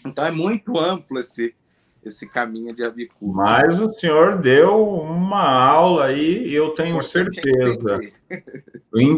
Então 0.05 0.25
é 0.25 0.31
muito 0.31 0.77
amplo 0.79 1.19
esse, 1.19 1.53
esse 2.03 2.27
caminho 2.29 2.73
de 2.73 2.83
Abicu. 2.83 3.33
Mas 3.33 3.79
o 3.79 3.93
senhor 3.93 4.39
deu 4.39 4.93
uma 4.99 5.49
aula 5.49 6.05
aí 6.05 6.47
e 6.47 6.53
eu 6.53 6.69
tenho 6.71 7.01
certeza. 7.01 7.99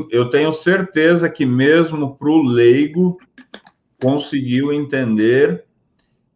eu 0.10 0.30
tenho 0.30 0.52
certeza 0.54 1.30
que 1.30 1.46
mesmo 1.46 2.16
para 2.16 2.30
o 2.30 2.42
leigo 2.42 3.18
conseguiu 4.02 4.72
entender 4.72 5.66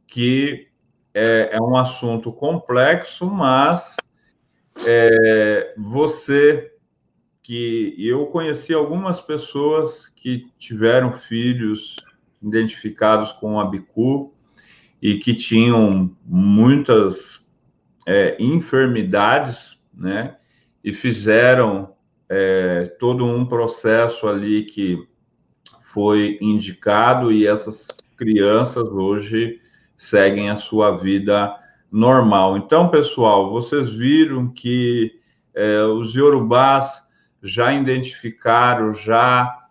que 0.05 0.67
é, 1.13 1.49
é 1.53 1.61
um 1.61 1.75
assunto 1.75 2.31
complexo, 2.31 3.25
mas 3.25 3.95
é, 4.85 5.73
você 5.77 6.71
que 7.41 7.93
eu 7.97 8.25
conheci 8.27 8.73
algumas 8.73 9.19
pessoas 9.19 10.07
que 10.15 10.47
tiveram 10.57 11.11
filhos 11.11 11.97
identificados 12.41 13.33
com 13.33 13.59
a 13.59 13.65
bicu 13.65 14.33
e 15.01 15.19
que 15.19 15.35
tinham 15.35 16.15
muitas 16.25 17.45
é, 18.07 18.37
enfermidades, 18.39 19.77
né? 19.93 20.37
E 20.81 20.93
fizeram 20.93 21.93
é, 22.29 22.85
todo 22.99 23.25
um 23.25 23.45
processo 23.45 24.27
ali 24.27 24.63
que 24.63 24.97
foi 25.81 26.37
indicado 26.41 27.31
e 27.31 27.45
essas 27.45 27.87
crianças 28.15 28.83
hoje 28.89 29.61
seguem 29.97 30.49
a 30.49 30.55
sua 30.55 30.97
vida 30.97 31.55
normal. 31.91 32.57
Então, 32.57 32.89
pessoal, 32.89 33.51
vocês 33.51 33.91
viram 33.93 34.49
que 34.49 35.11
é, 35.53 35.83
os 35.83 36.15
iorubás 36.15 37.03
já 37.41 37.73
identificaram, 37.73 38.93
já 38.93 39.67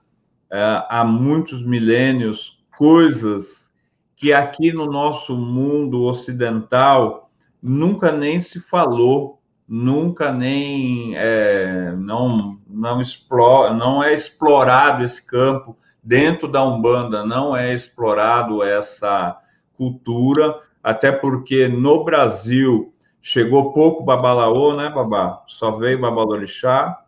é, 0.51 0.85
há 0.89 1.05
muitos 1.05 1.65
milênios, 1.65 2.63
coisas 2.77 3.71
que 4.15 4.33
aqui 4.33 4.73
no 4.73 4.87
nosso 4.87 5.37
mundo 5.37 6.03
ocidental 6.03 7.31
nunca 7.61 8.13
nem 8.13 8.41
se 8.41 8.61
falou, 8.61 9.41
nunca 9.67 10.31
nem 10.31 11.17
é, 11.17 11.93
não 11.97 12.61
não 12.69 13.01
explora, 13.01 13.75
não 13.75 14.03
é 14.03 14.15
explorado 14.15 15.05
esse 15.05 15.25
campo 15.25 15.77
dentro 16.03 16.49
da 16.49 16.65
umbanda, 16.65 17.25
não 17.25 17.57
é 17.57 17.75
explorado 17.75 18.63
essa 18.63 19.39
cultura, 19.77 20.61
até 20.83 21.13
porque 21.13 21.69
no 21.69 22.05
Brasil 22.05 22.93
chegou 23.21 23.73
pouco 23.73 24.03
babalaô, 24.03 24.77
né, 24.77 24.89
babá? 24.89 25.45
Só 25.47 25.71
veio 25.73 26.01
babalorixá. 26.01 27.07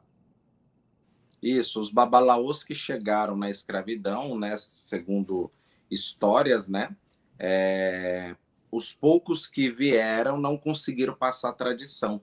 Isso, 1.43 1.81
os 1.81 1.91
babalaôs 1.91 2.63
que 2.63 2.75
chegaram 2.75 3.37
na 3.37 3.51
escravidão, 3.51 4.39
né, 4.39 4.57
segundo 4.57 5.51
histórias, 5.91 6.69
né, 6.69 6.95
é, 7.39 8.35
os 8.71 8.93
poucos 8.93 9.47
que 9.47 9.71
vieram 9.71 10.37
não 10.37 10.57
conseguiram 10.57 11.15
passar 11.15 11.51
a 11.51 11.53
tradição, 11.53 12.21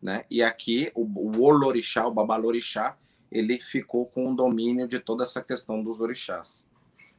né? 0.00 0.24
E 0.30 0.42
aqui 0.42 0.92
o, 0.94 1.02
o 1.02 1.42
olorixá, 1.42 2.06
o 2.06 2.12
babalorixá, 2.12 2.96
ele 3.30 3.58
ficou 3.58 4.06
com 4.06 4.30
o 4.30 4.36
domínio 4.36 4.86
de 4.86 5.00
toda 5.00 5.24
essa 5.24 5.42
questão 5.42 5.82
dos 5.82 6.00
orixás. 6.00 6.66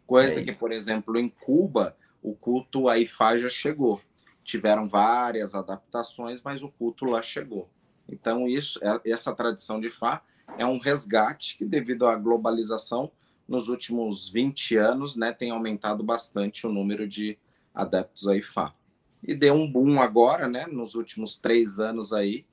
Coisa 0.06 0.40
é 0.40 0.44
que, 0.44 0.54
por 0.54 0.72
exemplo, 0.72 1.18
em 1.18 1.28
Cuba, 1.28 1.96
o 2.24 2.34
culto 2.34 2.88
a 2.88 2.98
Ifá 2.98 3.38
já 3.38 3.50
chegou. 3.50 4.02
Tiveram 4.44 4.86
várias 4.86 5.54
adaptações, 5.54 6.42
mas 6.42 6.64
o 6.64 6.70
culto 6.70 7.06
lá 7.06 7.22
chegou. 7.22 7.70
Então, 8.08 8.48
isso, 8.48 8.80
é, 8.82 9.12
essa 9.12 9.36
tradição 9.36 9.80
de 9.80 9.88
Ifá 9.88 10.24
é 10.58 10.66
um 10.66 10.78
resgate 10.78 11.58
que, 11.58 11.66
devido 11.66 12.08
à 12.08 12.16
globalização, 12.16 13.12
nos 13.48 13.68
últimos 13.68 14.30
20 14.30 14.78
anos, 14.78 15.16
né, 15.18 15.34
tem 15.34 15.52
aumentado 15.52 16.04
bastante 16.04 16.66
o 16.66 16.72
número 16.72 17.08
de 17.08 17.38
adeptos 17.74 18.28
a 18.28 18.36
Ifá. 18.36 18.74
E 19.22 19.36
deu 19.36 19.54
um 19.54 19.70
boom 19.70 20.02
agora, 20.02 20.48
né, 20.48 20.66
nos 20.68 20.96
últimos 20.96 21.38
três 21.38 21.80
anos 21.80 22.14
aí, 22.14 22.46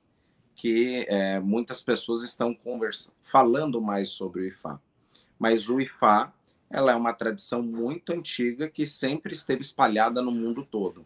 que 0.55 1.05
é, 1.07 1.39
muitas 1.39 1.81
pessoas 1.81 2.23
estão 2.23 2.53
conversando, 2.53 3.15
falando 3.21 3.81
mais 3.81 4.09
sobre 4.09 4.41
o 4.41 4.45
Ifá. 4.45 4.79
Mas 5.39 5.69
o 5.69 5.79
Ifá 5.79 6.33
ela 6.71 6.91
é 6.91 6.95
uma 6.95 7.13
tradição 7.13 7.61
muito 7.61 8.13
antiga 8.13 8.69
que 8.69 8.85
sempre 8.85 9.33
esteve 9.33 9.61
espalhada 9.61 10.21
no 10.21 10.31
mundo 10.31 10.65
todo. 10.69 11.05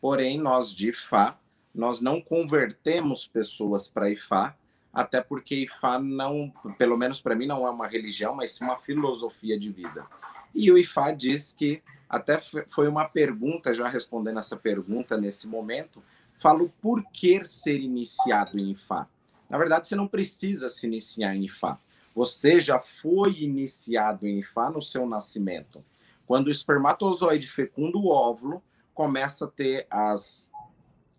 Porém, 0.00 0.38
nós 0.38 0.74
de 0.74 0.92
Fá, 0.92 1.38
nós 1.74 2.00
não 2.00 2.20
convertemos 2.20 3.26
pessoas 3.26 3.88
para 3.88 4.10
Ifá, 4.10 4.56
até 4.92 5.20
porque 5.20 5.56
Ifá 5.56 5.98
não, 5.98 6.52
pelo 6.78 6.96
menos 6.96 7.20
para 7.20 7.34
mim, 7.34 7.46
não 7.46 7.66
é 7.66 7.70
uma 7.70 7.86
religião, 7.86 8.34
mas 8.34 8.52
sim 8.52 8.64
uma 8.64 8.76
filosofia 8.76 9.58
de 9.58 9.70
vida. 9.70 10.06
E 10.54 10.70
o 10.70 10.78
Ifá 10.78 11.12
diz 11.12 11.52
que, 11.52 11.82
até 12.08 12.40
foi 12.68 12.88
uma 12.88 13.08
pergunta, 13.08 13.74
já 13.74 13.88
respondendo 13.88 14.38
essa 14.38 14.56
pergunta 14.56 15.16
nesse 15.16 15.46
momento, 15.46 16.02
falo 16.38 16.72
por 16.80 17.04
que 17.12 17.44
ser 17.44 17.80
iniciado 17.80 18.58
em 18.58 18.72
Ifá. 18.72 19.06
Na 19.48 19.58
verdade, 19.58 19.86
você 19.86 19.94
não 19.94 20.08
precisa 20.08 20.68
se 20.68 20.86
iniciar 20.86 21.36
em 21.36 21.44
Ifá. 21.44 21.78
Você 22.20 22.60
já 22.60 22.78
foi 22.78 23.32
iniciado 23.40 24.26
em 24.26 24.40
Ifá 24.40 24.68
no 24.68 24.82
seu 24.82 25.06
nascimento. 25.06 25.82
Quando 26.26 26.48
o 26.48 26.50
espermatozoide 26.50 27.46
fecunda 27.46 27.96
o 27.96 28.08
óvulo, 28.08 28.62
começa 28.92 29.46
a 29.46 29.48
ter 29.48 29.86
as, 29.88 30.50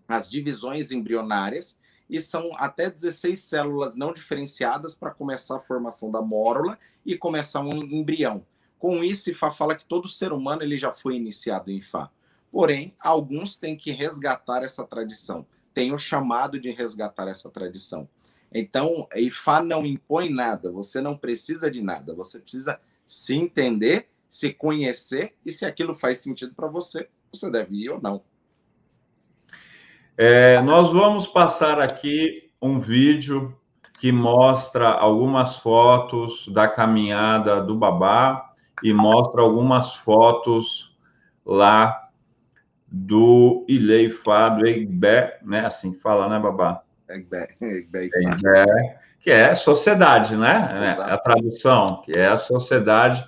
as 0.07 0.29
divisões 0.29 0.91
embrionárias 0.91 1.75
e 2.07 2.21
são 2.21 2.51
até 2.55 2.87
16 2.87 3.39
células 3.39 3.95
não 3.95 4.13
diferenciadas 4.13 4.95
para 4.95 5.09
começar 5.09 5.55
a 5.55 5.59
formação 5.59 6.11
da 6.11 6.21
mórula 6.21 6.77
e 7.03 7.17
começar 7.17 7.61
um 7.61 7.81
embrião. 7.81 8.45
Com 8.77 9.03
isso, 9.03 9.31
IFA 9.31 9.51
fala 9.53 9.75
que 9.75 9.85
todo 9.85 10.07
ser 10.07 10.31
humano 10.31 10.61
ele 10.61 10.77
já 10.77 10.93
foi 10.93 11.15
iniciado 11.15 11.71
em 11.71 11.77
IFA. 11.77 12.11
Porém, 12.51 12.93
alguns 12.99 13.57
têm 13.57 13.75
que 13.75 13.89
resgatar 13.89 14.61
essa 14.61 14.85
tradição. 14.85 15.47
Tem 15.73 15.91
o 15.91 15.97
chamado 15.97 16.59
de 16.59 16.69
resgatar 16.69 17.27
essa 17.27 17.49
tradição. 17.49 18.07
Então, 18.53 19.07
IFA 19.15 19.63
não 19.63 19.85
impõe 19.85 20.29
nada, 20.29 20.71
você 20.71 20.99
não 20.99 21.17
precisa 21.17 21.71
de 21.71 21.81
nada, 21.81 22.13
você 22.13 22.39
precisa 22.39 22.79
se 23.07 23.35
entender, 23.35 24.09
se 24.29 24.53
conhecer 24.53 25.33
e 25.45 25.51
se 25.51 25.65
aquilo 25.65 25.95
faz 25.95 26.19
sentido 26.19 26.53
para 26.53 26.67
você, 26.67 27.07
você 27.31 27.49
deve 27.49 27.75
ir 27.75 27.89
ou 27.89 28.01
não. 28.01 28.21
É, 30.17 30.61
nós 30.61 30.91
vamos 30.91 31.25
passar 31.25 31.79
aqui 31.79 32.51
um 32.61 32.79
vídeo 32.79 33.57
que 33.99 34.11
mostra 34.11 34.89
algumas 34.89 35.57
fotos 35.57 36.47
da 36.49 36.67
caminhada 36.67 37.61
do 37.61 37.75
Babá 37.75 38.53
e 38.83 38.93
mostra 38.93 39.41
algumas 39.41 39.95
fotos 39.95 40.95
lá 41.45 42.09
do 42.87 43.65
Ileifá, 43.69 44.49
do 44.49 44.67
Egbé, 44.67 45.39
né? 45.43 45.65
Assim 45.65 45.93
que 45.93 45.99
fala, 45.99 46.27
né, 46.27 46.39
Babá? 46.39 46.83
Egbé, 47.15 47.47
que 49.19 49.29
é 49.29 49.55
sociedade, 49.55 50.35
né? 50.35 50.83
Exato. 50.85 51.09
É 51.09 51.13
a 51.13 51.17
tradução, 51.17 52.01
que 52.03 52.13
é 52.13 52.27
a 52.27 52.37
sociedade 52.37 53.23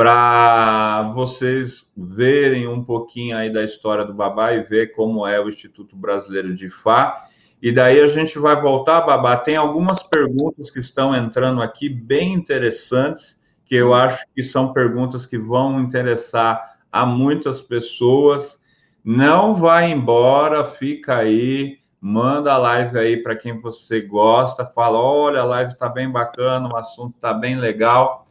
para 0.00 1.12
vocês 1.14 1.86
verem 1.94 2.66
um 2.66 2.82
pouquinho 2.82 3.36
aí 3.36 3.52
da 3.52 3.62
história 3.62 4.02
do 4.02 4.14
Babá 4.14 4.54
e 4.54 4.62
ver 4.62 4.94
como 4.94 5.26
é 5.26 5.38
o 5.38 5.46
Instituto 5.46 5.94
Brasileiro 5.94 6.54
de 6.54 6.70
Fá. 6.70 7.26
E 7.60 7.70
daí 7.70 8.00
a 8.00 8.06
gente 8.06 8.38
vai 8.38 8.58
voltar, 8.58 9.02
Babá. 9.02 9.36
Tem 9.36 9.56
algumas 9.56 10.02
perguntas 10.02 10.70
que 10.70 10.78
estão 10.78 11.14
entrando 11.14 11.60
aqui 11.60 11.90
bem 11.90 12.32
interessantes, 12.32 13.38
que 13.66 13.74
eu 13.74 13.92
acho 13.92 14.24
que 14.34 14.42
são 14.42 14.72
perguntas 14.72 15.26
que 15.26 15.36
vão 15.36 15.78
interessar 15.78 16.78
a 16.90 17.04
muitas 17.04 17.60
pessoas. 17.60 18.58
Não 19.04 19.54
vai 19.54 19.90
embora, 19.90 20.64
fica 20.64 21.18
aí, 21.18 21.79
manda 22.00 22.54
a 22.54 22.58
live 22.58 22.98
aí 22.98 23.16
para 23.18 23.36
quem 23.36 23.60
você 23.60 24.00
gosta, 24.00 24.64
fala: 24.64 24.98
olha, 24.98 25.40
a 25.40 25.44
live 25.44 25.72
está 25.72 25.88
bem 25.88 26.10
bacana, 26.10 26.68
o 26.68 26.76
assunto 26.76 27.14
está 27.16 27.34
bem 27.34 27.56
legal. 27.56 28.26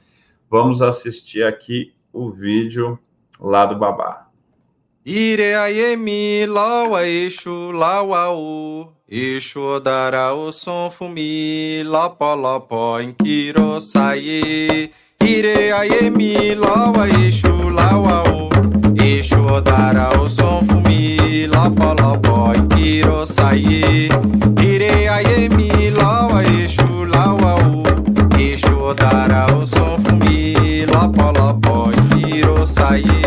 Vamos 0.50 0.82
assistir 0.82 1.44
aqui 1.44 1.94
o 2.12 2.32
vídeo 2.32 2.98
lá 3.40 3.66
do 3.66 3.78
babá. 3.78 4.26
Ire 5.06 5.56
aiemi 5.56 6.46
lawa 6.46 7.08
eixo 7.08 7.72
lawa 7.72 8.32
o 8.34 8.92
Eixo 9.08 9.80
dará 9.80 10.34
o 10.34 10.52
som 10.52 10.92
fumi 10.92 11.82
lopo 11.84 12.36
lopo 12.36 13.00
inkiro 13.00 13.80
saie 13.80 14.92
Ire 15.24 15.72
aiemi 15.72 16.54
lawa 16.54 17.10
eixo 17.10 17.70
lawa 17.70 18.29
dará 19.62 20.10
o 20.22 20.30
som 20.30 20.62
fumi 20.68 21.48
lopo 21.48 21.90
lopo 22.02 22.54
inkiro 22.54 23.26
saie 23.26 24.10
Ire 24.62 24.94
aiemi 25.16 25.90
lawa 25.90 26.44
eixo 26.44 27.06
lawa 27.14 27.54
o 27.70 27.84
Eixo 28.38 28.94
dará 28.94 29.48
o 29.58 29.66
som 29.66 29.90
lopolopo 30.92 31.92
kiro 32.10 32.66
saye 32.66 33.04
ire 33.04 33.19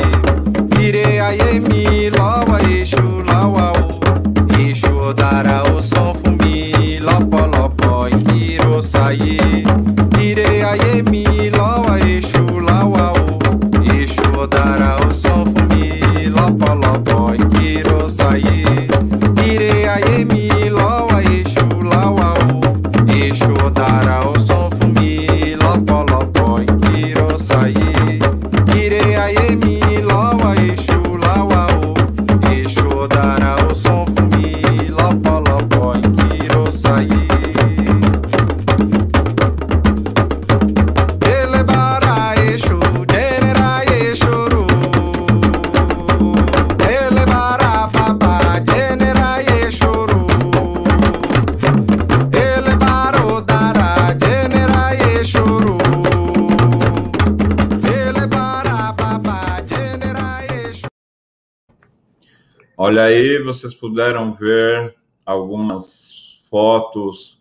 vocês 63.57 63.75
puderam 63.75 64.33
ver 64.33 64.95
algumas 65.25 66.41
fotos 66.49 67.41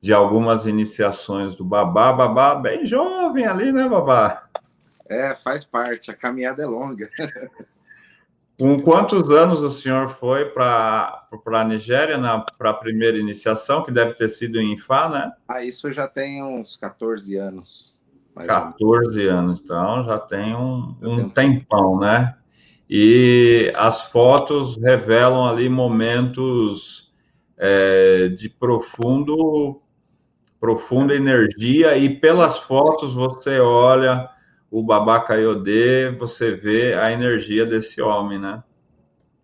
de 0.00 0.12
algumas 0.12 0.66
iniciações 0.66 1.54
do 1.54 1.64
Babá. 1.64 2.12
Babá 2.12 2.54
bem 2.54 2.84
jovem 2.84 3.46
ali, 3.46 3.72
né, 3.72 3.88
Babá? 3.88 4.48
É, 5.08 5.34
faz 5.34 5.64
parte, 5.64 6.10
a 6.10 6.14
caminhada 6.14 6.62
é 6.62 6.66
longa. 6.66 7.08
Com 8.60 8.78
quantos 8.78 9.30
anos 9.30 9.62
o 9.62 9.70
senhor 9.70 10.08
foi 10.08 10.44
para 10.50 11.26
a 11.46 11.64
Nigéria 11.64 12.16
para 12.58 12.70
a 12.70 12.74
primeira 12.74 13.16
iniciação, 13.18 13.82
que 13.82 13.90
deve 13.90 14.14
ter 14.14 14.28
sido 14.28 14.60
em 14.60 14.74
Ifá, 14.74 15.08
né? 15.08 15.32
Ah, 15.48 15.64
isso 15.64 15.90
já 15.90 16.06
tem 16.06 16.42
uns 16.42 16.76
14 16.76 17.36
anos. 17.36 17.96
mais 18.34 18.48
ou 18.48 18.54
menos. 18.54 18.72
14 18.74 19.26
anos, 19.26 19.60
então 19.60 20.02
já 20.04 20.18
tem 20.18 20.54
um, 20.54 20.94
um 21.02 21.28
tempão, 21.30 21.98
né? 21.98 22.36
E 22.94 23.72
as 23.74 24.02
fotos 24.02 24.76
revelam 24.76 25.46
ali 25.46 25.66
momentos 25.66 27.10
é, 27.56 28.28
de 28.28 28.50
profundo, 28.50 29.80
profunda 30.60 31.16
energia, 31.16 31.96
e 31.96 32.14
pelas 32.20 32.58
fotos 32.58 33.14
você 33.14 33.58
olha 33.60 34.28
o 34.70 34.82
Babá 34.82 35.20
Kaiodê, 35.20 36.10
você 36.10 36.52
vê 36.52 36.92
a 36.92 37.10
energia 37.10 37.64
desse 37.64 38.02
homem, 38.02 38.38
né? 38.38 38.62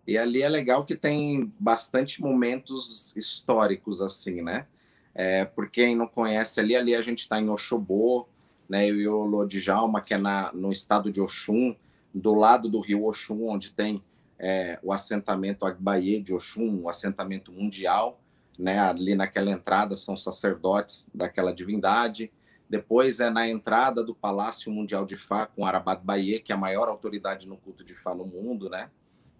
E 0.05 0.15
ali 0.15 0.43
é 0.43 0.49
legal 0.49 0.85
que 0.85 0.95
tem 0.95 1.51
bastante 1.59 2.21
momentos 2.21 3.15
históricos, 3.17 3.99
assim, 3.99 4.43
né? 4.43 4.67
É, 5.15 5.43
por 5.43 5.71
quem 5.71 5.95
não 5.95 6.05
conhece 6.05 6.59
ali, 6.59 6.75
ali 6.75 6.93
a 6.93 7.01
gente 7.01 7.21
está 7.21 7.41
em 7.41 7.49
Oxobô, 7.49 8.27
né? 8.69 8.87
E 8.87 9.07
o 9.07 9.25
Lodjalma, 9.25 10.01
que 10.01 10.13
é 10.13 10.19
na, 10.19 10.51
no 10.53 10.71
estado 10.71 11.11
de 11.11 11.19
Oxum, 11.19 11.75
do 12.13 12.33
lado 12.33 12.69
do 12.69 12.79
rio 12.79 13.05
Oxum, 13.05 13.47
onde 13.47 13.71
tem 13.71 14.03
é, 14.37 14.79
o 14.81 14.91
assentamento 14.91 15.65
Agbaye 15.65 16.19
de 16.19 16.33
Oxum, 16.33 16.81
o 16.83 16.89
assentamento 16.89 17.51
mundial, 17.51 18.19
né? 18.57 18.79
Ali 18.79 19.15
naquela 19.15 19.51
entrada 19.51 19.95
são 19.95 20.17
sacerdotes 20.17 21.07
daquela 21.13 21.53
divindade. 21.53 22.31
Depois 22.69 23.19
é 23.19 23.29
na 23.29 23.47
entrada 23.47 24.03
do 24.03 24.13
Palácio 24.13 24.71
Mundial 24.71 25.05
de 25.05 25.15
Fá 25.15 25.45
com 25.45 25.65
Arabat 25.65 26.03
Baye, 26.03 26.39
que 26.39 26.51
é 26.51 26.55
a 26.55 26.57
maior 26.57 26.87
autoridade 26.87 27.47
no 27.47 27.57
culto 27.57 27.83
de 27.83 27.95
Fá 27.95 28.13
no 28.13 28.25
mundo, 28.25 28.69
né? 28.69 28.89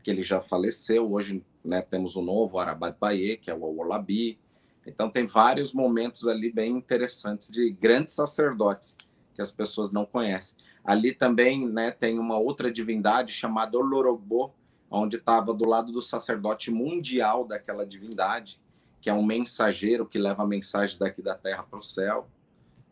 que 0.04 0.10
ele 0.10 0.24
já 0.24 0.42
faleceu. 0.42 1.12
Hoje 1.12 1.44
né, 1.64 1.82
temos 1.82 2.16
o 2.16 2.22
novo 2.22 2.58
Arabat 2.58 2.98
Baye, 3.00 3.38
que 3.38 3.52
é 3.52 3.54
o 3.54 3.64
Olabi. 3.64 4.40
Então, 4.86 5.10
tem 5.10 5.28
vários 5.28 5.74
momentos 5.74 6.28
ali 6.28 6.52
bem 6.52 6.72
interessantes 6.72 7.52
de 7.52 7.70
grandes 7.70 8.14
sacerdotes 8.14 8.96
que 9.34 9.42
as 9.42 9.52
pessoas 9.52 9.92
não 9.92 10.06
conhecem. 10.06 10.58
Ali 10.90 11.14
também 11.14 11.70
né, 11.70 11.92
tem 11.92 12.18
uma 12.18 12.40
outra 12.40 12.72
divindade 12.72 13.32
chamada 13.32 13.78
Olorobô, 13.78 14.52
onde 14.90 15.18
estava 15.18 15.54
do 15.54 15.64
lado 15.64 15.92
do 15.92 16.02
sacerdote 16.02 16.72
mundial 16.72 17.46
daquela 17.46 17.86
divindade, 17.86 18.60
que 19.00 19.08
é 19.08 19.14
um 19.14 19.22
mensageiro 19.22 20.04
que 20.04 20.18
leva 20.18 20.42
a 20.42 20.48
mensagem 20.48 20.98
daqui 20.98 21.22
da 21.22 21.36
terra 21.36 21.62
para 21.62 21.78
o 21.78 21.84
céu. 21.84 22.28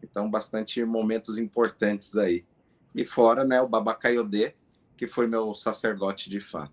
Então, 0.04 0.30
bastante 0.30 0.86
momentos 0.86 1.40
importantes 1.40 2.16
aí. 2.16 2.46
E 2.94 3.04
fora, 3.04 3.44
né, 3.44 3.60
o 3.62 3.68
Babacaiodê, 3.68 4.54
que 4.96 5.08
foi 5.08 5.26
meu 5.26 5.56
sacerdote 5.56 6.30
de 6.30 6.40
Fá. 6.40 6.70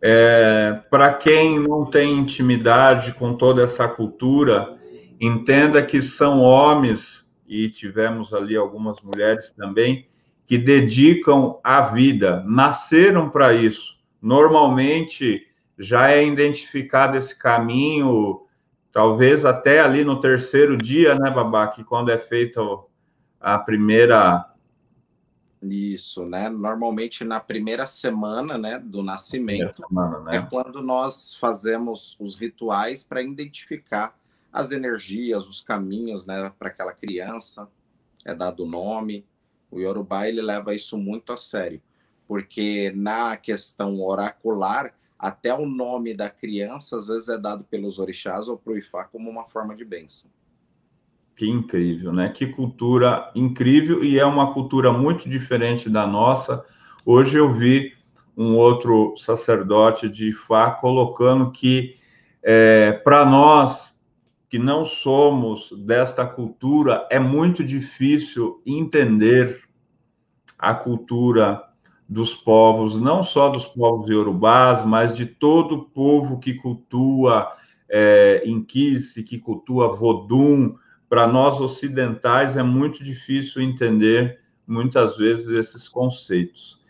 É, 0.00 0.80
para 0.90 1.12
quem 1.14 1.58
não 1.58 1.90
tem 1.90 2.16
intimidade 2.16 3.14
com 3.14 3.36
toda 3.36 3.64
essa 3.64 3.88
cultura, 3.88 4.78
entenda 5.20 5.84
que 5.84 6.00
são 6.00 6.38
homens, 6.40 7.23
e 7.46 7.68
tivemos 7.68 8.32
ali 8.32 8.56
algumas 8.56 9.00
mulheres 9.00 9.50
também, 9.50 10.06
que 10.46 10.58
dedicam 10.58 11.58
a 11.62 11.80
vida, 11.80 12.42
nasceram 12.46 13.30
para 13.30 13.54
isso. 13.54 13.98
Normalmente 14.20 15.46
já 15.78 16.10
é 16.10 16.26
identificado 16.26 17.16
esse 17.16 17.36
caminho, 17.36 18.42
talvez 18.92 19.44
até 19.44 19.80
ali 19.80 20.04
no 20.04 20.20
terceiro 20.20 20.76
dia, 20.76 21.14
né, 21.14 21.30
Babá, 21.30 21.68
que 21.68 21.82
quando 21.82 22.10
é 22.10 22.18
feita 22.18 22.60
a 23.40 23.58
primeira. 23.58 24.50
Isso, 25.62 26.26
né? 26.26 26.48
Normalmente 26.48 27.24
na 27.24 27.40
primeira 27.40 27.86
semana, 27.86 28.58
né, 28.58 28.78
do 28.78 29.02
nascimento, 29.02 29.82
semana, 29.88 30.20
né? 30.20 30.36
é 30.36 30.42
quando 30.42 30.82
nós 30.82 31.34
fazemos 31.36 32.16
os 32.20 32.36
rituais 32.36 33.02
para 33.04 33.22
identificar 33.22 34.14
as 34.54 34.70
energias, 34.70 35.48
os 35.48 35.64
caminhos, 35.64 36.26
né, 36.26 36.52
para 36.56 36.68
aquela 36.68 36.92
criança. 36.92 37.68
É 38.24 38.32
dado 38.32 38.62
o 38.62 38.68
nome. 38.68 39.26
O 39.68 39.80
Yorubá 39.80 40.28
ele 40.28 40.40
leva 40.40 40.72
isso 40.72 40.96
muito 40.96 41.32
a 41.32 41.36
sério, 41.36 41.82
porque 42.28 42.92
na 42.94 43.36
questão 43.36 44.00
oracular 44.00 44.94
até 45.18 45.52
o 45.52 45.66
nome 45.66 46.14
da 46.14 46.30
criança 46.30 46.96
às 46.96 47.08
vezes 47.08 47.28
é 47.28 47.36
dado 47.36 47.64
pelos 47.64 47.98
orixás 47.98 48.46
ou 48.46 48.56
pro 48.56 48.78
Ifá 48.78 49.02
como 49.02 49.28
uma 49.28 49.44
forma 49.44 49.74
de 49.74 49.84
bênção. 49.84 50.30
Que 51.34 51.48
incrível, 51.48 52.12
né? 52.12 52.28
Que 52.28 52.46
cultura 52.46 53.32
incrível 53.34 54.04
e 54.04 54.20
é 54.20 54.24
uma 54.24 54.54
cultura 54.54 54.92
muito 54.92 55.28
diferente 55.28 55.90
da 55.90 56.06
nossa. 56.06 56.64
Hoje 57.04 57.36
eu 57.36 57.52
vi 57.52 57.92
um 58.36 58.54
outro 58.54 59.16
sacerdote 59.16 60.08
de 60.08 60.28
Ifá 60.28 60.70
colocando 60.70 61.50
que 61.50 61.96
é, 62.40 62.92
para 62.92 63.24
nós 63.24 63.93
que 64.54 64.58
não 64.60 64.84
somos 64.84 65.72
desta 65.84 66.24
cultura 66.24 67.08
é 67.10 67.18
muito 67.18 67.64
difícil 67.64 68.62
entender 68.64 69.64
a 70.56 70.72
cultura 70.72 71.60
dos 72.08 72.32
povos, 72.32 72.96
não 72.96 73.24
só 73.24 73.48
dos 73.48 73.64
povos 73.64 74.08
iorubás, 74.08 74.84
mas 74.84 75.12
de 75.12 75.26
todo 75.26 75.74
o 75.74 75.84
povo 75.86 76.38
que 76.38 76.54
cultua 76.54 77.52
é, 77.88 78.44
que 79.26 79.38
cultua 79.40 79.88
Vodum. 79.88 80.76
Para 81.08 81.26
nós 81.26 81.60
ocidentais 81.60 82.56
é 82.56 82.62
muito 82.62 83.02
difícil 83.02 83.60
entender 83.60 84.38
muitas 84.64 85.16
vezes 85.16 85.48
esses 85.48 85.88
conceitos. 85.88 86.80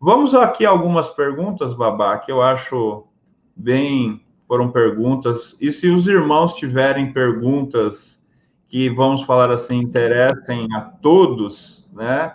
Vamos 0.00 0.34
aqui 0.34 0.64
algumas 0.64 1.10
perguntas, 1.10 1.74
Babá, 1.74 2.16
que 2.16 2.32
eu 2.32 2.40
acho 2.40 3.06
bem 3.54 4.24
foram 4.50 4.68
perguntas. 4.68 5.56
E 5.60 5.70
se 5.70 5.88
os 5.88 6.08
irmãos 6.08 6.56
tiverem 6.56 7.12
perguntas 7.12 8.20
que 8.66 8.90
vamos 8.90 9.22
falar 9.22 9.48
assim 9.52 9.76
interessem 9.76 10.66
a 10.74 10.80
todos, 10.80 11.88
né? 11.92 12.34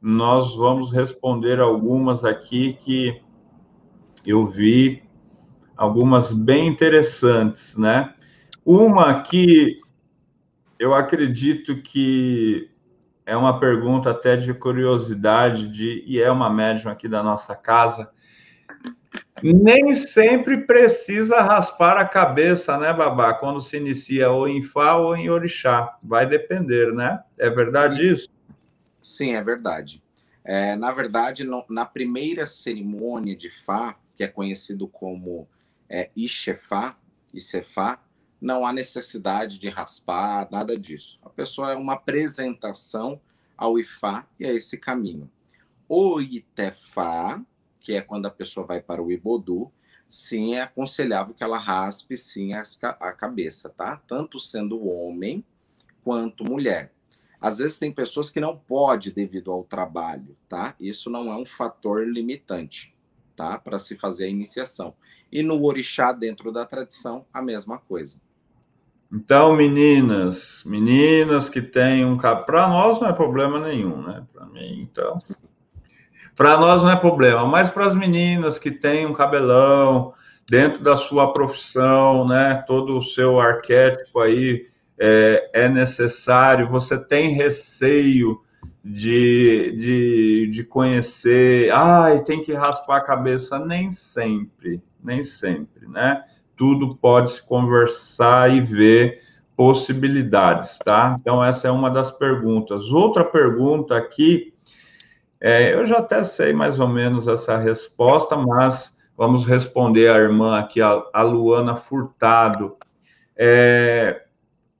nós 0.00 0.56
vamos 0.56 0.90
responder 0.90 1.60
algumas 1.60 2.24
aqui 2.24 2.72
que 2.80 3.20
eu 4.26 4.46
vi, 4.46 5.02
algumas 5.76 6.32
bem 6.32 6.66
interessantes, 6.66 7.76
né? 7.76 8.14
Uma 8.64 9.20
que 9.20 9.78
eu 10.78 10.94
acredito 10.94 11.82
que 11.82 12.70
é 13.26 13.36
uma 13.36 13.60
pergunta 13.60 14.08
até 14.08 14.38
de 14.38 14.54
curiosidade, 14.54 15.68
de, 15.68 16.02
e 16.06 16.18
é 16.18 16.30
uma 16.30 16.48
médium 16.48 16.90
aqui 16.90 17.08
da 17.08 17.22
nossa 17.22 17.54
casa. 17.54 18.10
Nem 19.42 19.94
sempre 19.94 20.58
precisa 20.58 21.40
raspar 21.40 21.96
a 21.96 22.04
cabeça, 22.06 22.78
né, 22.78 22.92
Babá? 22.92 23.34
Quando 23.34 23.60
se 23.60 23.76
inicia 23.76 24.30
ou 24.30 24.48
em 24.48 24.62
Fá 24.62 24.94
ou 24.96 25.16
em 25.16 25.28
Orixá. 25.28 25.98
Vai 26.02 26.26
depender, 26.26 26.92
né? 26.92 27.22
É 27.36 27.50
verdade 27.50 28.08
isso? 28.08 28.28
Sim, 29.02 29.34
é 29.34 29.42
verdade. 29.42 30.02
É, 30.44 30.76
na 30.76 30.92
verdade, 30.92 31.44
no, 31.44 31.64
na 31.68 31.84
primeira 31.84 32.46
cerimônia 32.46 33.36
de 33.36 33.50
Fá, 33.64 33.96
que 34.16 34.22
é 34.22 34.28
conhecido 34.28 34.86
como 34.86 35.48
é, 35.88 36.10
Ixefá, 36.16 36.96
Icefá, 37.34 38.00
não 38.40 38.66
há 38.66 38.72
necessidade 38.72 39.58
de 39.58 39.68
raspar, 39.68 40.48
nada 40.50 40.76
disso. 40.78 41.18
A 41.22 41.30
pessoa 41.30 41.72
é 41.72 41.76
uma 41.76 41.94
apresentação 41.94 43.20
ao 43.56 43.78
Ifá 43.78 44.26
e 44.38 44.44
a 44.44 44.52
esse 44.52 44.76
caminho. 44.78 45.30
O 45.88 46.20
Itefá, 46.20 47.40
que 47.82 47.94
é 47.94 48.00
quando 48.00 48.26
a 48.26 48.30
pessoa 48.30 48.66
vai 48.66 48.80
para 48.80 49.02
o 49.02 49.10
Ibodu, 49.10 49.70
sim, 50.06 50.54
é 50.54 50.62
aconselhável 50.62 51.34
que 51.34 51.42
ela 51.42 51.58
raspe 51.58 52.16
sim 52.16 52.52
a 52.52 53.12
cabeça, 53.12 53.68
tá? 53.70 54.00
Tanto 54.06 54.38
sendo 54.38 54.86
homem 54.86 55.44
quanto 56.04 56.44
mulher. 56.44 56.92
Às 57.40 57.58
vezes 57.58 57.78
tem 57.78 57.90
pessoas 57.90 58.30
que 58.30 58.38
não 58.38 58.56
pode 58.56 59.10
devido 59.10 59.50
ao 59.50 59.64
trabalho, 59.64 60.36
tá? 60.48 60.76
Isso 60.78 61.10
não 61.10 61.32
é 61.32 61.36
um 61.36 61.44
fator 61.44 62.06
limitante, 62.06 62.94
tá? 63.34 63.58
Para 63.58 63.78
se 63.78 63.96
fazer 63.96 64.26
a 64.26 64.28
iniciação. 64.28 64.94
E 65.30 65.42
no 65.42 65.64
orixá, 65.64 66.12
dentro 66.12 66.52
da 66.52 66.64
tradição, 66.64 67.26
a 67.32 67.42
mesma 67.42 67.78
coisa. 67.78 68.20
Então, 69.10 69.56
meninas, 69.56 70.62
meninas 70.64 71.48
que 71.48 71.60
têm 71.60 72.04
um 72.04 72.16
cabelo, 72.16 72.46
para 72.46 72.68
nós 72.68 73.00
não 73.00 73.08
é 73.08 73.12
problema 73.12 73.60
nenhum, 73.60 74.00
né? 74.02 74.26
Para 74.32 74.46
mim, 74.46 74.80
então, 74.80 75.18
para 76.36 76.56
nós 76.58 76.82
não 76.82 76.90
é 76.90 76.96
problema, 76.96 77.46
mas 77.46 77.70
para 77.70 77.86
as 77.86 77.94
meninas 77.94 78.58
que 78.58 78.70
têm 78.70 79.06
um 79.06 79.12
cabelão 79.12 80.12
dentro 80.48 80.82
da 80.82 80.96
sua 80.96 81.32
profissão, 81.32 82.26
né? 82.26 82.62
Todo 82.66 82.98
o 82.98 83.02
seu 83.02 83.40
arquétipo 83.40 84.20
aí 84.20 84.66
é, 84.98 85.50
é 85.52 85.68
necessário, 85.68 86.68
você 86.68 86.96
tem 86.98 87.34
receio 87.34 88.40
de, 88.84 89.76
de, 89.78 90.50
de 90.50 90.64
conhecer, 90.64 91.70
ai, 91.72 92.22
tem 92.24 92.42
que 92.42 92.52
raspar 92.52 92.96
a 92.96 93.04
cabeça, 93.04 93.58
nem 93.58 93.92
sempre, 93.92 94.82
nem 95.02 95.22
sempre, 95.22 95.86
né? 95.86 96.22
Tudo 96.56 96.96
pode 96.96 97.32
se 97.32 97.46
conversar 97.46 98.50
e 98.52 98.60
ver 98.60 99.22
possibilidades, 99.56 100.78
tá? 100.78 101.16
Então, 101.20 101.44
essa 101.44 101.68
é 101.68 101.70
uma 101.70 101.90
das 101.90 102.10
perguntas. 102.10 102.90
Outra 102.90 103.24
pergunta 103.24 103.96
aqui, 103.96 104.51
é, 105.44 105.74
eu 105.74 105.84
já 105.84 105.98
até 105.98 106.22
sei 106.22 106.52
mais 106.52 106.78
ou 106.78 106.86
menos 106.86 107.26
essa 107.26 107.58
resposta, 107.58 108.36
mas 108.36 108.96
vamos 109.16 109.44
responder 109.44 110.08
a 110.08 110.16
irmã 110.16 110.56
aqui, 110.56 110.80
a, 110.80 111.02
a 111.12 111.22
Luana 111.22 111.74
Furtado. 111.74 112.76
É, 113.36 114.22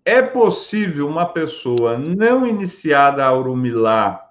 é 0.04 0.22
possível 0.22 1.08
uma 1.08 1.26
pessoa 1.26 1.98
não 1.98 2.46
iniciada 2.46 3.24
a 3.24 3.36
Urumilá 3.36 4.30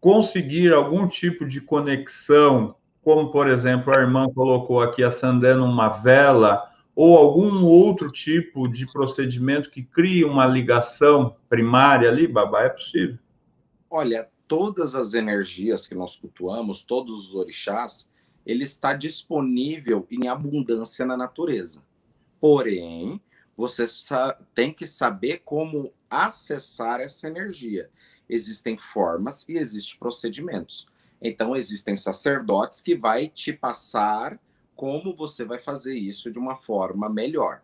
conseguir 0.00 0.72
algum 0.72 1.06
tipo 1.06 1.44
de 1.44 1.60
conexão, 1.60 2.74
como, 3.02 3.30
por 3.30 3.48
exemplo, 3.48 3.92
a 3.92 3.98
irmã 3.98 4.30
colocou 4.34 4.80
aqui 4.80 5.04
acendendo 5.04 5.62
uma 5.62 5.90
vela, 5.90 6.70
ou 6.96 7.18
algum 7.18 7.66
outro 7.66 8.10
tipo 8.10 8.66
de 8.66 8.90
procedimento 8.90 9.70
que 9.70 9.82
crie 9.82 10.24
uma 10.24 10.46
ligação 10.46 11.36
primária 11.50 12.08
ali, 12.08 12.26
babá? 12.26 12.62
É 12.62 12.70
possível? 12.70 13.18
Olha, 13.90 14.26
todas 14.50 14.96
as 14.96 15.14
energias 15.14 15.86
que 15.86 15.94
nós 15.94 16.16
cultuamos, 16.16 16.82
todos 16.82 17.28
os 17.28 17.34
orixás, 17.36 18.10
ele 18.44 18.64
está 18.64 18.94
disponível 18.94 20.04
em 20.10 20.26
abundância 20.26 21.06
na 21.06 21.16
natureza. 21.16 21.84
Porém, 22.40 23.22
você 23.56 23.84
tem 24.52 24.74
que 24.74 24.88
saber 24.88 25.42
como 25.44 25.94
acessar 26.10 26.98
essa 26.98 27.28
energia. 27.28 27.88
Existem 28.28 28.76
formas 28.76 29.48
e 29.48 29.52
existem 29.52 29.96
procedimentos. 30.00 30.88
Então, 31.22 31.54
existem 31.54 31.94
sacerdotes 31.94 32.80
que 32.80 32.96
vai 32.96 33.28
te 33.28 33.52
passar 33.52 34.36
como 34.74 35.14
você 35.14 35.44
vai 35.44 35.60
fazer 35.60 35.94
isso 35.94 36.28
de 36.28 36.40
uma 36.40 36.56
forma 36.56 37.08
melhor. 37.08 37.62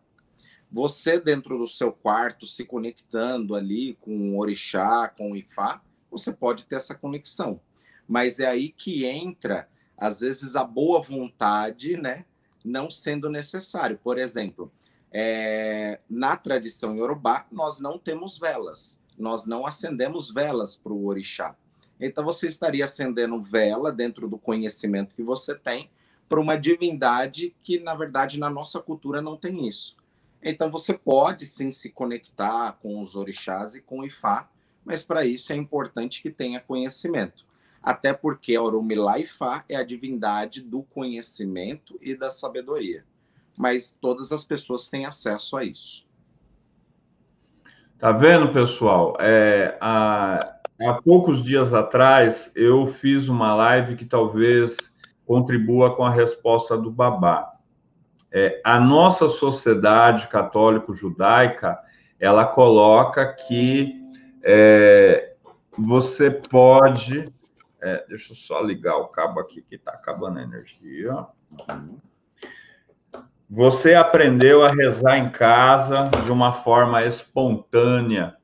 Você, 0.70 1.18
dentro 1.18 1.58
do 1.58 1.66
seu 1.66 1.90
quarto, 1.90 2.46
se 2.46 2.64
conectando 2.64 3.56
ali 3.56 3.94
com 4.00 4.36
o 4.36 4.38
orixá, 4.38 5.08
com 5.08 5.32
o 5.32 5.36
ifá, 5.36 5.82
você 6.16 6.32
pode 6.32 6.64
ter 6.64 6.76
essa 6.76 6.94
conexão. 6.94 7.60
Mas 8.08 8.40
é 8.40 8.46
aí 8.46 8.70
que 8.70 9.04
entra, 9.04 9.68
às 9.96 10.20
vezes, 10.20 10.56
a 10.56 10.64
boa 10.64 11.02
vontade, 11.02 11.96
né? 11.96 12.24
Não 12.64 12.88
sendo 12.88 13.28
necessário. 13.28 13.98
Por 14.02 14.18
exemplo, 14.18 14.72
é, 15.12 16.00
na 16.08 16.36
tradição 16.36 16.96
iorubá, 16.96 17.46
nós 17.50 17.80
não 17.80 17.98
temos 17.98 18.38
velas, 18.38 19.00
nós 19.18 19.46
não 19.46 19.66
acendemos 19.66 20.30
velas 20.30 20.76
para 20.76 20.92
o 20.92 21.06
orixá. 21.06 21.56
Então 21.98 22.24
você 22.24 22.46
estaria 22.46 22.84
acendendo 22.84 23.40
vela 23.40 23.90
dentro 23.90 24.28
do 24.28 24.36
conhecimento 24.36 25.14
que 25.14 25.22
você 25.22 25.54
tem 25.54 25.90
para 26.28 26.40
uma 26.40 26.56
divindade 26.56 27.54
que, 27.62 27.78
na 27.80 27.94
verdade, 27.94 28.38
na 28.38 28.50
nossa 28.50 28.80
cultura 28.80 29.22
não 29.22 29.36
tem 29.36 29.66
isso. 29.66 29.96
Então 30.42 30.70
você 30.70 30.92
pode 30.92 31.46
sim 31.46 31.72
se 31.72 31.90
conectar 31.90 32.72
com 32.82 33.00
os 33.00 33.16
orixás 33.16 33.74
e 33.74 33.80
com 33.80 34.00
o 34.00 34.04
Ifá, 34.04 34.48
mas 34.86 35.02
para 35.02 35.26
isso 35.26 35.52
é 35.52 35.56
importante 35.56 36.22
que 36.22 36.30
tenha 36.30 36.60
conhecimento. 36.60 37.44
Até 37.82 38.12
porque 38.12 38.54
a 38.54 38.62
Orumilá 38.62 39.18
Ifá 39.18 39.64
é 39.68 39.74
a 39.74 39.82
divindade 39.82 40.62
do 40.62 40.84
conhecimento 40.84 41.98
e 42.00 42.14
da 42.14 42.30
sabedoria. 42.30 43.04
Mas 43.58 43.90
todas 43.90 44.30
as 44.30 44.44
pessoas 44.44 44.88
têm 44.88 45.04
acesso 45.04 45.56
a 45.56 45.64
isso. 45.64 46.06
Tá 47.98 48.12
vendo, 48.12 48.52
pessoal? 48.52 49.16
É, 49.18 49.76
há, 49.80 50.56
há 50.80 50.94
poucos 51.02 51.42
dias 51.42 51.74
atrás 51.74 52.52
eu 52.54 52.86
fiz 52.86 53.28
uma 53.28 53.54
live 53.56 53.96
que 53.96 54.04
talvez 54.04 54.76
contribua 55.24 55.96
com 55.96 56.04
a 56.04 56.10
resposta 56.10 56.76
do 56.76 56.92
Babá. 56.92 57.54
É, 58.30 58.60
a 58.64 58.78
nossa 58.78 59.28
sociedade 59.28 60.28
católico-judaica 60.28 61.76
ela 62.20 62.46
coloca 62.46 63.32
que 63.32 64.05
é, 64.48 65.34
você 65.76 66.30
pode. 66.30 67.32
É, 67.82 68.06
deixa 68.08 68.32
eu 68.32 68.36
só 68.36 68.60
ligar 68.60 68.96
o 68.96 69.08
cabo 69.08 69.40
aqui 69.40 69.60
que 69.60 69.74
está 69.74 69.90
acabando 69.90 70.38
a 70.38 70.42
energia. 70.42 71.26
Você 73.50 73.94
aprendeu 73.94 74.64
a 74.64 74.68
rezar 74.68 75.18
em 75.18 75.30
casa 75.30 76.08
de 76.24 76.30
uma 76.30 76.52
forma 76.52 77.04
espontânea. 77.04 78.36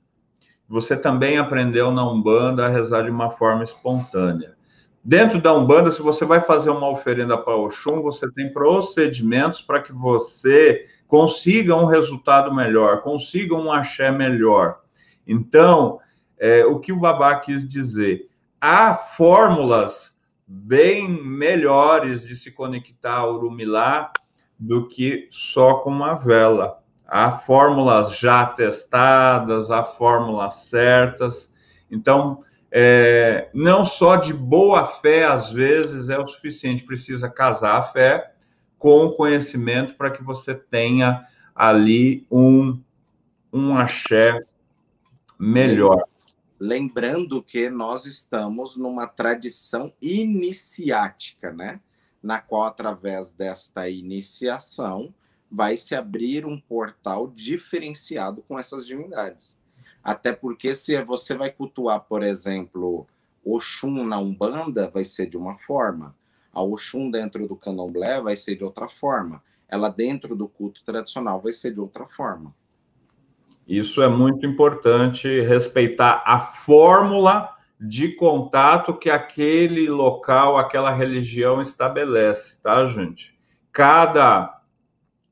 Você 0.68 0.96
também 0.96 1.38
aprendeu 1.38 1.92
na 1.92 2.09
Umbanda 2.09 2.66
a 2.66 2.68
rezar 2.68 3.03
de 3.03 3.11
uma 3.11 3.30
forma 3.30 3.62
espontânea. 3.62 4.57
Dentro 5.05 5.40
da 5.40 5.53
Umbanda, 5.55 5.92
se 5.92 6.03
você 6.03 6.24
vai 6.24 6.40
fazer 6.40 6.70
uma 6.70 6.88
oferenda 6.88 7.38
para 7.38 7.57
Oxum, 7.57 8.03
você 8.03 8.30
tem 8.32 8.53
procedimentos 8.53 9.61
para 9.62 9.80
que 9.80 9.92
você 9.92 10.86
consiga 11.07 11.76
um 11.76 11.86
resultado 11.86 12.53
melhor, 12.55 13.03
consiga 13.03 13.55
um 13.55 13.70
axé 13.70 14.11
melhor. 14.11 14.81
Então, 15.26 16.00
é, 16.38 16.64
o 16.64 16.78
que 16.80 16.92
o 16.92 16.98
Babá 16.98 17.36
quis 17.36 17.66
dizer? 17.66 18.28
Há 18.60 18.94
fórmulas 18.94 20.12
bem 20.46 21.08
melhores 21.08 22.26
de 22.26 22.34
se 22.36 22.50
conectar 22.50 23.18
ao 23.18 23.34
Urumilá 23.34 24.12
do 24.58 24.88
que 24.88 25.28
só 25.30 25.74
com 25.74 25.90
uma 25.90 26.14
vela. 26.14 26.82
Há 27.06 27.32
fórmulas 27.32 28.16
já 28.18 28.46
testadas, 28.46 29.70
há 29.70 29.82
fórmulas 29.82 30.54
certas. 30.66 31.50
Então, 31.90 32.42
é, 32.70 33.50
não 33.52 33.84
só 33.84 34.16
de 34.16 34.32
boa 34.32 34.86
fé, 34.86 35.24
às 35.24 35.52
vezes, 35.52 36.08
é 36.08 36.18
o 36.18 36.26
suficiente, 36.26 36.84
precisa 36.84 37.28
casar 37.28 37.76
a 37.76 37.82
fé 37.82 38.32
com 38.78 39.04
o 39.04 39.12
conhecimento 39.12 39.94
para 39.94 40.10
que 40.10 40.22
você 40.22 40.54
tenha 40.54 41.26
ali 41.54 42.26
um, 42.30 42.80
um 43.52 43.76
axé 43.76 44.38
melhor. 45.43 46.05
Lembrando 46.59 47.43
que 47.43 47.68
nós 47.68 48.07
estamos 48.07 48.76
numa 48.76 49.09
tradição 49.09 49.93
iniciática, 50.01 51.53
né? 51.53 51.80
Na 52.22 52.40
qual, 52.40 52.62
através 52.62 53.32
desta 53.32 53.88
iniciação, 53.88 55.12
vai 55.51 55.76
se 55.76 55.97
abrir 55.97 56.47
um 56.47 56.61
portal 56.61 57.26
diferenciado 57.26 58.43
com 58.43 58.57
essas 58.57 58.86
divindades. 58.86 59.59
Até 60.05 60.32
porque 60.32 60.72
se 60.74 61.03
você 61.03 61.34
vai 61.34 61.51
cultuar, 61.51 62.01
por 62.03 62.22
exemplo, 62.22 63.09
Oxum 63.45 64.05
na 64.05 64.18
Umbanda, 64.18 64.88
vai 64.88 65.05
ser 65.05 65.26
de 65.26 65.36
uma 65.36 65.57
forma. 65.57 66.14
A 66.53 66.62
Oxum 66.62 67.11
dentro 67.11 67.49
do 67.49 67.57
candomblé 67.57 68.20
vai 68.20 68.36
ser 68.36 68.55
de 68.55 68.62
outra 68.62 68.88
forma. 68.88 69.43
Ela 69.68 69.88
dentro 69.88 70.36
do 70.36 70.47
culto 70.47 70.84
tradicional 70.84 71.40
vai 71.40 71.53
ser 71.53 71.72
de 71.72 71.80
outra 71.80 72.07
forma. 72.07 72.55
Isso 73.66 74.02
é 74.02 74.08
muito 74.08 74.44
importante, 74.44 75.40
respeitar 75.40 76.22
a 76.26 76.38
fórmula 76.40 77.50
de 77.80 78.08
contato 78.10 78.94
que 78.94 79.10
aquele 79.10 79.88
local, 79.88 80.56
aquela 80.56 80.92
religião 80.92 81.60
estabelece, 81.60 82.60
tá, 82.62 82.84
gente? 82.86 83.36
Cada, 83.72 84.60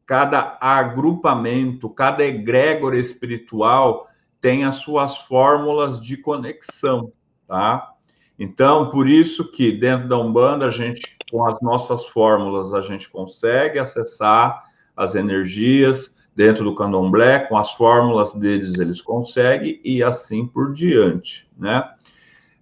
cada 0.05 0.59
agrupamento, 0.61 1.89
cada 1.91 2.25
egrégora 2.25 2.99
espiritual 2.99 4.09
tem 4.41 4.65
as 4.65 4.77
suas 4.77 5.19
fórmulas 5.19 6.01
de 6.01 6.17
conexão, 6.17 7.13
tá? 7.47 7.93
Então, 8.39 8.91
por 8.91 9.07
isso 9.07 9.51
que 9.51 9.71
dentro 9.71 10.09
da 10.09 10.19
Umbanda, 10.19 10.67
a 10.67 10.71
gente, 10.71 11.17
com 11.31 11.47
as 11.47 11.61
nossas 11.61 12.07
fórmulas, 12.07 12.73
a 12.73 12.81
gente 12.81 13.09
consegue 13.11 13.79
acessar 13.79 14.65
as 14.97 15.15
energias, 15.15 16.17
dentro 16.35 16.65
do 16.65 16.75
candomblé, 16.75 17.41
com 17.41 17.57
as 17.57 17.73
fórmulas 17.73 18.33
deles, 18.33 18.79
eles 18.79 19.01
conseguem, 19.01 19.81
e 19.85 20.03
assim 20.03 20.47
por 20.47 20.73
diante, 20.73 21.49
né? 21.59 21.93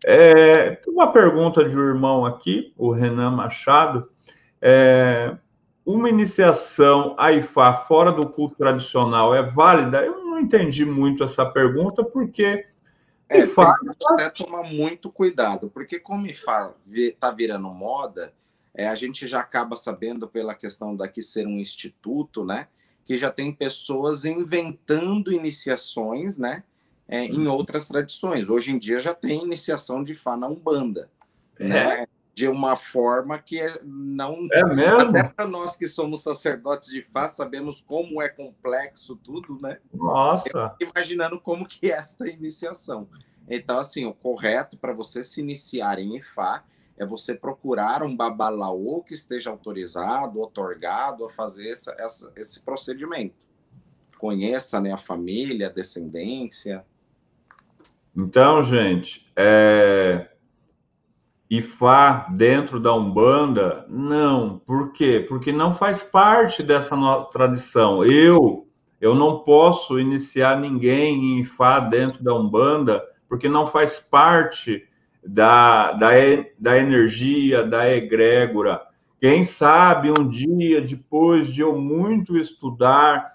É, 0.04 0.80
uma 0.86 1.12
pergunta 1.12 1.68
de 1.68 1.76
um 1.76 1.82
irmão 1.82 2.24
aqui, 2.24 2.72
o 2.76 2.92
Renan 2.92 3.32
Machado, 3.32 4.08
é, 4.60 5.36
uma 5.84 6.08
iniciação 6.08 7.14
AIFA 7.18 7.72
fora 7.72 8.12
do 8.12 8.28
culto 8.28 8.56
tradicional 8.56 9.34
é 9.34 9.42
válida? 9.42 10.04
Eu 10.04 10.24
não 10.24 10.38
entendi 10.38 10.84
muito 10.84 11.24
essa 11.24 11.44
pergunta, 11.46 12.04
porque. 12.04 12.66
É, 13.28 13.40
IFA... 13.40 13.72
até 14.12 14.30
tomar 14.30 14.62
muito 14.62 15.10
cuidado, 15.10 15.70
porque 15.70 15.98
como 15.98 16.26
IFA 16.26 16.74
está 16.86 17.30
virando 17.30 17.68
moda, 17.68 18.32
é, 18.74 18.86
a 18.88 18.94
gente 18.94 19.26
já 19.26 19.40
acaba 19.40 19.76
sabendo 19.76 20.28
pela 20.28 20.54
questão 20.54 20.94
daqui 20.94 21.22
ser 21.22 21.46
um 21.46 21.58
instituto, 21.58 22.44
né? 22.44 22.68
Que 23.08 23.16
já 23.16 23.32
tem 23.32 23.52
pessoas 23.52 24.24
inventando 24.24 25.32
iniciações, 25.32 26.38
né? 26.38 26.62
É, 27.08 27.24
em 27.24 27.48
outras 27.48 27.88
tradições. 27.88 28.48
Hoje 28.48 28.70
em 28.70 28.78
dia 28.78 29.00
já 29.00 29.14
tem 29.14 29.42
iniciação 29.42 30.04
de 30.04 30.14
Fá 30.14 30.36
na 30.36 30.46
Umbanda. 30.46 31.10
É. 31.58 31.66
Né? 31.66 32.06
de 32.38 32.46
uma 32.46 32.76
forma 32.76 33.36
que 33.36 33.60
é 33.60 33.80
não. 33.82 34.46
É 34.52 34.64
mesmo? 34.64 35.00
Até 35.00 35.24
para 35.24 35.44
nós 35.44 35.74
que 35.74 35.88
somos 35.88 36.22
sacerdotes 36.22 36.88
de 36.88 37.02
Fá, 37.02 37.26
sabemos 37.26 37.80
como 37.80 38.22
é 38.22 38.28
complexo 38.28 39.16
tudo, 39.16 39.58
né? 39.60 39.78
Nossa! 39.92 40.76
imaginando 40.80 41.40
como 41.40 41.66
que 41.66 41.90
é 41.90 41.96
esta 41.96 42.28
iniciação. 42.28 43.08
Então, 43.48 43.80
assim, 43.80 44.04
o 44.04 44.14
correto 44.14 44.76
para 44.76 44.92
você 44.92 45.24
se 45.24 45.40
iniciar 45.40 45.98
em 45.98 46.16
Ifá 46.16 46.62
é 46.98 47.06
você 47.06 47.34
procurar 47.34 48.02
um 48.02 48.16
babalaô 48.16 49.02
que 49.02 49.14
esteja 49.14 49.50
autorizado, 49.50 50.40
otorgado 50.40 51.24
a 51.24 51.30
fazer 51.30 51.70
essa, 51.70 51.94
essa, 51.98 52.32
esse 52.36 52.62
procedimento. 52.64 53.34
Conheça 54.18 54.80
né, 54.80 54.92
a 54.92 54.98
família, 54.98 55.68
a 55.68 55.72
descendência. 55.72 56.84
Então, 58.16 58.62
gente, 58.62 59.30
é 59.36 60.28
Ifá 61.48 62.28
dentro 62.34 62.80
da 62.80 62.94
Umbanda? 62.94 63.86
Não. 63.88 64.58
Por 64.58 64.92
quê? 64.92 65.24
Porque 65.28 65.52
não 65.52 65.72
faz 65.72 66.02
parte 66.02 66.62
dessa 66.62 66.96
tradição. 67.30 68.04
Eu 68.04 68.68
eu 69.00 69.14
não 69.14 69.40
posso 69.40 70.00
iniciar 70.00 70.58
ninguém 70.58 71.14
em 71.16 71.40
Ifá 71.40 71.78
dentro 71.78 72.22
da 72.22 72.34
Umbanda, 72.34 73.04
porque 73.28 73.48
não 73.48 73.66
faz 73.66 74.00
parte 74.00 74.84
da, 75.28 75.92
da, 75.92 76.08
da 76.58 76.78
energia, 76.78 77.62
da 77.62 77.88
egrégora. 77.90 78.80
Quem 79.20 79.44
sabe 79.44 80.10
um 80.10 80.26
dia, 80.26 80.80
depois 80.80 81.48
de 81.48 81.60
eu 81.60 81.76
muito 81.78 82.38
estudar, 82.38 83.32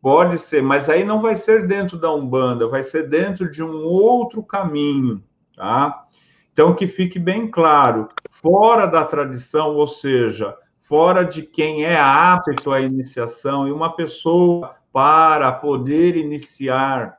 pode 0.00 0.38
ser, 0.38 0.62
mas 0.62 0.90
aí 0.90 1.04
não 1.04 1.22
vai 1.22 1.36
ser 1.36 1.66
dentro 1.66 1.96
da 1.96 2.12
Umbanda, 2.12 2.68
vai 2.68 2.82
ser 2.82 3.08
dentro 3.08 3.50
de 3.50 3.62
um 3.62 3.82
outro 3.82 4.42
caminho, 4.42 5.22
tá? 5.56 6.04
Então, 6.52 6.74
que 6.74 6.86
fique 6.86 7.18
bem 7.18 7.50
claro, 7.50 8.08
fora 8.30 8.84
da 8.84 9.02
tradição, 9.04 9.76
ou 9.76 9.86
seja, 9.86 10.54
fora 10.80 11.24
de 11.24 11.42
quem 11.42 11.84
é 11.84 11.98
apto 11.98 12.72
à 12.72 12.80
iniciação, 12.82 13.66
e 13.66 13.72
uma 13.72 13.96
pessoa 13.96 14.74
para 14.92 15.50
poder 15.50 16.14
iniciar 16.14 17.16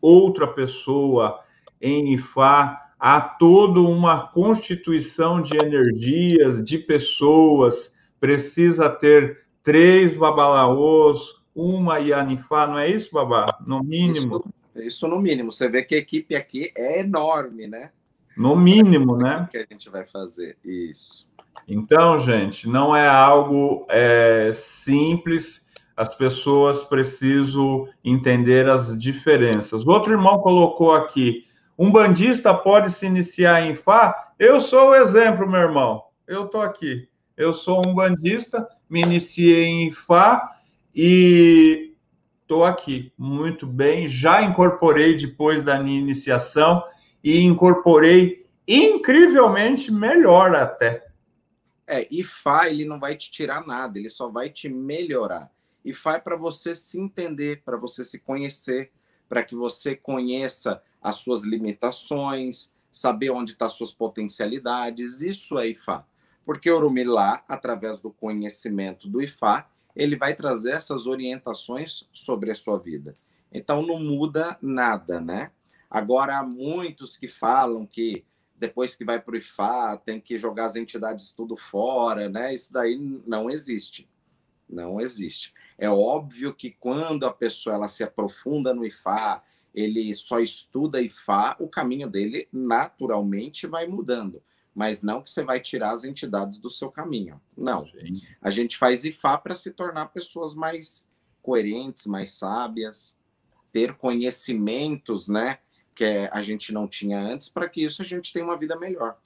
outra 0.00 0.46
pessoa 0.46 1.40
em 1.80 2.14
Ifá, 2.14 2.90
há 2.98 3.20
toda 3.20 3.80
uma 3.80 4.26
constituição 4.28 5.40
de 5.40 5.56
energias, 5.56 6.62
de 6.62 6.78
pessoas, 6.78 7.92
precisa 8.20 8.90
ter 8.90 9.44
três 9.62 10.14
babalaôs, 10.14 11.38
uma 11.54 11.98
Yanifá, 11.98 12.66
não 12.66 12.78
é 12.78 12.88
isso, 12.88 13.12
babá? 13.12 13.58
No 13.66 13.82
mínimo. 13.82 14.44
Isso 14.76 15.08
no 15.08 15.18
mínimo. 15.18 15.50
Você 15.50 15.68
vê 15.68 15.82
que 15.82 15.94
a 15.94 15.98
equipe 15.98 16.34
aqui 16.36 16.72
é 16.76 17.00
enorme, 17.00 17.66
né? 17.66 17.90
No 18.36 18.54
mínimo, 18.54 19.16
né? 19.16 19.48
que 19.50 19.58
a 19.58 19.66
gente 19.68 19.90
vai 19.90 20.06
fazer 20.06 20.56
isso. 20.64 21.28
Então, 21.66 22.20
gente, 22.20 22.68
não 22.68 22.94
é 22.94 23.08
algo 23.08 23.84
é, 23.90 24.52
simples. 24.54 25.66
As 25.96 26.14
pessoas 26.14 26.82
precisam 26.84 27.88
entender 28.04 28.68
as 28.68 28.96
diferenças. 28.96 29.84
O 29.84 29.90
outro 29.90 30.12
irmão 30.12 30.38
colocou 30.38 30.92
aqui 30.92 31.47
Um 31.78 31.92
bandista 31.92 32.52
pode 32.52 32.90
se 32.90 33.06
iniciar 33.06 33.62
em 33.62 33.72
Fá? 33.72 34.32
Eu 34.36 34.60
sou 34.60 34.88
o 34.88 34.94
exemplo, 34.96 35.48
meu 35.48 35.60
irmão. 35.60 36.02
Eu 36.26 36.46
estou 36.46 36.60
aqui. 36.60 37.08
Eu 37.36 37.54
sou 37.54 37.86
um 37.86 37.94
bandista, 37.94 38.68
me 38.90 39.00
iniciei 39.00 39.64
em 39.64 39.92
Fá 39.92 40.58
e 40.92 41.94
estou 42.42 42.64
aqui 42.64 43.12
muito 43.16 43.64
bem. 43.64 44.08
Já 44.08 44.42
incorporei 44.42 45.14
depois 45.14 45.62
da 45.62 45.78
minha 45.78 46.00
iniciação 46.00 46.82
e 47.22 47.40
incorporei 47.42 48.44
incrivelmente 48.66 49.92
melhor 49.92 50.56
até. 50.56 51.06
É, 51.86 52.08
IFA 52.10 52.70
ele 52.70 52.84
não 52.84 52.98
vai 52.98 53.14
te 53.14 53.30
tirar 53.30 53.64
nada, 53.64 54.00
ele 54.00 54.10
só 54.10 54.28
vai 54.28 54.50
te 54.50 54.68
melhorar. 54.68 55.48
IFA 55.84 56.16
é 56.16 56.18
para 56.18 56.36
você 56.36 56.74
se 56.74 57.00
entender, 57.00 57.62
para 57.64 57.78
você 57.78 58.02
se 58.02 58.18
conhecer, 58.18 58.90
para 59.28 59.44
que 59.44 59.54
você 59.54 59.94
conheça 59.94 60.82
as 61.02 61.16
suas 61.16 61.44
limitações, 61.44 62.72
saber 62.90 63.30
onde 63.30 63.52
estão 63.52 63.68
tá 63.68 63.74
suas 63.74 63.92
potencialidades. 63.92 65.20
Isso 65.20 65.58
é 65.58 65.68
IFA. 65.68 66.04
Porque 66.44 66.70
Orumilá, 66.70 67.44
através 67.48 68.00
do 68.00 68.10
conhecimento 68.10 69.08
do 69.08 69.22
IFA, 69.22 69.66
ele 69.94 70.16
vai 70.16 70.34
trazer 70.34 70.70
essas 70.70 71.06
orientações 71.06 72.08
sobre 72.12 72.50
a 72.50 72.54
sua 72.54 72.78
vida. 72.78 73.16
Então 73.52 73.82
não 73.82 73.98
muda 73.98 74.58
nada, 74.60 75.20
né? 75.20 75.50
Agora 75.90 76.38
há 76.38 76.42
muitos 76.42 77.16
que 77.16 77.28
falam 77.28 77.86
que 77.86 78.24
depois 78.58 78.96
que 78.96 79.04
vai 79.04 79.20
para 79.20 79.34
o 79.34 79.36
IFA, 79.36 80.02
tem 80.04 80.20
que 80.20 80.36
jogar 80.36 80.66
as 80.66 80.76
entidades 80.76 81.30
tudo 81.30 81.56
fora, 81.56 82.28
né? 82.28 82.52
Isso 82.52 82.72
daí 82.72 82.98
não 83.26 83.48
existe. 83.48 84.08
Não 84.68 85.00
existe. 85.00 85.54
É 85.78 85.88
óbvio 85.88 86.52
que 86.52 86.70
quando 86.72 87.24
a 87.24 87.32
pessoa 87.32 87.76
ela 87.76 87.88
se 87.88 88.02
aprofunda 88.02 88.74
no 88.74 88.84
IFA, 88.84 89.42
ele 89.74 90.14
só 90.14 90.40
estuda 90.40 91.00
IFA, 91.00 91.56
o 91.58 91.68
caminho 91.68 92.08
dele 92.08 92.48
naturalmente 92.52 93.66
vai 93.66 93.86
mudando. 93.86 94.42
Mas 94.74 95.02
não 95.02 95.22
que 95.22 95.30
você 95.30 95.42
vai 95.42 95.60
tirar 95.60 95.90
as 95.90 96.04
entidades 96.04 96.58
do 96.58 96.70
seu 96.70 96.90
caminho. 96.90 97.40
Não. 97.56 97.88
A 98.40 98.50
gente 98.50 98.76
faz 98.76 99.04
IFA 99.04 99.38
para 99.38 99.54
se 99.54 99.72
tornar 99.72 100.06
pessoas 100.06 100.54
mais 100.54 101.08
coerentes, 101.42 102.06
mais 102.06 102.32
sábias, 102.32 103.16
ter 103.72 103.94
conhecimentos, 103.94 105.28
né? 105.28 105.58
que 105.98 106.28
a 106.30 106.40
gente 106.44 106.72
não 106.72 106.86
tinha 106.86 107.18
antes, 107.18 107.48
para 107.48 107.68
que 107.68 107.82
isso 107.82 108.02
a 108.02 108.04
gente 108.04 108.32
tenha 108.32 108.44
uma 108.44 108.56
vida 108.56 108.78
melhor. 108.78 109.18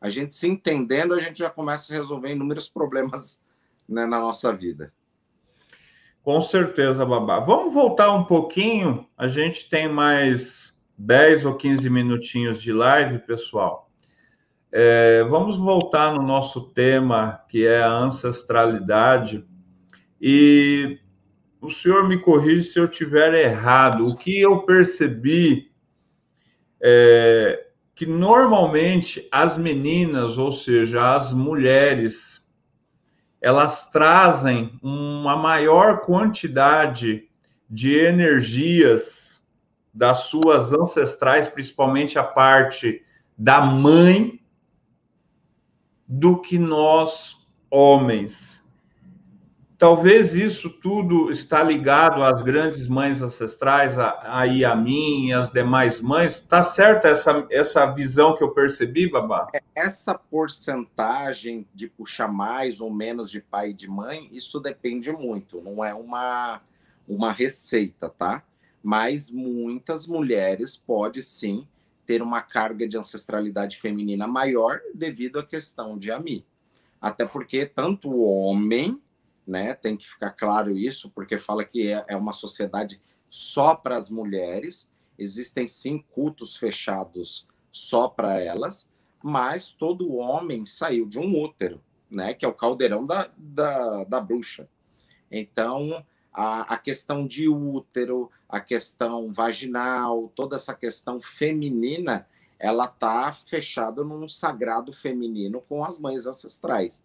A 0.00 0.08
gente 0.08 0.34
se 0.34 0.48
entendendo, 0.48 1.12
a 1.12 1.20
gente 1.20 1.38
já 1.38 1.50
começa 1.50 1.92
a 1.92 1.98
resolver 1.98 2.32
inúmeros 2.32 2.66
problemas 2.66 3.38
né, 3.86 4.06
na 4.06 4.18
nossa 4.18 4.50
vida. 4.50 4.90
Com 6.24 6.40
certeza, 6.40 7.04
Babá. 7.04 7.38
Vamos 7.38 7.74
voltar 7.74 8.10
um 8.14 8.24
pouquinho. 8.24 9.06
A 9.16 9.28
gente 9.28 9.68
tem 9.68 9.86
mais 9.86 10.74
10 10.96 11.44
ou 11.44 11.54
15 11.54 11.90
minutinhos 11.90 12.62
de 12.62 12.72
live, 12.72 13.18
pessoal. 13.18 13.90
É, 14.72 15.22
vamos 15.24 15.58
voltar 15.58 16.14
no 16.14 16.22
nosso 16.22 16.62
tema, 16.70 17.42
que 17.50 17.66
é 17.66 17.82
a 17.82 17.92
ancestralidade. 17.92 19.44
E 20.18 20.98
o 21.60 21.68
senhor 21.68 22.08
me 22.08 22.18
corrige 22.18 22.64
se 22.64 22.78
eu 22.78 22.88
tiver 22.88 23.34
errado. 23.34 24.06
O 24.06 24.16
que 24.16 24.40
eu 24.40 24.62
percebi 24.62 25.70
é, 26.82 27.66
que 27.94 28.06
normalmente 28.06 29.28
as 29.30 29.58
meninas, 29.58 30.38
ou 30.38 30.52
seja, 30.52 31.14
as 31.14 31.34
mulheres, 31.34 32.43
elas 33.44 33.86
trazem 33.90 34.72
uma 34.82 35.36
maior 35.36 36.00
quantidade 36.00 37.28
de 37.68 37.94
energias 37.94 39.42
das 39.92 40.20
suas 40.20 40.72
ancestrais, 40.72 41.46
principalmente 41.46 42.18
a 42.18 42.24
parte 42.24 43.04
da 43.36 43.60
mãe, 43.60 44.40
do 46.08 46.40
que 46.40 46.58
nós 46.58 47.36
homens. 47.70 48.58
Talvez 49.84 50.34
isso 50.34 50.70
tudo 50.70 51.30
está 51.30 51.62
ligado 51.62 52.22
às 52.22 52.40
grandes 52.40 52.88
mães 52.88 53.20
ancestrais, 53.20 53.92
aí 54.22 54.64
a 54.64 54.74
mim 54.74 55.26
e 55.26 55.32
as 55.34 55.50
demais 55.52 56.00
mães. 56.00 56.40
Tá 56.40 56.64
certa 56.64 57.08
essa, 57.08 57.46
essa 57.50 57.84
visão 57.92 58.34
que 58.34 58.42
eu 58.42 58.54
percebi, 58.54 59.10
Babá? 59.10 59.50
É, 59.52 59.60
essa 59.74 60.14
porcentagem 60.14 61.68
de 61.74 61.86
puxar 61.86 62.28
mais 62.28 62.80
ou 62.80 62.90
menos 62.90 63.30
de 63.30 63.42
pai 63.42 63.72
e 63.72 63.74
de 63.74 63.86
mãe, 63.86 64.26
isso 64.32 64.58
depende 64.58 65.12
muito, 65.12 65.60
não 65.60 65.84
é 65.84 65.92
uma, 65.92 66.62
uma 67.06 67.30
receita, 67.30 68.08
tá? 68.08 68.42
Mas 68.82 69.30
muitas 69.30 70.06
mulheres 70.06 70.78
podem 70.78 71.20
sim 71.20 71.68
ter 72.06 72.22
uma 72.22 72.40
carga 72.40 72.88
de 72.88 72.96
ancestralidade 72.96 73.76
feminina 73.76 74.26
maior 74.26 74.80
devido 74.94 75.40
à 75.40 75.44
questão 75.44 75.98
de 75.98 76.10
AMI. 76.10 76.42
Até 77.02 77.26
porque 77.26 77.66
tanto 77.66 78.08
o 78.08 78.24
homem 78.24 78.98
né? 79.46 79.74
Tem 79.74 79.96
que 79.96 80.08
ficar 80.08 80.30
claro 80.30 80.76
isso, 80.76 81.10
porque 81.10 81.38
fala 81.38 81.64
que 81.64 81.88
é, 81.92 82.04
é 82.08 82.16
uma 82.16 82.32
sociedade 82.32 83.00
só 83.28 83.74
para 83.74 83.96
as 83.96 84.10
mulheres. 84.10 84.90
Existem 85.18 85.68
sim 85.68 86.04
cultos 86.12 86.56
fechados 86.56 87.46
só 87.72 88.08
para 88.08 88.40
elas, 88.40 88.90
mas 89.22 89.70
todo 89.70 90.14
homem 90.14 90.64
saiu 90.64 91.06
de 91.06 91.18
um 91.18 91.42
útero, 91.42 91.80
né? 92.10 92.34
Que 92.34 92.44
é 92.44 92.48
o 92.48 92.54
caldeirão 92.54 93.04
da, 93.04 93.30
da, 93.36 94.04
da 94.04 94.20
bruxa. 94.20 94.68
Então, 95.30 96.04
a, 96.32 96.74
a 96.74 96.78
questão 96.78 97.26
de 97.26 97.48
útero, 97.48 98.30
a 98.48 98.60
questão 98.60 99.32
vaginal, 99.32 100.32
toda 100.34 100.56
essa 100.56 100.74
questão 100.74 101.20
feminina, 101.20 102.26
ela 102.58 102.86
tá 102.86 103.32
fechada 103.46 104.02
num 104.02 104.28
sagrado 104.28 104.92
feminino 104.92 105.60
com 105.60 105.84
as 105.84 105.98
mães 105.98 106.26
ancestrais. 106.26 107.04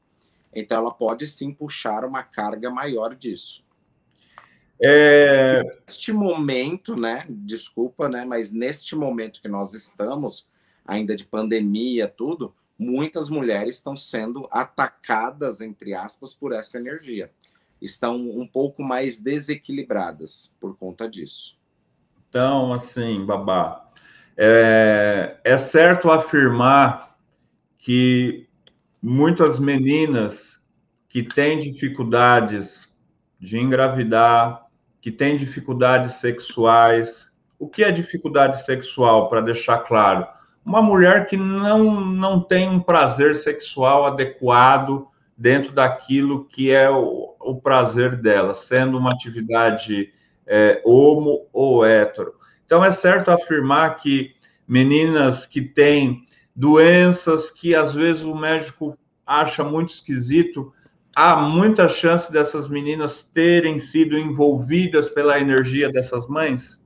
Então, 0.53 0.77
ela 0.77 0.91
pode 0.91 1.27
sim 1.27 1.53
puxar 1.53 2.03
uma 2.03 2.23
carga 2.23 2.69
maior 2.69 3.15
disso. 3.15 3.63
É... 4.81 5.61
Neste 5.87 6.13
momento, 6.13 6.95
né? 6.95 7.25
Desculpa, 7.29 8.07
né? 8.07 8.25
Mas 8.25 8.51
neste 8.51 8.95
momento 8.95 9.41
que 9.41 9.47
nós 9.47 9.73
estamos, 9.73 10.47
ainda 10.85 11.15
de 11.15 11.25
pandemia, 11.25 12.07
tudo, 12.07 12.55
muitas 12.77 13.29
mulheres 13.29 13.75
estão 13.75 13.95
sendo 13.95 14.47
atacadas, 14.49 15.59
entre 15.59 15.93
aspas, 15.93 16.33
por 16.33 16.53
essa 16.53 16.77
energia. 16.77 17.31
Estão 17.81 18.15
um 18.15 18.47
pouco 18.47 18.81
mais 18.81 19.21
desequilibradas 19.21 20.53
por 20.59 20.77
conta 20.77 21.09
disso. 21.09 21.57
Então, 22.29 22.73
assim, 22.73 23.25
babá, 23.25 23.89
é, 24.37 25.37
é 25.43 25.57
certo 25.57 26.09
afirmar 26.11 27.17
que 27.77 28.48
muitas 29.01 29.59
meninas 29.59 30.59
que 31.07 31.23
têm 31.23 31.57
dificuldades 31.57 32.87
de 33.39 33.57
engravidar, 33.57 34.65
que 35.01 35.11
têm 35.11 35.37
dificuldades 35.37 36.15
sexuais. 36.15 37.31
O 37.57 37.67
que 37.67 37.83
é 37.83 37.91
dificuldade 37.91 38.63
sexual, 38.63 39.29
para 39.29 39.41
deixar 39.41 39.79
claro? 39.79 40.27
Uma 40.65 40.81
mulher 40.81 41.25
que 41.25 41.37
não, 41.37 42.01
não 42.01 42.41
tem 42.41 42.69
um 42.69 42.79
prazer 42.79 43.35
sexual 43.35 44.05
adequado 44.05 45.07
dentro 45.37 45.71
daquilo 45.71 46.45
que 46.45 46.69
é 46.69 46.89
o, 46.89 47.35
o 47.39 47.61
prazer 47.61 48.17
dela, 48.17 48.53
sendo 48.53 48.97
uma 48.97 49.11
atividade 49.11 50.11
é, 50.45 50.81
homo 50.83 51.47
ou 51.53 51.85
hétero. 51.85 52.33
Então, 52.65 52.83
é 52.83 52.91
certo 52.91 53.31
afirmar 53.31 53.95
que 53.97 54.35
meninas 54.67 55.45
que 55.45 55.61
têm 55.61 56.27
doenças 56.59 57.49
que 57.49 57.73
às 57.73 57.93
vezes 57.93 58.21
o 58.21 58.35
médico 58.35 58.97
acha 59.25 59.63
muito 59.63 59.93
esquisito. 59.93 60.73
Há 61.15 61.37
muita 61.37 61.87
chance 61.87 62.29
dessas 62.29 62.67
meninas 62.67 63.23
terem 63.23 63.79
sido 63.79 64.17
envolvidas 64.17 65.07
pela 65.07 65.39
energia 65.39 65.89
dessas 65.89 66.27
mães? 66.27 66.77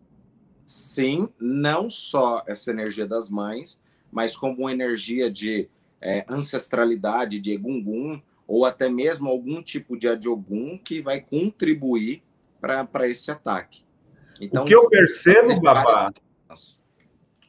Sim, 0.63 1.27
não 1.39 1.89
só 1.89 2.43
essa 2.45 2.69
energia 2.69 3.07
das 3.07 3.31
mães, 3.31 3.81
mas 4.11 4.37
como 4.37 4.59
uma 4.59 4.71
energia 4.71 5.29
de 5.29 5.67
é, 5.99 6.23
ancestralidade 6.29 7.39
de 7.39 7.53
Egungun, 7.53 8.21
ou 8.47 8.65
até 8.65 8.87
mesmo 8.87 9.27
algum 9.27 9.59
tipo 9.63 9.97
de 9.97 10.07
Adiogun 10.07 10.77
que 10.77 11.01
vai 11.01 11.19
contribuir 11.19 12.21
para 12.61 13.07
esse 13.07 13.31
ataque. 13.31 13.83
Então, 14.39 14.63
o 14.63 14.67
que 14.67 14.75
eu 14.75 14.87
percebo, 14.87 15.59
Babá, 15.59 16.13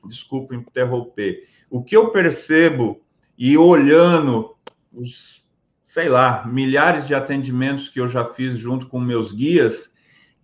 desculpa 0.06 0.54
interromper, 0.54 1.46
o 1.74 1.82
que 1.82 1.96
eu 1.96 2.10
percebo 2.10 3.02
e 3.36 3.58
olhando 3.58 4.54
os, 4.92 5.44
sei 5.84 6.08
lá, 6.08 6.46
milhares 6.46 7.04
de 7.04 7.16
atendimentos 7.16 7.88
que 7.88 8.00
eu 8.00 8.06
já 8.06 8.24
fiz 8.24 8.56
junto 8.56 8.86
com 8.86 9.00
meus 9.00 9.32
guias, 9.32 9.90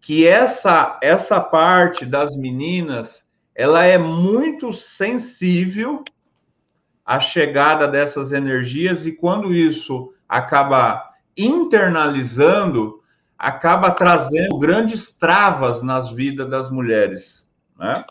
que 0.01 0.27
essa 0.27 0.99
essa 1.01 1.39
parte 1.39 2.05
das 2.05 2.37
meninas, 2.37 3.23
ela 3.55 3.85
é 3.85 3.97
muito 3.97 4.73
sensível 4.73 6.03
à 7.07 7.21
chegada 7.21 7.87
dessas 7.87 8.33
energias 8.33 9.07
e 9.07 9.13
quando 9.13 9.55
isso 9.55 10.13
acaba 10.29 11.13
internalizando, 11.37 13.01
acaba 13.39 13.93
trazendo 13.93 14.59
grandes 14.59 15.13
travas 15.13 15.81
nas 15.81 16.11
vidas 16.11 16.51
das 16.51 16.69
mulheres, 16.69 17.49
né? 17.79 18.05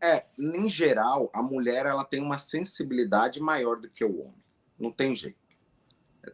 É, 0.00 0.24
em 0.38 0.68
geral, 0.70 1.30
a 1.32 1.42
mulher 1.42 1.84
ela 1.84 2.04
tem 2.04 2.22
uma 2.22 2.38
sensibilidade 2.38 3.40
maior 3.40 3.76
do 3.76 3.90
que 3.90 4.04
o 4.04 4.20
homem. 4.20 4.42
Não 4.78 4.90
tem 4.90 5.14
jeito. 5.14 5.38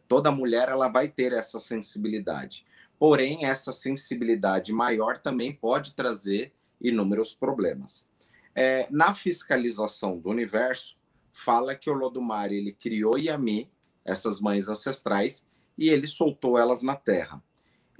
Toda 0.07 0.31
mulher 0.31 0.69
ela 0.69 0.89
vai 0.89 1.09
ter 1.09 1.33
essa 1.33 1.59
sensibilidade. 1.59 2.65
Porém, 2.99 3.45
essa 3.45 3.73
sensibilidade 3.73 4.73
maior 4.73 5.19
também 5.19 5.53
pode 5.53 5.95
trazer 5.95 6.53
inúmeros 6.81 7.35
problemas. 7.35 8.09
É, 8.55 8.87
na 8.91 9.15
fiscalização 9.15 10.19
do 10.19 10.31
universo, 10.31 10.97
fala 11.33 11.75
que 11.75 11.91
o 11.91 11.95
Lodumare 11.95 12.57
ele 12.57 12.73
criou 12.73 13.19
Yami, 13.19 13.71
essas 14.05 14.41
mães 14.41 14.69
ancestrais, 14.69 15.47
e 15.77 15.91
ele 15.91 16.07
soltou 16.07 16.57
elas 16.57 16.83
na 16.83 16.97
terra. 16.97 17.43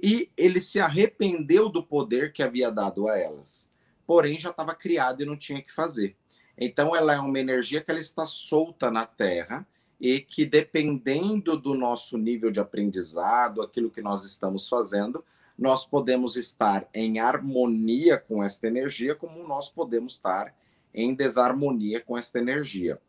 E 0.01 0.31
ele 0.35 0.59
se 0.59 0.79
arrependeu 0.79 1.69
do 1.69 1.83
poder 1.83 2.33
que 2.33 2.41
havia 2.41 2.71
dado 2.71 3.07
a 3.07 3.17
elas. 3.17 3.71
Porém, 4.07 4.39
já 4.39 4.49
estava 4.49 4.73
criado 4.73 5.21
e 5.21 5.25
não 5.25 5.35
tinha 5.35 5.61
que 5.61 5.71
fazer. 5.71 6.15
Então, 6.57 6.95
ela 6.95 7.13
é 7.13 7.19
uma 7.19 7.39
energia 7.39 7.81
que 7.81 7.91
ela 7.91 7.99
está 7.99 8.25
solta 8.25 8.89
na 8.89 9.05
terra 9.05 9.67
e 9.99 10.19
que, 10.19 10.45
dependendo 10.45 11.57
do 11.57 11.75
nosso 11.75 12.17
nível 12.17 12.49
de 12.49 12.59
aprendizado, 12.59 13.61
aquilo 13.61 13.91
que 13.91 14.01
nós 14.01 14.23
estamos 14.23 14.69
fazendo, 14.69 15.23
nós 15.57 15.85
podemos 15.85 16.35
estar 16.35 16.87
em 16.93 17.19
harmonia 17.19 18.17
com 18.17 18.43
esta 18.43 18.67
energia, 18.67 19.13
como 19.13 19.45
nós 19.47 19.69
podemos 19.69 20.13
estar 20.13 20.55
em 20.93 21.13
desarmonia 21.13 21.99
com 21.99 22.17
esta 22.17 22.39
energia. 22.39 22.99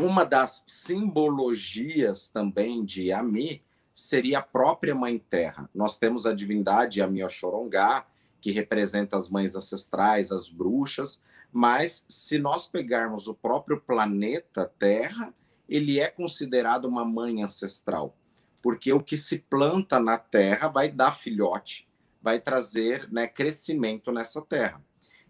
Uma 0.00 0.24
das 0.24 0.64
simbologias 0.66 2.28
também 2.28 2.84
de 2.84 3.12
Ami 3.12 3.62
seria 3.94 4.38
a 4.38 4.42
própria 4.42 4.94
Mãe 4.94 5.18
Terra. 5.18 5.68
Nós 5.74 5.98
temos 5.98 6.26
a 6.26 6.32
divindade 6.32 7.02
Ami 7.02 7.22
Oxorongá, 7.22 8.06
que 8.42 8.50
representa 8.50 9.16
as 9.16 9.30
mães 9.30 9.54
ancestrais, 9.54 10.32
as 10.32 10.50
bruxas, 10.50 11.22
mas 11.52 12.04
se 12.08 12.38
nós 12.38 12.68
pegarmos 12.68 13.28
o 13.28 13.34
próprio 13.34 13.80
planeta 13.80 14.70
Terra, 14.78 15.32
ele 15.68 16.00
é 16.00 16.08
considerado 16.08 16.86
uma 16.86 17.04
mãe 17.04 17.42
ancestral, 17.42 18.16
porque 18.60 18.92
o 18.92 19.02
que 19.02 19.16
se 19.16 19.38
planta 19.38 19.98
na 20.00 20.18
terra 20.18 20.68
vai 20.68 20.90
dar 20.90 21.16
filhote, 21.16 21.88
vai 22.20 22.40
trazer 22.40 23.10
né, 23.10 23.26
crescimento 23.26 24.12
nessa 24.12 24.42
terra. 24.42 24.82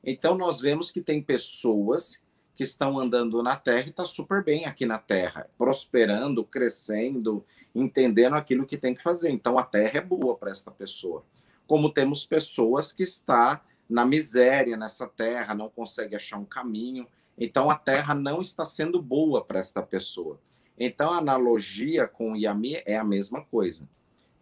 Então, 0.02 0.36
nós 0.36 0.60
vemos 0.60 0.90
que 0.90 1.00
tem 1.00 1.22
pessoas 1.22 2.24
que 2.56 2.64
estão 2.64 2.98
andando 2.98 3.42
na 3.42 3.56
terra 3.56 3.86
e 3.86 3.90
está 3.90 4.04
super 4.04 4.42
bem 4.42 4.64
aqui 4.64 4.84
na 4.84 4.98
terra, 4.98 5.48
prosperando, 5.56 6.44
crescendo, 6.44 7.44
entendendo 7.74 8.34
aquilo 8.34 8.66
que 8.66 8.76
tem 8.76 8.94
que 8.94 9.02
fazer. 9.02 9.30
Então, 9.30 9.58
a 9.58 9.64
terra 9.64 9.98
é 9.98 10.00
boa 10.00 10.36
para 10.36 10.50
esta 10.50 10.70
pessoa. 10.70 11.24
Como 11.72 11.88
temos 11.88 12.26
pessoas 12.26 12.92
que 12.92 13.02
está 13.02 13.64
na 13.88 14.04
miséria 14.04 14.76
nessa 14.76 15.06
terra, 15.06 15.54
não 15.54 15.70
consegue 15.70 16.14
achar 16.14 16.36
um 16.36 16.44
caminho, 16.44 17.06
então 17.38 17.70
a 17.70 17.74
terra 17.74 18.14
não 18.14 18.42
está 18.42 18.62
sendo 18.62 19.00
boa 19.00 19.42
para 19.42 19.58
esta 19.58 19.82
pessoa. 19.82 20.38
Então 20.78 21.10
a 21.10 21.16
analogia 21.16 22.06
com 22.06 22.32
o 22.32 22.36
Yami 22.36 22.82
é 22.84 22.98
a 22.98 23.02
mesma 23.02 23.42
coisa. 23.42 23.88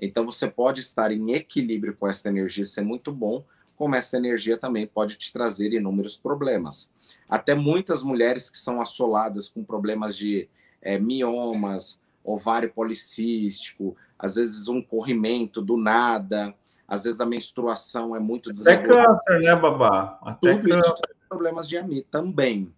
Então 0.00 0.26
você 0.26 0.48
pode 0.48 0.80
estar 0.80 1.12
em 1.12 1.30
equilíbrio 1.30 1.96
com 1.96 2.08
essa 2.08 2.28
energia, 2.28 2.64
ser 2.64 2.82
muito 2.82 3.12
bom, 3.12 3.44
como 3.76 3.94
essa 3.94 4.16
energia 4.16 4.58
também 4.58 4.84
pode 4.84 5.14
te 5.14 5.32
trazer 5.32 5.72
inúmeros 5.72 6.16
problemas. 6.16 6.90
Até 7.28 7.54
muitas 7.54 8.02
mulheres 8.02 8.50
que 8.50 8.58
são 8.58 8.80
assoladas 8.80 9.48
com 9.48 9.62
problemas 9.62 10.16
de 10.16 10.48
é, 10.82 10.98
miomas, 10.98 12.00
ovário 12.24 12.72
policístico, 12.72 13.96
às 14.18 14.34
vezes 14.34 14.66
um 14.66 14.82
corrimento 14.82 15.62
do 15.62 15.76
nada, 15.76 16.56
às 16.90 17.04
vezes 17.04 17.22
a 17.22 17.26
menstruação 17.26 18.14
é 18.14 18.20
muito 18.20 18.52
desregulada. 18.52 19.12
Até 19.12 19.24
câncer, 19.24 19.40
né, 19.40 19.56
babá? 19.56 20.18
Até 20.22 20.56
Tudo 20.56 20.68
câncer. 20.68 20.90
isso 20.90 21.02
problemas 21.28 21.66
de 21.66 21.78
AMI 21.78 22.02
também 22.02 22.70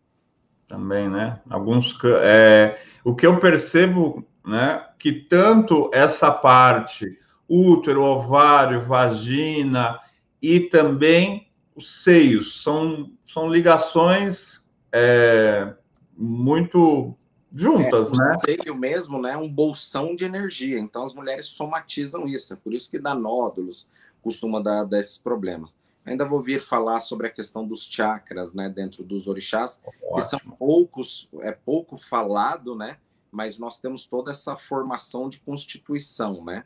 também, 0.73 1.07
né? 1.07 1.39
Alguns, 1.51 1.95
é, 2.23 2.81
o 3.05 3.15
que 3.15 3.27
eu 3.27 3.39
percebo, 3.39 4.27
né, 4.43 4.83
que 4.99 5.13
tanto 5.13 5.91
essa 5.93 6.31
parte 6.31 7.19
útero, 7.47 8.03
ovário, 8.03 8.81
vagina 8.81 10.01
e 10.41 10.61
também 10.61 11.53
os 11.77 12.03
seios 12.03 12.63
são, 12.63 13.13
são 13.23 13.51
ligações 13.51 14.63
é, 14.91 15.75
muito 16.17 17.15
juntas, 17.55 18.11
é, 18.11 18.17
né? 18.17 18.35
O 18.35 18.39
seio 18.39 18.75
mesmo, 18.75 19.21
né, 19.21 19.37
um 19.37 19.49
bolsão 19.53 20.17
de 20.17 20.25
energia. 20.25 20.79
Então 20.79 21.05
as 21.05 21.15
mulheres 21.15 21.45
somatizam 21.45 22.27
isso, 22.27 22.55
é 22.55 22.57
por 22.57 22.73
isso 22.73 22.91
que 22.91 22.99
dá 22.99 23.15
nódulos, 23.15 23.87
costuma 24.23 24.61
dar, 24.61 24.85
dar 24.85 24.99
esses 24.99 25.19
problemas. 25.19 25.71
Ainda 26.05 26.25
vou 26.25 26.43
vir 26.43 26.61
falar 26.61 27.01
sobre 27.01 27.27
a 27.27 27.31
questão 27.31 27.67
dos 27.67 27.85
chakras, 27.85 28.55
né, 28.55 28.69
dentro 28.69 29.05
dos 29.05 29.29
orixás, 29.29 29.81
Ótimo. 29.85 30.17
que 30.17 30.23
são 30.23 30.39
poucos, 30.59 31.29
é 31.41 31.53
pouco 31.53 31.97
falado, 31.97 32.75
né, 32.75 32.99
mas 33.31 33.59
nós 33.59 33.79
temos 33.79 34.07
toda 34.07 34.31
essa 34.31 34.57
formação 34.57 35.29
de 35.29 35.41
constituição, 35.41 36.45
né? 36.45 36.65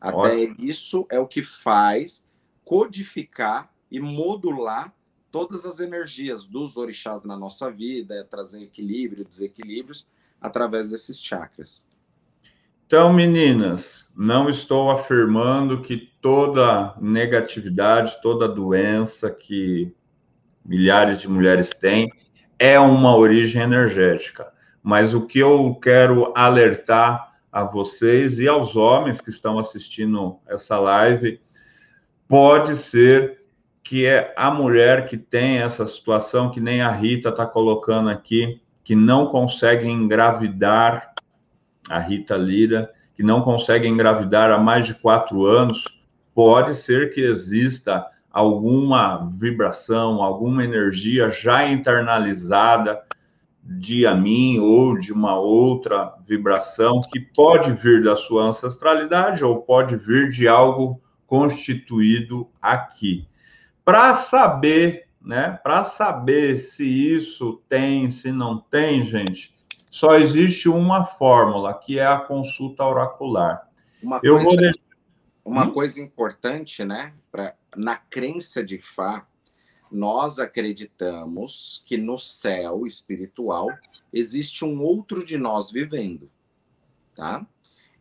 Até 0.00 0.16
Ótimo. 0.16 0.56
isso 0.58 1.06
é 1.10 1.18
o 1.18 1.26
que 1.26 1.42
faz 1.42 2.24
codificar 2.64 3.72
e 3.90 3.98
modular 3.98 4.94
todas 5.30 5.64
as 5.64 5.80
energias 5.80 6.46
dos 6.46 6.76
orixás 6.76 7.24
na 7.24 7.36
nossa 7.36 7.70
vida, 7.70 8.14
é 8.14 8.22
trazer 8.22 8.62
equilíbrio, 8.62 9.24
desequilíbrios 9.24 10.06
através 10.40 10.90
desses 10.90 11.22
chakras. 11.22 11.84
Então, 12.86 13.12
meninas, 13.12 14.06
não 14.16 14.48
estou 14.48 14.92
afirmando 14.92 15.82
que 15.82 15.96
toda 16.22 16.94
negatividade, 17.00 18.16
toda 18.22 18.46
doença 18.46 19.28
que 19.28 19.92
milhares 20.64 21.20
de 21.20 21.28
mulheres 21.28 21.70
têm 21.70 22.08
é 22.56 22.78
uma 22.78 23.16
origem 23.16 23.60
energética. 23.60 24.52
Mas 24.80 25.14
o 25.14 25.26
que 25.26 25.40
eu 25.40 25.74
quero 25.82 26.32
alertar 26.36 27.34
a 27.50 27.64
vocês 27.64 28.38
e 28.38 28.46
aos 28.46 28.76
homens 28.76 29.20
que 29.20 29.30
estão 29.30 29.58
assistindo 29.58 30.38
essa 30.46 30.78
live, 30.78 31.40
pode 32.28 32.76
ser 32.76 33.40
que 33.82 34.06
é 34.06 34.32
a 34.36 34.48
mulher 34.48 35.06
que 35.06 35.16
tem 35.16 35.58
essa 35.58 35.86
situação, 35.86 36.52
que 36.52 36.60
nem 36.60 36.82
a 36.82 36.92
Rita 36.92 37.30
está 37.30 37.46
colocando 37.46 38.10
aqui, 38.10 38.60
que 38.84 38.94
não 38.94 39.26
consegue 39.26 39.88
engravidar 39.88 41.16
a 41.88 41.98
Rita 41.98 42.36
Lira, 42.36 42.90
que 43.14 43.22
não 43.22 43.40
consegue 43.40 43.88
engravidar 43.88 44.50
há 44.50 44.58
mais 44.58 44.86
de 44.86 44.94
quatro 44.94 45.44
anos, 45.44 45.84
pode 46.34 46.74
ser 46.74 47.14
que 47.14 47.20
exista 47.20 48.06
alguma 48.30 49.30
vibração, 49.38 50.22
alguma 50.22 50.62
energia 50.62 51.30
já 51.30 51.66
internalizada 51.66 53.00
de 53.62 54.06
a 54.06 54.14
mim 54.14 54.58
ou 54.58 54.98
de 54.98 55.12
uma 55.12 55.38
outra 55.38 56.14
vibração 56.26 57.00
que 57.10 57.18
pode 57.18 57.72
vir 57.72 58.02
da 58.02 58.14
sua 58.14 58.44
ancestralidade 58.44 59.42
ou 59.42 59.62
pode 59.62 59.96
vir 59.96 60.28
de 60.28 60.46
algo 60.46 61.00
constituído 61.26 62.48
aqui. 62.60 63.26
Para 63.82 64.14
saber, 64.14 65.06
né? 65.20 65.58
Para 65.62 65.82
saber 65.82 66.58
se 66.58 66.84
isso 66.84 67.62
tem, 67.68 68.10
se 68.10 68.30
não 68.30 68.58
tem, 68.58 69.02
gente, 69.02 69.55
só 69.90 70.16
existe 70.16 70.68
uma 70.68 71.04
fórmula, 71.04 71.74
que 71.74 71.98
é 71.98 72.06
a 72.06 72.18
consulta 72.18 72.84
oracular. 72.84 73.70
Uma 74.02 74.20
Eu 74.22 74.34
coisa, 74.34 74.44
vou 74.44 74.56
deixar... 74.56 74.84
uma 75.44 75.64
hum? 75.66 75.72
coisa 75.72 76.00
importante, 76.00 76.84
né? 76.84 77.14
Pra, 77.30 77.54
na 77.74 77.96
crença 77.96 78.62
de 78.62 78.78
Fá, 78.78 79.26
nós 79.90 80.38
acreditamos 80.38 81.82
que 81.86 81.96
no 81.96 82.18
céu 82.18 82.86
espiritual 82.86 83.68
existe 84.12 84.64
um 84.64 84.80
outro 84.82 85.24
de 85.24 85.38
nós 85.38 85.70
vivendo, 85.70 86.30
tá? 87.14 87.46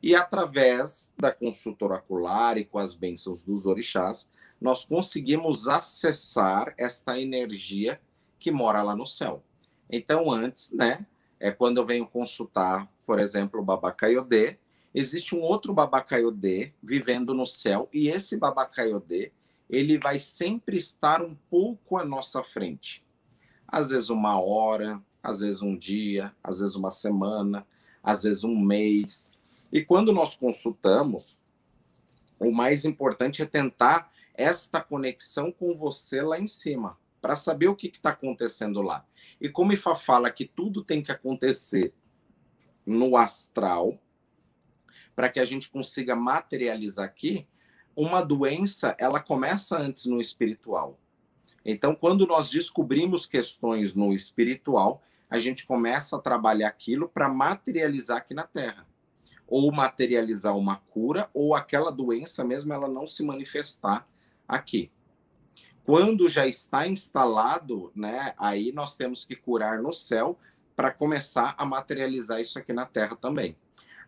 E 0.01 0.15
através 0.15 1.13
da 1.17 1.31
consulta 1.31 1.85
oracular 1.85 2.57
e 2.57 2.65
com 2.65 2.77
as 2.77 2.93
bênçãos 2.93 3.41
dos 3.41 3.65
orixás, 3.65 4.29
nós 4.59 4.85
conseguimos 4.85 5.67
acessar 5.67 6.73
esta 6.77 7.19
energia 7.19 7.99
que 8.39 8.51
mora 8.51 8.81
lá 8.81 8.95
no 8.95 9.05
céu. 9.05 9.43
Então, 9.89 10.31
antes, 10.31 10.71
né, 10.71 11.05
é 11.45 11.51
quando 11.51 11.77
eu 11.77 11.85
venho 11.85 12.07
consultar, 12.07 12.91
por 13.05 13.19
exemplo, 13.19 13.61
o 13.61 13.63
Babacaiodê, 13.63 14.57
existe 14.95 15.35
um 15.35 15.41
outro 15.41 15.75
Babacaiodê 15.75 16.73
vivendo 16.81 17.35
no 17.35 17.45
céu, 17.45 17.87
e 17.93 18.07
esse 18.07 18.35
Babacaiodê, 18.35 19.31
ele 19.69 19.99
vai 19.99 20.17
sempre 20.17 20.75
estar 20.75 21.21
um 21.21 21.35
pouco 21.47 21.97
à 21.97 22.03
nossa 22.03 22.43
frente. 22.43 23.05
Às 23.67 23.89
vezes 23.89 24.09
uma 24.09 24.41
hora, 24.41 24.99
às 25.21 25.41
vezes 25.41 25.61
um 25.61 25.77
dia, 25.77 26.33
às 26.43 26.61
vezes 26.61 26.75
uma 26.75 26.89
semana, 26.89 27.63
às 28.01 28.23
vezes 28.23 28.43
um 28.43 28.59
mês. 28.59 29.31
E 29.71 29.83
quando 29.85 30.11
nós 30.11 30.33
consultamos, 30.33 31.37
o 32.39 32.51
mais 32.51 32.85
importante 32.85 33.43
é 33.43 33.45
tentar 33.45 34.11
esta 34.33 34.81
conexão 34.81 35.51
com 35.51 35.75
você 35.75 36.23
lá 36.23 36.39
em 36.39 36.47
cima 36.47 36.97
para 37.25 37.35
saber 37.35 37.67
o 37.67 37.75
que 37.75 37.87
está 37.87 38.11
acontecendo 38.11 38.83
lá. 38.83 39.03
E 39.41 39.49
como 39.49 39.73
Ifá 39.73 39.95
fala 39.95 40.29
que 40.29 40.45
tudo 40.45 40.83
tem 40.83 41.01
que 41.01 41.11
acontecer 41.11 41.91
no 42.85 43.17
astral, 43.17 43.99
para 45.15 45.27
que 45.27 45.39
a 45.39 45.45
gente 45.45 45.71
consiga 45.71 46.15
materializar 46.15 47.03
aqui, 47.03 47.47
uma 47.95 48.21
doença 48.21 48.95
ela 48.99 49.19
começa 49.19 49.75
antes 49.75 50.05
no 50.05 50.21
espiritual. 50.21 50.99
Então, 51.65 51.95
quando 51.95 52.27
nós 52.27 52.47
descobrimos 52.47 53.25
questões 53.25 53.95
no 53.95 54.13
espiritual, 54.13 55.01
a 55.27 55.39
gente 55.39 55.65
começa 55.65 56.17
a 56.17 56.21
trabalhar 56.21 56.67
aquilo 56.67 57.09
para 57.09 57.27
materializar 57.27 58.17
aqui 58.17 58.35
na 58.35 58.43
Terra. 58.43 58.85
Ou 59.47 59.71
materializar 59.71 60.55
uma 60.55 60.75
cura, 60.75 61.27
ou 61.33 61.55
aquela 61.55 61.91
doença 61.91 62.43
mesmo 62.43 62.71
ela 62.71 62.87
não 62.87 63.07
se 63.07 63.25
manifestar 63.25 64.07
aqui. 64.47 64.91
Quando 65.85 66.27
já 66.27 66.47
está 66.47 66.87
instalado, 66.87 67.91
né, 67.95 68.33
aí 68.37 68.71
nós 68.71 68.97
temos 68.97 69.23
que 69.23 69.35
curar 69.35 69.81
no 69.81 69.93
céu 69.93 70.37
para 70.75 70.91
começar 70.91 71.53
a 71.57 71.65
materializar 71.65 72.41
isso 72.41 72.57
aqui 72.57 72.73
na 72.73 72.85
Terra 72.85 73.15
também. 73.15 73.55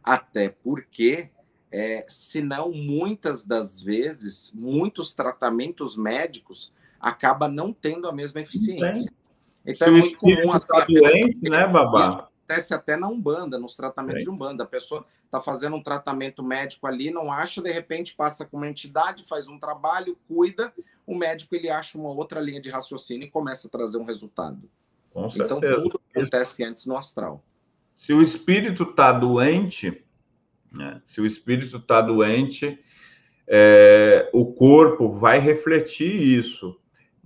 Até 0.04 0.50
porque, 0.50 1.30
é, 1.72 2.04
senão, 2.08 2.72
muitas 2.72 3.46
das 3.46 3.82
vezes, 3.82 4.52
muitos 4.56 5.14
tratamentos 5.14 5.96
médicos 5.96 6.74
acaba 7.00 7.48
não 7.48 7.72
tendo 7.72 8.08
a 8.08 8.12
mesma 8.12 8.42
eficiência. 8.42 9.12
Então 9.66 9.88
Se 9.88 9.94
é 9.94 10.02
muito 10.02 10.18
comum 10.18 10.52
assim. 10.52 10.74
Tá 10.74 10.86
doente, 10.86 11.50
né, 11.50 11.68
babá? 11.68 12.08
Isso 12.08 12.18
acontece 12.18 12.74
até 12.74 12.96
na 12.96 13.08
Umbanda, 13.08 13.60
nos 13.60 13.76
tratamentos 13.76 14.22
é. 14.22 14.24
de 14.24 14.30
Umbanda. 14.30 14.64
A 14.64 14.68
pessoa 14.68 15.06
está 15.26 15.42
fazendo 15.42 15.76
um 15.76 15.84
tratamento 15.84 16.42
médico 16.42 16.88
ali, 16.88 17.12
não 17.12 17.32
acha, 17.32 17.62
de 17.62 17.72
repente 17.72 18.16
passa 18.16 18.46
com 18.46 18.58
uma 18.58 18.68
entidade, 18.68 19.26
faz 19.28 19.48
um 19.48 19.60
trabalho, 19.60 20.18
cuida, 20.28 20.74
o 21.08 21.18
médico 21.18 21.56
ele 21.56 21.70
acha 21.70 21.98
uma 21.98 22.10
outra 22.10 22.40
linha 22.40 22.62
de 22.62 22.70
raciocínio 22.70 23.26
e 23.26 23.32
começa 23.32 23.68
a 23.68 23.72
trazer 23.72 23.98
um 23.98 24.06
resultado. 24.06 24.70
Com 25.12 25.28
então 25.34 25.60
tudo 25.60 26.00
acontece 26.14 26.64
antes 26.64 26.86
no 26.86 26.96
astral. 26.96 27.44
Se 27.96 28.14
o 28.14 28.22
espírito 28.22 28.84
está 28.84 29.12
doente, 29.12 30.06
né, 30.72 31.02
se 31.04 31.20
o 31.20 31.26
espírito 31.26 31.78
está 31.78 32.02
doente, 32.02 32.80
é, 33.48 34.30
o 34.32 34.54
corpo 34.54 35.10
vai 35.10 35.40
refletir 35.40 36.14
isso 36.14 36.80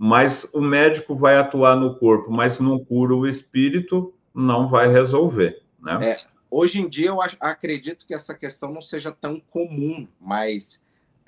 mas 0.04 0.44
o 0.52 0.60
médico 0.60 1.14
vai 1.14 1.36
atuar 1.36 1.76
no 1.76 1.96
corpo, 1.96 2.28
mas 2.28 2.58
não 2.58 2.84
cura 2.84 3.14
o 3.14 3.24
espírito, 3.24 4.12
não 4.34 4.66
vai 4.66 4.90
resolver, 4.90 5.62
né? 5.78 5.96
É, 6.02 6.20
hoje 6.50 6.80
em 6.80 6.88
dia 6.88 7.10
eu 7.10 7.20
acredito 7.38 8.04
que 8.04 8.12
essa 8.12 8.34
questão 8.34 8.72
não 8.72 8.80
seja 8.80 9.12
tão 9.12 9.38
comum, 9.38 10.08
mas 10.20 10.81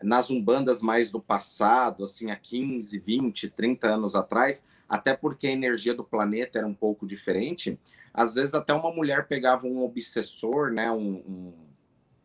nas 0.04 0.30
umbandas 0.30 0.82
mais 0.82 1.10
do 1.10 1.20
passado, 1.20 2.04
assim, 2.04 2.30
há 2.30 2.36
15, 2.36 2.98
20, 2.98 3.48
30 3.50 3.94
anos 3.94 4.14
atrás, 4.14 4.62
até 4.88 5.14
porque 5.14 5.46
a 5.46 5.52
energia 5.52 5.94
do 5.94 6.04
planeta 6.04 6.58
era 6.58 6.66
um 6.66 6.74
pouco 6.74 7.06
diferente, 7.06 7.78
às 8.12 8.34
vezes 8.34 8.54
até 8.54 8.72
uma 8.72 8.92
mulher 8.92 9.26
pegava 9.26 9.66
um 9.66 9.82
obsessor, 9.82 10.70
né, 10.70 10.90
um, 10.90 11.16
um 11.26 11.54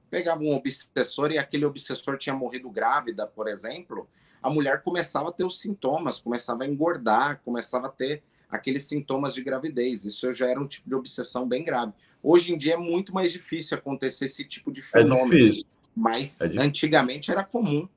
pegava 0.10 0.42
um 0.42 0.54
obsessor 0.54 1.32
e 1.32 1.38
aquele 1.38 1.66
obsessor 1.66 2.18
tinha 2.18 2.36
morrido 2.36 2.70
grávida, 2.70 3.28
por 3.28 3.48
exemplo, 3.48 4.08
a 4.42 4.50
mulher 4.50 4.82
começava 4.82 5.30
a 5.30 5.32
ter 5.32 5.44
os 5.44 5.60
sintomas, 5.60 6.20
começava 6.20 6.64
a 6.64 6.68
engordar, 6.68 7.42
começava 7.44 7.88
a 7.88 7.92
ter 7.92 8.24
aqueles 8.50 8.86
sintomas 8.86 9.34
de 9.34 9.44
gravidez. 9.44 10.06
Isso 10.06 10.32
já 10.34 10.48
era 10.48 10.60
um 10.60 10.68
tipo 10.68 10.90
de 10.90 10.96
obsessão 10.96 11.48
bem 11.48 11.64
grave. 11.64 11.94
Hoje 12.24 12.54
em 12.54 12.58
dia 12.58 12.74
é 12.74 12.78
muito 12.78 13.14
mais 13.14 13.32
difícil 13.32 13.78
acontecer 13.78 14.26
esse 14.26 14.44
tipo 14.44 14.72
de 14.72 14.82
é 14.82 14.84
fenômeno. 14.84 15.52
É 15.52 15.79
mas 15.96 16.42
é 16.42 16.58
antigamente 16.60 17.32
era 17.32 17.44
comum. 17.44 17.88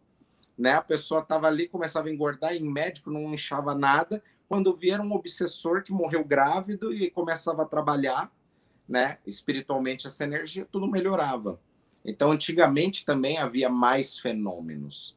Né? 0.56 0.74
A 0.74 0.82
pessoa 0.82 1.20
estava 1.20 1.46
ali, 1.46 1.66
começava 1.66 2.08
a 2.08 2.12
engordar, 2.12 2.54
em 2.54 2.64
médico 2.64 3.10
não 3.10 3.32
inchava 3.32 3.74
nada. 3.74 4.22
Quando 4.48 4.74
via 4.74 5.00
um 5.00 5.12
obsessor 5.12 5.82
que 5.82 5.92
morreu 5.92 6.24
grávido 6.24 6.92
e 6.92 7.10
começava 7.10 7.62
a 7.62 7.66
trabalhar, 7.66 8.30
né, 8.88 9.16
espiritualmente 9.26 10.06
essa 10.06 10.24
energia, 10.24 10.68
tudo 10.70 10.86
melhorava. 10.86 11.58
Então, 12.04 12.32
antigamente 12.32 13.06
também 13.06 13.38
havia 13.38 13.68
mais 13.68 14.18
fenômenos. 14.18 15.16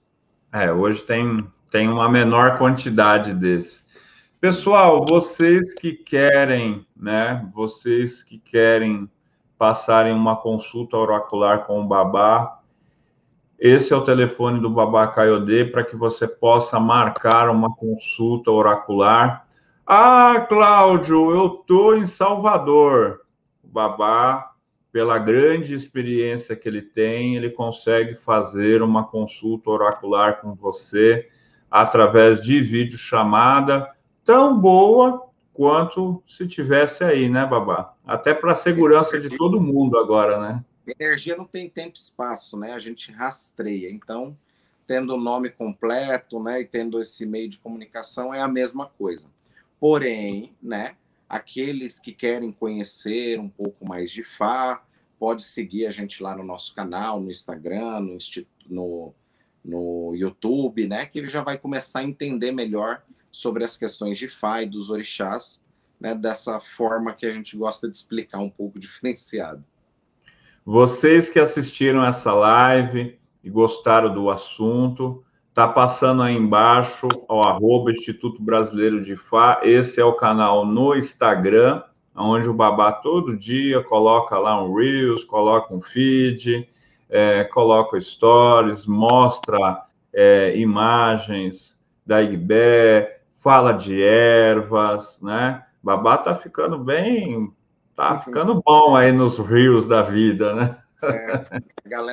É, 0.54 0.72
hoje 0.72 1.04
tem, 1.04 1.38
tem 1.70 1.90
uma 1.90 2.10
menor 2.10 2.58
quantidade 2.58 3.34
desse. 3.34 3.84
Pessoal, 4.40 5.06
vocês 5.06 5.74
que 5.74 5.94
querem, 5.94 6.86
né? 6.96 7.50
Vocês 7.54 8.22
que 8.22 8.38
querem 8.38 9.10
passarem 9.58 10.14
uma 10.14 10.36
consulta 10.36 10.96
oracular 10.96 11.66
com 11.66 11.82
o 11.82 11.88
Babá, 11.88 12.62
esse 13.60 13.94
é 13.94 13.96
o 13.96 14.04
telefone 14.04 14.60
do 14.60 14.70
Babá 14.70 15.08
Caiodê 15.08 15.66
para 15.66 15.84
que 15.84 15.96
você 15.96 16.28
possa 16.28 16.80
marcar 16.80 17.50
uma 17.50 17.74
consulta 17.74 18.52
oracular. 18.52 19.48
Ah, 19.86 20.46
Cláudio, 20.50 21.32
eu 21.32 21.50
tô 21.50 21.96
em 21.96 22.06
Salvador. 22.06 23.22
O 23.64 23.68
Babá 23.68 24.52
pela 24.92 25.18
grande 25.18 25.74
experiência 25.74 26.56
que 26.56 26.70
ele 26.70 26.82
tem, 26.82 27.36
ele 27.36 27.50
consegue 27.50 28.16
fazer 28.16 28.82
uma 28.82 29.06
consulta 29.06 29.70
oracular 29.70 30.40
com 30.40 30.54
você 30.54 31.28
através 31.70 32.42
de 32.42 32.62
videochamada 32.62 33.90
tão 34.24 34.58
boa 34.58 35.26
quanto 35.54 36.24
se 36.26 36.48
tivesse 36.48 37.04
aí, 37.04 37.28
né, 37.28 37.46
Babá? 37.46 37.94
Até 38.06 38.34
para 38.34 38.54
a 38.54 38.56
segurança 38.56 39.20
de 39.20 39.30
todo 39.36 39.60
mundo 39.60 39.98
agora, 39.98 40.40
né? 40.40 40.64
Energia 40.88 41.36
não 41.36 41.46
tem 41.46 41.70
tempo 41.70 41.96
e 41.96 42.00
espaço, 42.00 42.58
né? 42.58 42.74
A 42.74 42.80
gente 42.80 43.12
rastreia. 43.12 43.90
Então, 43.90 44.38
tendo 44.86 45.16
o 45.16 45.20
nome 45.20 45.50
completo, 45.50 46.42
né, 46.42 46.62
e 46.62 46.66
tendo 46.66 47.00
esse 47.00 47.26
meio 47.26 47.50
de 47.50 47.58
comunicação 47.58 48.34
é 48.34 48.40
a 48.40 48.48
mesma 48.48 48.88
coisa. 48.88 49.32
Porém, 49.80 50.54
né, 50.62 50.96
Aqueles 51.28 52.00
que 52.00 52.14
querem 52.14 52.52
conhecer 52.52 53.40
um 53.40 53.50
pouco 53.50 53.86
mais 53.86 54.12
de 54.12 54.24
Fá, 54.24 54.84
pode 55.18 55.42
seguir 55.42 55.88
a 55.88 55.92
gente 55.92 56.22
lá 56.22 56.36
no 56.36 56.44
nosso 56.44 56.74
canal, 56.76 57.20
no 57.20 57.32
Instagram, 57.32 58.00
no, 58.00 58.18
no, 58.68 59.14
no 59.64 60.16
YouTube, 60.16 60.88
né? 60.88 61.08
Que 61.08 61.20
ele 61.20 61.28
já 61.28 61.42
vai 61.42 61.58
começar 61.58 62.00
a 62.00 62.04
entender 62.04 62.52
melhor 62.52 63.04
sobre 63.32 63.64
as 63.64 63.76
questões 63.76 64.20
de 64.20 64.30
Fá 64.30 64.62
e 64.62 64.68
dos 64.68 64.92
orixás, 64.92 65.60
né? 66.00 66.14
Dessa 66.14 66.60
forma 66.60 67.14
que 67.14 67.26
a 67.26 67.34
gente 67.34 67.58
gosta 67.58 67.90
de 67.90 67.98
explicar 67.98 68.38
um 68.38 68.50
pouco 68.50 68.78
diferenciado. 68.78 69.66
Vocês 70.66 71.30
que 71.30 71.40
assistiram 71.40 72.04
essa 72.04 72.34
live 72.34 73.18
e 73.44 73.50
gostaram 73.50 74.14
do 74.14 74.30
assunto, 74.30 75.24
Tá 75.56 75.70
passando 75.70 76.22
aí 76.22 76.36
embaixo 76.36 77.08
o 77.30 77.40
arroba 77.40 77.90
Instituto 77.90 78.44
Brasileiro 78.44 79.02
de 79.02 79.16
Fá. 79.16 79.62
Esse 79.64 80.02
é 80.02 80.04
o 80.04 80.12
canal 80.12 80.66
no 80.66 80.94
Instagram, 80.94 81.82
onde 82.14 82.50
o 82.50 82.54
Babá 82.54 82.92
todo 82.92 83.38
dia 83.38 83.82
coloca 83.82 84.38
lá 84.38 84.62
um 84.62 84.76
Reels, 84.76 85.24
coloca 85.24 85.74
um 85.74 85.80
feed, 85.80 86.68
é, 87.10 87.46
coloca 87.46 88.00
stories, 88.02 88.86
mostra 88.86 89.86
é, 90.12 90.58
imagens 90.58 91.74
da 92.06 92.22
Igbé, 92.22 93.22
fala 93.40 93.72
de 93.72 94.04
ervas, 94.04 95.22
né? 95.22 95.64
Babá 95.82 96.18
tá 96.18 96.36
ficando 96.36 96.78
bem, 96.78 97.50
tá 97.96 98.20
ficando 98.20 98.62
bom 98.62 98.96
aí 98.96 99.12
nos 99.12 99.38
Reels 99.38 99.88
da 99.88 100.02
vida, 100.02 100.54
né? 100.54 100.78
É, 101.04 101.62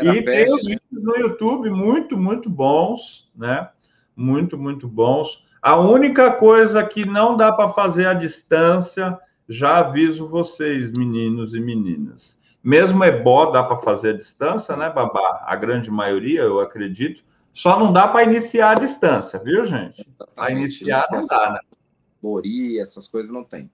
e 0.03 0.23
pede, 0.23 0.25
tem 0.25 0.55
os 0.55 0.65
né? 0.65 0.77
vídeos 0.91 1.05
no 1.05 1.17
YouTube 1.17 1.71
muito, 1.71 2.17
muito 2.17 2.49
bons, 2.49 3.31
né? 3.35 3.69
Muito, 4.15 4.59
muito 4.59 4.87
bons. 4.87 5.45
A 5.61 5.79
única 5.79 6.31
coisa 6.33 6.85
que 6.85 7.05
não 7.05 7.37
dá 7.37 7.53
para 7.53 7.73
fazer 7.73 8.07
à 8.07 8.15
distância, 8.15 9.19
já 9.49 9.79
aviso 9.79 10.29
vocês, 10.29 10.93
meninos 10.93 11.55
e 11.55 11.61
meninas. 11.61 12.39
Mesmo 12.63 13.03
ebó 13.05 13.47
dá 13.47 13.63
para 13.63 13.79
fazer 13.79 14.11
à 14.11 14.17
distância, 14.17 14.77
né, 14.77 14.91
Babá? 14.91 15.45
A 15.47 15.57
grande 15.57 15.91
maioria, 15.91 16.43
eu 16.43 16.61
acredito. 16.61 17.25
Só 17.53 17.79
não 17.79 17.93
dá 17.93 18.07
para 18.07 18.25
iniciar 18.25 18.71
à 18.71 18.75
distância, 18.75 19.39
viu, 19.39 19.65
gente? 19.65 20.07
Para 20.35 20.53
iniciar 20.53 21.05
não 21.11 21.27
dá, 21.27 21.51
né? 21.53 21.61
Bori, 22.23 22.79
essas 22.79 23.09
coisas 23.09 23.33
não 23.33 23.43
tem 23.43 23.71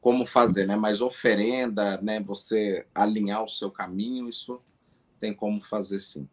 como 0.00 0.26
fazer, 0.26 0.66
né? 0.66 0.76
Mas 0.76 1.00
oferenda, 1.00 2.00
né? 2.00 2.20
Você 2.20 2.86
alinhar 2.94 3.42
o 3.42 3.48
seu 3.48 3.70
caminho, 3.70 4.28
isso 4.28 4.60
tem 5.20 5.34
como 5.34 5.60
fazer 5.60 6.00
sim. 6.00 6.28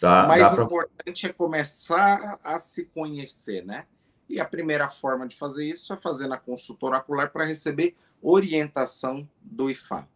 Tá, 0.00 0.24
o 0.24 0.28
mais 0.28 0.52
importante 0.52 1.22
pra... 1.22 1.30
é 1.30 1.32
começar 1.32 2.38
a 2.42 2.58
se 2.58 2.86
conhecer, 2.86 3.64
né? 3.64 3.84
E 4.28 4.40
a 4.40 4.44
primeira 4.44 4.88
forma 4.88 5.28
de 5.28 5.36
fazer 5.36 5.66
isso 5.66 5.92
é 5.92 5.96
fazer 5.96 6.26
na 6.26 6.38
consulta 6.38 6.86
oracular 6.86 7.30
para 7.30 7.44
receber 7.44 7.94
orientação 8.22 9.28
do 9.42 9.68
IFA. 9.68 10.08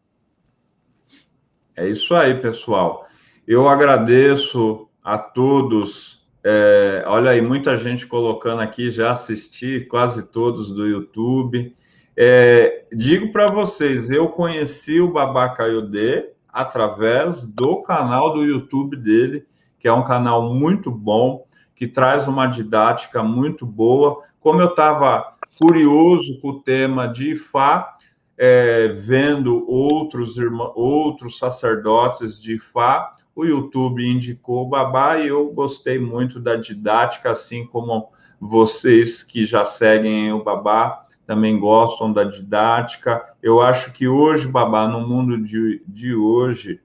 É 1.75 1.87
isso 1.87 2.15
aí, 2.15 2.41
pessoal. 2.41 3.07
Eu 3.47 3.69
agradeço 3.69 4.89
a 5.05 5.19
todos. 5.19 6.25
É, 6.43 7.05
olha 7.07 7.31
aí, 7.31 7.43
muita 7.43 7.77
gente 7.77 8.07
colocando 8.07 8.63
aqui, 8.63 8.91
já 8.91 9.11
assisti, 9.11 9.81
quase 9.81 10.23
todos 10.23 10.71
do 10.71 10.87
YouTube. 10.87 11.77
É, 12.17 12.87
digo 12.93 13.31
para 13.31 13.51
vocês, 13.51 14.11
eu 14.11 14.29
conheci 14.31 15.01
o 15.01 15.13
Babacaiodê 15.13 16.31
através 16.49 17.43
do 17.43 17.83
canal 17.83 18.33
do 18.33 18.43
YouTube 18.43 18.97
dele, 18.97 19.45
que 19.79 19.87
é 19.87 19.93
um 19.93 20.05
canal 20.05 20.55
muito 20.55 20.91
bom, 20.91 21.47
que 21.75 21.87
traz 21.87 22.27
uma 22.27 22.47
didática 22.47 23.23
muito 23.23 23.67
boa. 23.67 24.23
Como 24.41 24.63
eu 24.63 24.69
estava 24.69 25.37
curioso 25.61 26.41
com 26.41 26.49
o 26.49 26.61
tema 26.61 27.07
de 27.07 27.33
Ifá, 27.33 27.97
é, 28.39 28.89
vendo 28.89 29.71
outros, 29.71 30.39
irmãos, 30.39 30.73
outros 30.75 31.39
sacerdotes 31.39 32.41
de 32.41 32.55
Ifá, 32.55 33.15
o 33.35 33.45
YouTube 33.45 34.03
indicou 34.03 34.65
o 34.65 34.69
Babá 34.69 35.19
e 35.19 35.29
eu 35.29 35.53
gostei 35.53 35.99
muito 35.99 36.41
da 36.41 36.57
didática, 36.57 37.33
assim 37.33 37.67
como 37.67 38.09
vocês 38.41 39.23
que 39.23 39.45
já 39.45 39.67
seguem 39.67 40.33
o 40.33 40.43
Babá 40.43 41.06
também 41.27 41.59
gostam 41.59 42.13
da 42.13 42.25
didática. 42.25 43.25
Eu 43.43 43.61
acho 43.61 43.93
que 43.93 44.07
hoje, 44.07 44.47
Babá, 44.47 44.87
no 44.87 45.07
mundo 45.07 45.37
de, 45.39 45.83
de 45.87 46.15
hoje, 46.15 46.81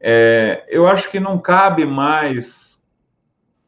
é, 0.00 0.64
eu 0.68 0.86
acho 0.86 1.10
que 1.10 1.20
não 1.20 1.38
cabe 1.38 1.84
mais. 1.84 2.78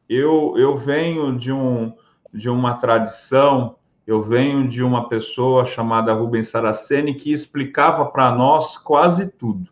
Eu, 0.09 0.55
eu 0.57 0.77
venho 0.77 1.37
de, 1.37 1.51
um, 1.51 1.93
de 2.33 2.49
uma 2.49 2.73
tradição, 2.73 3.75
eu 4.05 4.23
venho 4.23 4.67
de 4.67 4.83
uma 4.83 5.07
pessoa 5.07 5.63
chamada 5.63 6.13
Rubens 6.13 6.49
Saraceni 6.49 7.13
que 7.13 7.31
explicava 7.31 8.05
para 8.05 8.31
nós 8.31 8.77
quase 8.77 9.27
tudo. 9.27 9.69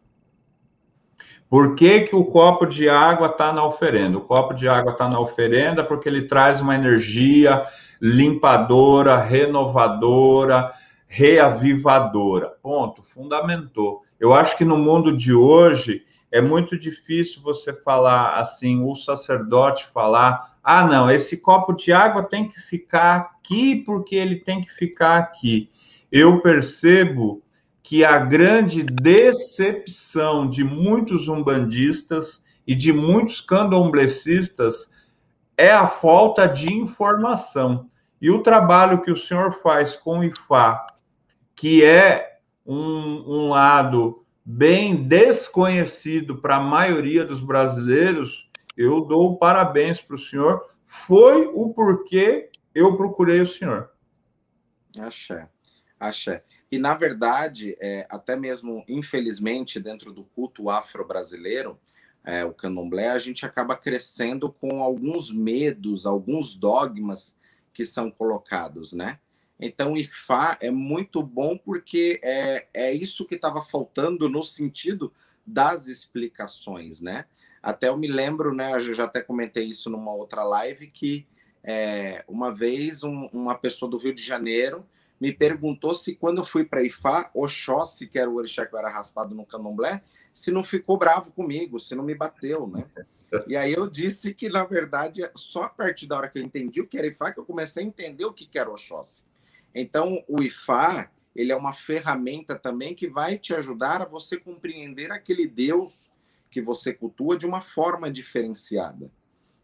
Por 1.50 1.76
que, 1.76 2.02
que 2.02 2.16
o 2.16 2.26
copo 2.26 2.68
de 2.68 2.88
água 2.88 3.26
está 3.28 3.52
na 3.52 3.66
oferenda? 3.66 4.20
O 4.20 4.22
copo 4.22 4.54
de 4.54 4.70
água 4.70 4.92
está 4.92 5.10
na 5.10 5.20
oferenda 5.20 5.84
porque 5.84 6.08
ele 6.08 6.28
traz 6.28 6.62
uma 6.62 6.76
energia 6.76 7.66
limpadora, 8.02 9.18
renovadora, 9.18 10.72
reavivadora. 11.08 12.54
Ponto, 12.62 13.02
fundamentou. 13.02 14.04
Eu 14.20 14.34
acho 14.34 14.58
que 14.58 14.66
no 14.66 14.78
mundo 14.78 15.16
de 15.16 15.34
hoje 15.34 16.04
é 16.32 16.42
muito 16.42 16.78
difícil 16.78 17.42
você 17.42 17.74
falar 17.74 18.36
assim, 18.36 18.84
o 18.84 18.96
sacerdote 18.96 19.88
falar: 19.94 20.58
ah, 20.64 20.86
não, 20.86 21.10
esse 21.10 21.38
copo 21.38 21.74
de 21.74 21.92
água 21.92 22.24
tem 22.24 22.48
que 22.48 22.60
ficar 22.60 23.16
aqui 23.16 23.76
porque 23.78 24.16
ele 24.16 24.38
tem 24.38 24.62
que 24.62 24.72
ficar 24.72 25.18
aqui. 25.18 25.70
Eu 26.12 26.42
percebo 26.42 27.42
que 27.82 28.06
a 28.06 28.20
grande 28.20 28.84
decepção 28.84 30.48
de 30.48 30.64
muitos 30.64 31.28
umbandistas 31.28 32.44
e 32.68 32.76
de 32.76 32.94
muitos 32.94 33.42
candomblecistas 33.42 34.92
é 35.60 35.74
a 35.74 35.90
falta 35.90 36.48
de 36.48 36.72
informação. 36.74 37.90
E 38.22 38.32
o 38.32 38.42
trabalho 38.42 39.02
que 39.02 39.12
o 39.12 39.18
senhor 39.18 39.52
faz 39.52 39.94
com 39.94 40.20
o 40.20 40.24
IFA, 40.24 40.86
que 41.54 41.84
é 41.84 42.40
um, 42.66 42.78
um 43.28 43.50
lado 43.50 44.26
bem 44.46 45.06
desconhecido 45.06 46.38
para 46.38 46.56
a 46.56 46.62
maioria 46.62 47.26
dos 47.26 47.42
brasileiros, 47.42 48.50
eu 48.78 49.02
dou 49.02 49.38
parabéns 49.38 50.00
para 50.00 50.16
o 50.16 50.20
senhor. 50.20 50.66
Foi 50.88 51.46
o 51.54 51.74
porquê 51.74 52.50
eu 52.74 52.96
procurei 52.96 53.42
o 53.42 53.46
senhor. 53.46 53.92
Axé, 54.98 55.50
axé. 56.00 56.42
E, 56.72 56.78
na 56.78 56.94
verdade, 56.94 57.76
é, 57.82 58.08
até 58.10 58.38
mesmo, 58.38 58.86
infelizmente, 58.88 59.78
dentro 59.78 60.14
do 60.14 60.24
culto 60.24 60.70
afro-brasileiro, 60.70 61.78
é, 62.24 62.44
o 62.46 62.54
candomblé, 62.54 63.10
a 63.10 63.20
gente 63.20 63.46
acaba 63.46 63.76
crescendo 63.76 64.52
com 64.52 64.84
alguns 64.84 65.32
medos, 65.32 66.06
alguns 66.06 66.56
dogmas 66.56 67.36
que 67.74 67.86
são 67.86 68.12
colocados, 68.12 68.94
né? 68.94 69.20
Então, 69.60 69.98
Ifá 69.98 70.58
é 70.62 70.72
muito 70.72 71.22
bom 71.22 71.58
porque 71.58 72.20
é, 72.24 72.68
é 72.74 72.94
isso 72.94 73.26
que 73.26 73.36
estava 73.36 73.62
faltando 73.62 74.30
no 74.30 74.44
sentido 74.44 75.14
das 75.46 75.88
explicações, 75.88 77.02
né? 77.02 77.26
Até 77.62 77.90
eu 77.90 77.98
me 77.98 78.08
lembro, 78.08 78.54
né? 78.54 78.74
Eu 78.74 78.94
já 78.94 79.04
até 79.04 79.22
comentei 79.22 79.66
isso 79.66 79.90
numa 79.90 80.14
outra 80.14 80.44
live, 80.44 80.88
que 80.88 81.28
é, 81.64 82.24
uma 82.28 82.54
vez 82.54 83.04
um, 83.04 83.26
uma 83.34 83.56
pessoa 83.56 83.92
do 83.92 83.98
Rio 83.98 84.14
de 84.14 84.22
Janeiro 84.22 84.86
me 85.20 85.34
perguntou 85.34 85.94
se 85.94 86.16
quando 86.16 86.38
eu 86.38 86.46
fui 86.46 86.64
para 86.64 86.84
Ifá, 86.84 87.30
Oxóssi, 87.34 88.08
que 88.08 88.18
era 88.18 88.30
o 88.30 88.36
orixá 88.36 88.66
que 88.66 88.76
era 88.76 88.90
raspado 88.90 89.36
no 89.36 89.46
candomblé, 89.46 90.02
se 90.34 90.52
não 90.52 90.64
ficou 90.64 90.98
bravo 90.98 91.32
comigo, 91.32 91.80
se 91.80 91.96
não 91.96 92.04
me 92.04 92.16
bateu, 92.16 92.68
né? 92.68 92.86
E 93.48 93.56
aí 93.56 93.74
eu 93.74 93.88
disse 93.88 94.34
que, 94.34 94.50
na 94.50 94.64
verdade, 94.64 95.22
só 95.36 95.64
a 95.64 95.70
partir 95.70 96.08
da 96.08 96.18
hora 96.18 96.30
que 96.30 96.40
eu 96.40 96.44
entendi 96.44 96.82
o 96.82 96.88
que 96.88 96.98
era 96.98 97.08
Ifá, 97.08 97.32
que 97.32 97.40
eu 97.40 97.46
comecei 97.46 97.84
a 97.84 97.88
entender 97.88 98.26
o 98.26 98.34
que 98.34 98.58
era 98.58 98.70
Oxóssi. 98.70 99.26
Então, 99.74 100.24
o 100.28 100.42
Ifá, 100.42 101.12
ele 101.36 101.52
é 101.52 101.56
uma 101.56 101.74
ferramenta 101.74 102.58
também 102.58 102.96
que 102.96 103.08
vai 103.08 103.38
te 103.38 103.54
ajudar 103.54 104.02
a 104.02 104.06
você 104.06 104.38
compreender 104.38 105.12
aquele 105.12 105.48
Deus 105.48 106.10
que 106.50 106.62
você 106.62 106.92
cultua 106.92 107.38
de 107.38 107.46
uma 107.46 107.62
forma 107.62 108.12
diferenciada, 108.12 109.12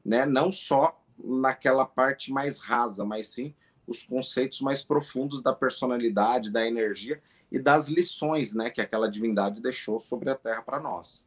né? 0.05 0.25
Não 0.25 0.51
só 0.51 1.01
naquela 1.17 1.85
parte 1.85 2.31
mais 2.31 2.59
rasa, 2.59 3.03
mas 3.03 3.27
sim 3.27 3.55
os 3.87 4.03
conceitos 4.03 4.61
mais 4.61 4.83
profundos 4.83 5.41
da 5.41 5.53
personalidade, 5.53 6.51
da 6.51 6.65
energia 6.65 7.21
e 7.51 7.59
das 7.59 7.87
lições, 7.87 8.53
né, 8.53 8.69
que 8.69 8.81
aquela 8.81 9.09
divindade 9.09 9.61
deixou 9.61 9.99
sobre 9.99 10.29
a 10.29 10.35
Terra 10.35 10.61
para 10.61 10.79
nós. 10.79 11.25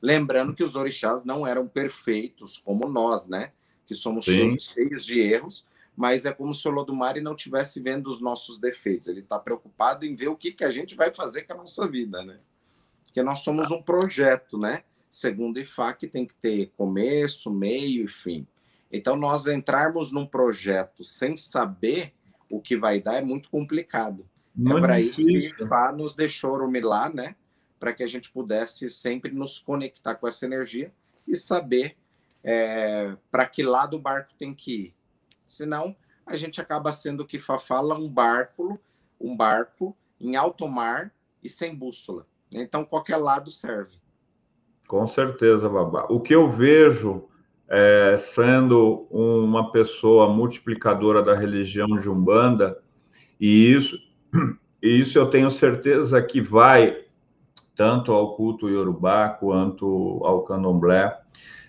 Lembrando 0.00 0.54
que 0.54 0.64
os 0.64 0.76
orixás 0.76 1.24
não 1.24 1.46
eram 1.46 1.66
perfeitos 1.66 2.58
como 2.58 2.88
nós, 2.88 3.28
né, 3.28 3.52
que 3.86 3.94
somos 3.94 4.24
cheios, 4.24 4.64
cheios 4.64 5.04
de 5.04 5.20
erros, 5.20 5.66
mas 5.96 6.26
é 6.26 6.32
como 6.32 6.52
se 6.52 6.66
o 6.68 6.70
Lodumare 6.70 7.20
não 7.20 7.34
tivesse 7.34 7.80
vendo 7.80 8.08
os 8.08 8.20
nossos 8.20 8.58
defeitos. 8.58 9.08
Ele 9.08 9.20
está 9.20 9.38
preocupado 9.38 10.04
em 10.04 10.14
ver 10.14 10.28
o 10.28 10.36
que, 10.36 10.52
que 10.52 10.64
a 10.64 10.70
gente 10.70 10.94
vai 10.94 11.12
fazer 11.12 11.42
com 11.42 11.54
a 11.54 11.56
nossa 11.56 11.88
vida, 11.88 12.22
né? 12.22 12.38
Porque 13.04 13.22
nós 13.22 13.38
somos 13.38 13.70
um 13.70 13.80
projeto, 13.80 14.58
né? 14.58 14.84
Segundo 15.10 15.58
IFA, 15.58 15.94
que 15.94 16.06
tem 16.06 16.26
que 16.26 16.34
ter 16.34 16.70
começo, 16.76 17.50
meio 17.50 18.04
e 18.04 18.08
fim. 18.08 18.46
Então, 18.92 19.16
nós 19.16 19.46
entrarmos 19.46 20.12
num 20.12 20.26
projeto 20.26 21.02
sem 21.02 21.34
saber 21.34 22.12
o 22.50 22.60
que 22.60 22.76
vai 22.76 23.00
dar 23.00 23.14
é 23.14 23.22
muito 23.22 23.48
complicado. 23.48 24.28
É 24.56 24.60
muito 24.60 24.78
é 24.78 24.80
para 24.80 25.00
isso 25.00 25.22
que 25.22 25.66
Fá 25.66 25.92
nos 25.92 26.14
deixou 26.14 26.56
rumilar, 26.56 27.14
né? 27.14 27.36
Para 27.78 27.92
que 27.92 28.02
a 28.02 28.06
gente 28.06 28.32
pudesse 28.32 28.88
sempre 28.88 29.30
nos 29.30 29.58
conectar 29.58 30.14
com 30.14 30.26
essa 30.26 30.46
energia 30.46 30.92
e 31.26 31.36
saber 31.36 31.96
é, 32.42 33.16
para 33.30 33.46
que 33.46 33.62
lado 33.62 33.96
o 33.96 34.00
barco 34.00 34.32
tem 34.38 34.54
que 34.54 34.74
ir. 34.74 34.94
Senão, 35.46 35.94
a 36.24 36.36
gente 36.36 36.60
acaba 36.60 36.90
sendo 36.92 37.22
o 37.22 37.26
que 37.26 37.38
Fá 37.38 37.58
fala, 37.58 37.94
um 37.94 38.08
barco, 38.08 38.80
um 39.20 39.36
barco 39.36 39.96
em 40.20 40.36
alto 40.36 40.66
mar 40.66 41.12
e 41.42 41.48
sem 41.48 41.74
bússola. 41.74 42.26
Então, 42.50 42.84
qualquer 42.84 43.16
lado 43.16 43.50
serve. 43.50 43.96
Com 44.88 45.06
certeza, 45.06 45.68
Babá. 45.68 46.06
O 46.08 46.20
que 46.20 46.34
eu 46.34 46.50
vejo 46.50 47.28
é, 47.68 48.16
sendo 48.18 49.06
uma 49.10 49.72
pessoa 49.72 50.28
multiplicadora 50.28 51.22
da 51.22 51.34
religião 51.34 51.88
de 51.88 52.08
Umbanda, 52.08 52.80
e 53.40 53.72
isso, 53.72 53.98
e 54.82 55.00
isso 55.00 55.18
eu 55.18 55.26
tenho 55.26 55.50
certeza 55.50 56.20
que 56.22 56.40
vai 56.40 57.04
tanto 57.74 58.12
ao 58.12 58.34
culto 58.36 58.68
Yorubá 58.68 59.28
quanto 59.28 60.20
ao 60.24 60.42
Candomblé. 60.42 61.16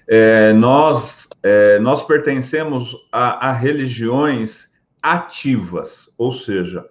É, 0.08 0.54
nós, 0.54 1.28
é, 1.44 1.80
nós 1.80 2.02
pertencemos 2.02 2.96
a, 3.12 3.50
a 3.50 3.52
religiões 3.52 4.70
ativas, 5.02 6.10
ou 6.18 6.32
seja, 6.32 6.86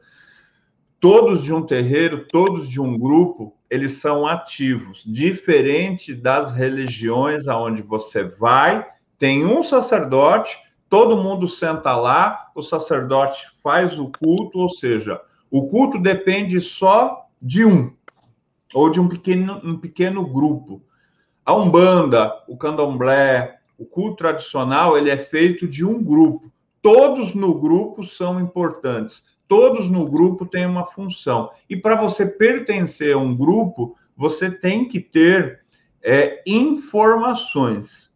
todos 1.00 1.42
de 1.42 1.52
um 1.52 1.62
terreiro, 1.62 2.26
todos 2.30 2.68
de 2.68 2.80
um 2.80 2.98
grupo, 2.98 3.56
eles 3.70 3.92
são 3.92 4.26
ativos, 4.26 5.02
diferente 5.06 6.14
das 6.14 6.52
religiões 6.52 7.48
aonde 7.48 7.82
você 7.82 8.22
vai 8.22 8.86
tem 9.18 9.46
um 9.46 9.62
sacerdote, 9.62 10.58
todo 10.88 11.16
mundo 11.16 11.48
senta 11.48 11.96
lá, 11.96 12.50
o 12.54 12.62
sacerdote 12.62 13.46
faz 13.62 13.98
o 13.98 14.10
culto, 14.10 14.58
ou 14.58 14.68
seja, 14.68 15.20
o 15.56 15.68
culto 15.68 15.98
depende 15.98 16.60
só 16.60 17.30
de 17.40 17.64
um, 17.64 17.90
ou 18.74 18.90
de 18.90 19.00
um 19.00 19.08
pequeno, 19.08 19.58
um 19.64 19.78
pequeno 19.78 20.22
grupo. 20.26 20.82
A 21.46 21.54
Umbanda, 21.56 22.30
o 22.46 22.58
Candomblé, 22.58 23.58
o 23.78 23.86
culto 23.86 24.16
tradicional, 24.16 24.98
ele 24.98 25.08
é 25.08 25.16
feito 25.16 25.66
de 25.66 25.82
um 25.82 26.04
grupo. 26.04 26.52
Todos 26.82 27.34
no 27.34 27.58
grupo 27.58 28.04
são 28.04 28.38
importantes. 28.38 29.24
Todos 29.48 29.88
no 29.88 30.06
grupo 30.06 30.44
têm 30.44 30.66
uma 30.66 30.84
função. 30.84 31.50
E 31.70 31.74
para 31.74 31.96
você 31.96 32.26
pertencer 32.26 33.14
a 33.14 33.18
um 33.18 33.34
grupo, 33.34 33.96
você 34.14 34.50
tem 34.50 34.86
que 34.86 35.00
ter 35.00 35.62
é, 36.02 36.42
informações. 36.46 38.10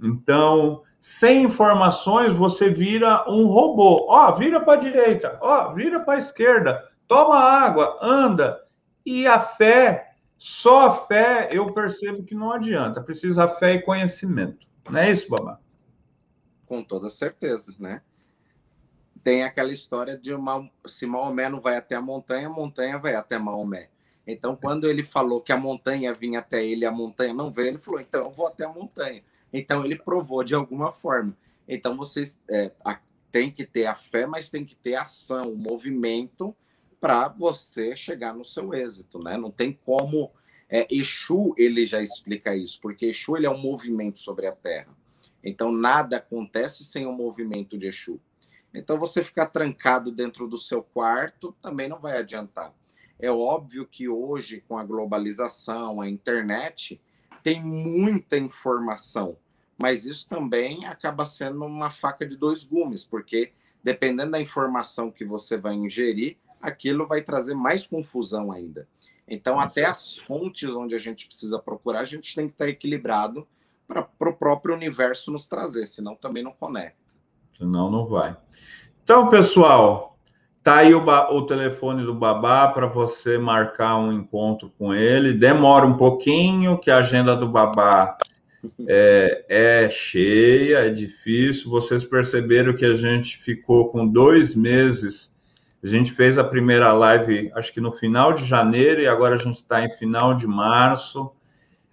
Então, 0.00 0.82
sem 1.06 1.44
informações, 1.44 2.32
você 2.32 2.68
vira 2.68 3.24
um 3.30 3.46
robô. 3.46 4.06
Ó, 4.08 4.28
oh, 4.28 4.34
vira 4.34 4.58
para 4.58 4.72
a 4.72 4.82
direita, 4.82 5.38
ó, 5.40 5.70
oh, 5.70 5.72
vira 5.72 6.00
para 6.00 6.14
a 6.14 6.18
esquerda, 6.18 6.90
toma 7.06 7.38
água, 7.38 7.96
anda. 8.02 8.60
E 9.04 9.24
a 9.24 9.38
fé, 9.38 10.16
só 10.36 10.86
a 10.86 10.94
fé, 11.06 11.48
eu 11.52 11.72
percebo 11.72 12.24
que 12.24 12.34
não 12.34 12.50
adianta. 12.50 13.00
Precisa 13.00 13.46
fé 13.46 13.74
e 13.74 13.82
conhecimento. 13.82 14.66
Não 14.90 14.98
é 14.98 15.12
isso, 15.12 15.30
Babá? 15.30 15.60
Com 16.66 16.82
toda 16.82 17.08
certeza, 17.08 17.72
né? 17.78 18.02
Tem 19.22 19.44
aquela 19.44 19.72
história 19.72 20.18
de 20.18 20.34
uma, 20.34 20.68
se 20.84 21.06
Maomé 21.06 21.48
não 21.48 21.60
vai 21.60 21.76
até 21.76 21.94
a 21.94 22.02
montanha, 22.02 22.48
a 22.48 22.50
montanha 22.50 22.98
vai 22.98 23.14
até 23.14 23.38
Maomé. 23.38 23.90
Então, 24.26 24.56
quando 24.56 24.88
ele 24.88 25.04
falou 25.04 25.40
que 25.40 25.52
a 25.52 25.56
montanha 25.56 26.12
vinha 26.12 26.40
até 26.40 26.64
ele, 26.64 26.84
a 26.84 26.90
montanha 26.90 27.32
não 27.32 27.52
veio, 27.52 27.68
ele 27.68 27.78
falou: 27.78 28.00
então 28.00 28.24
eu 28.24 28.32
vou 28.32 28.48
até 28.48 28.64
a 28.64 28.68
montanha. 28.68 29.22
Então 29.58 29.84
ele 29.84 29.96
provou 29.96 30.44
de 30.44 30.54
alguma 30.54 30.92
forma. 30.92 31.36
Então 31.68 31.96
vocês 31.96 32.38
é, 32.50 32.70
tem 33.32 33.50
que 33.50 33.64
ter 33.64 33.86
a 33.86 33.94
fé, 33.94 34.26
mas 34.26 34.50
tem 34.50 34.64
que 34.64 34.74
ter 34.74 34.94
ação, 34.94 35.52
o 35.52 35.56
movimento 35.56 36.54
para 37.00 37.28
você 37.28 37.94
chegar 37.94 38.34
no 38.34 38.44
seu 38.44 38.74
êxito, 38.74 39.18
né? 39.18 39.36
Não 39.36 39.50
tem 39.50 39.78
como 39.84 40.30
é, 40.68 40.86
Exu 40.90 41.54
ele 41.56 41.86
já 41.86 42.02
explica 42.02 42.54
isso, 42.56 42.80
porque 42.80 43.06
Exu 43.06 43.36
ele 43.36 43.46
é 43.46 43.50
um 43.50 43.58
movimento 43.58 44.18
sobre 44.18 44.46
a 44.46 44.52
Terra. 44.52 44.94
Então 45.42 45.70
nada 45.70 46.16
acontece 46.16 46.84
sem 46.84 47.06
o 47.06 47.12
movimento 47.12 47.78
de 47.78 47.86
Exu. 47.86 48.20
Então, 48.76 48.98
você 48.98 49.24
ficar 49.24 49.46
trancado 49.46 50.12
dentro 50.12 50.46
do 50.46 50.58
seu 50.58 50.82
quarto 50.82 51.56
também 51.62 51.88
não 51.88 51.98
vai 51.98 52.18
adiantar. 52.18 52.74
É 53.18 53.30
óbvio 53.30 53.86
que 53.86 54.06
hoje, 54.06 54.62
com 54.68 54.76
a 54.76 54.84
globalização, 54.84 56.00
a 56.00 56.10
internet, 56.10 57.00
tem 57.42 57.62
muita 57.64 58.36
informação, 58.36 59.38
mas 59.76 60.06
isso 60.06 60.28
também 60.28 60.86
acaba 60.86 61.24
sendo 61.24 61.64
uma 61.64 61.90
faca 61.90 62.26
de 62.26 62.36
dois 62.36 62.64
gumes, 62.64 63.04
porque 63.04 63.52
dependendo 63.82 64.32
da 64.32 64.40
informação 64.40 65.10
que 65.10 65.24
você 65.24 65.56
vai 65.56 65.74
ingerir, 65.74 66.36
aquilo 66.60 67.06
vai 67.06 67.22
trazer 67.22 67.54
mais 67.54 67.86
confusão 67.86 68.50
ainda. 68.50 68.88
Então, 69.28 69.60
até 69.60 69.84
as 69.84 70.18
fontes 70.18 70.70
onde 70.70 70.94
a 70.94 70.98
gente 70.98 71.26
precisa 71.26 71.58
procurar, 71.58 72.00
a 72.00 72.04
gente 72.04 72.34
tem 72.34 72.46
que 72.46 72.54
estar 72.54 72.68
equilibrado 72.68 73.46
para 73.86 74.30
o 74.30 74.32
próprio 74.32 74.74
universo 74.74 75.30
nos 75.30 75.46
trazer, 75.46 75.86
senão 75.86 76.16
também 76.16 76.42
não 76.42 76.52
conecta. 76.52 76.98
Senão 77.56 77.90
não 77.90 78.06
vai. 78.06 78.36
Então, 79.02 79.28
pessoal, 79.28 80.18
tá 80.62 80.78
aí 80.78 80.94
o, 80.94 81.04
o 81.04 81.46
telefone 81.46 82.04
do 82.04 82.14
Babá 82.14 82.68
para 82.68 82.86
você 82.86 83.38
marcar 83.38 83.96
um 83.96 84.12
encontro 84.12 84.72
com 84.76 84.92
ele. 84.92 85.32
Demora 85.32 85.86
um 85.86 85.96
pouquinho, 85.96 86.78
que 86.78 86.90
a 86.90 86.98
agenda 86.98 87.36
do 87.36 87.48
Babá 87.48 88.18
é, 88.86 89.44
é 89.48 89.90
cheia, 89.90 90.86
é 90.86 90.90
difícil. 90.90 91.70
Vocês 91.70 92.04
perceberam 92.04 92.74
que 92.74 92.84
a 92.84 92.94
gente 92.94 93.38
ficou 93.38 93.88
com 93.88 94.06
dois 94.06 94.54
meses 94.54 95.34
a 95.86 95.88
gente 95.88 96.12
fez 96.12 96.36
a 96.36 96.42
primeira 96.42 96.92
live, 96.92 97.52
acho 97.54 97.72
que 97.72 97.80
no 97.80 97.92
final 97.92 98.32
de 98.32 98.44
janeiro, 98.44 99.00
e 99.00 99.06
agora 99.06 99.36
a 99.36 99.38
gente 99.38 99.54
está 99.54 99.84
em 99.84 99.88
final 99.88 100.34
de 100.34 100.44
março. 100.44 101.30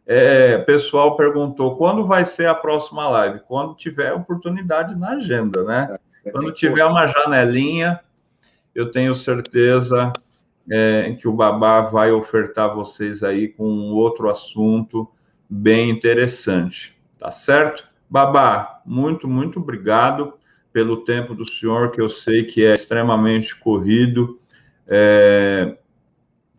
É, 0.03 0.57
pessoal 0.57 1.15
perguntou 1.15 1.77
quando 1.77 2.05
vai 2.07 2.25
ser 2.25 2.47
a 2.47 2.55
próxima 2.55 3.07
live? 3.07 3.41
Quando 3.47 3.75
tiver 3.75 4.11
oportunidade 4.11 4.95
na 4.95 5.11
agenda, 5.11 5.63
né? 5.63 5.95
É, 6.25 6.31
quando 6.31 6.51
tiver 6.51 6.83
uma 6.85 7.05
janelinha, 7.05 7.99
eu 8.73 8.91
tenho 8.91 9.13
certeza 9.13 10.11
é, 10.67 11.15
que 11.19 11.27
o 11.27 11.33
Babá 11.33 11.81
vai 11.81 12.11
ofertar 12.11 12.73
vocês 12.73 13.21
aí 13.21 13.47
com 13.47 13.63
um 13.67 13.91
outro 13.91 14.27
assunto 14.27 15.07
bem 15.53 15.91
interessante, 15.91 16.97
tá 17.19 17.29
certo? 17.29 17.87
Babá, 18.09 18.81
muito, 18.85 19.27
muito 19.27 19.59
obrigado 19.59 20.33
pelo 20.71 21.05
tempo 21.05 21.35
do 21.35 21.45
senhor, 21.45 21.91
que 21.91 22.01
eu 22.01 22.09
sei 22.09 22.43
que 22.43 22.65
é 22.65 22.73
extremamente 22.73 23.55
corrido. 23.55 24.39
É, 24.87 25.77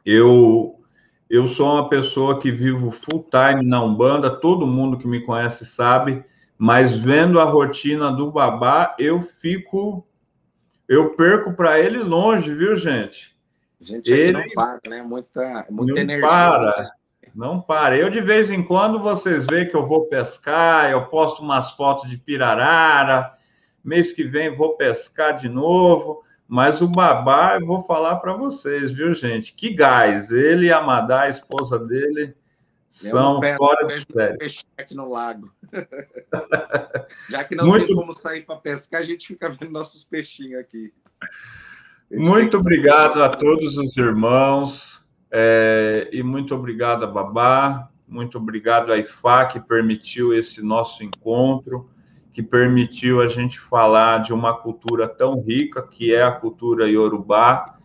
eu, 0.07 0.81
eu 1.29 1.49
sou 1.49 1.73
uma 1.73 1.89
pessoa 1.89 2.39
que 2.39 2.53
vivo 2.53 2.93
full 2.93 3.29
time 3.29 3.67
na 3.67 3.83
Umbanda, 3.83 4.31
todo 4.31 4.67
mundo 4.67 4.97
que 4.97 5.09
me 5.09 5.21
conhece 5.21 5.67
sabe, 5.67 6.25
mas 6.57 6.97
vendo 6.97 7.41
a 7.41 7.45
rotina 7.45 8.13
do 8.13 8.31
babá, 8.31 8.95
eu 8.99 9.21
fico. 9.21 10.07
Eu 10.87 11.15
perco 11.17 11.55
para 11.55 11.81
ele 11.81 11.99
longe, 11.99 12.55
viu, 12.55 12.77
gente? 12.77 13.35
Gente, 13.81 14.13
ele 14.13 14.33
não 14.33 14.45
para, 14.55 14.81
né? 14.87 15.03
Muita, 15.03 15.67
muita 15.71 15.95
não 15.95 16.01
energia. 16.01 16.29
Para. 16.29 16.83
Né? 16.83 16.91
Não 17.35 17.61
para. 17.61 17.97
Eu, 17.97 18.09
de 18.09 18.21
vez 18.21 18.49
em 18.51 18.63
quando, 18.63 19.01
vocês 19.01 19.45
veem 19.45 19.69
que 19.69 19.75
eu 19.75 19.87
vou 19.87 20.07
pescar, 20.07 20.91
eu 20.91 21.07
posto 21.07 21.43
umas 21.43 21.73
fotos 21.73 22.09
de 22.09 22.17
pirarara, 22.17 23.33
mês 23.83 24.13
que 24.13 24.23
vem 24.23 24.55
vou 24.55 24.77
pescar 24.77 25.35
de 25.35 25.49
novo, 25.49 26.23
mas 26.47 26.81
o 26.81 26.87
babá, 26.87 27.59
eu 27.61 27.67
vou 27.67 27.83
falar 27.83 28.17
para 28.17 28.35
vocês, 28.35 28.93
viu, 28.93 29.13
gente? 29.15 29.53
Que 29.53 29.75
gás! 29.75 30.31
Ele 30.31 30.67
e 30.67 30.73
a 30.73 30.81
Madá, 30.81 31.23
a 31.23 31.29
esposa 31.29 31.77
dele, 31.79 32.37
são 32.89 33.41
peço, 33.41 33.59
fora 33.59 33.87
de 33.87 34.07
série. 34.13 34.39
Peixe 34.39 34.63
aqui 34.79 34.95
no 34.95 35.11
lago. 35.11 35.53
Já 37.29 37.43
que 37.43 37.57
não 37.57 37.67
muito... 37.67 37.89
tem 37.89 37.97
como 37.97 38.15
sair 38.15 38.47
para 38.47 38.57
pescar, 38.57 39.01
a 39.01 39.05
gente 39.05 39.27
fica 39.27 39.49
vendo 39.51 39.73
nossos 39.73 40.05
peixinhos 40.05 40.61
aqui. 40.61 40.93
Muito 42.13 42.59
obrigado 42.59 43.21
a 43.21 43.29
todos 43.29 43.77
os 43.77 43.97
irmãos 43.97 45.04
é, 45.37 46.09
e 46.13 46.23
muito 46.23 46.55
obrigado 46.55 47.05
a 47.05 47.09
Babá, 47.09 47.89
muito 48.07 48.39
obrigado 48.39 48.93
a 48.93 48.97
IFA 48.97 49.47
que 49.47 49.61
permitiu 49.61 50.33
esse 50.33 50.63
nosso 50.63 51.03
encontro 51.03 51.91
que 52.35 52.43
permitiu 52.43 53.21
a 53.21 53.29
gente 53.29 53.61
falar 53.61 54.19
de 54.19 54.33
uma 54.33 54.55
cultura 54.55 55.07
tão 55.07 55.41
rica 55.41 55.81
que 55.87 56.13
é 56.13 56.25
a 56.25 56.33
cultura 56.33 56.91
iorubá. 56.91 57.79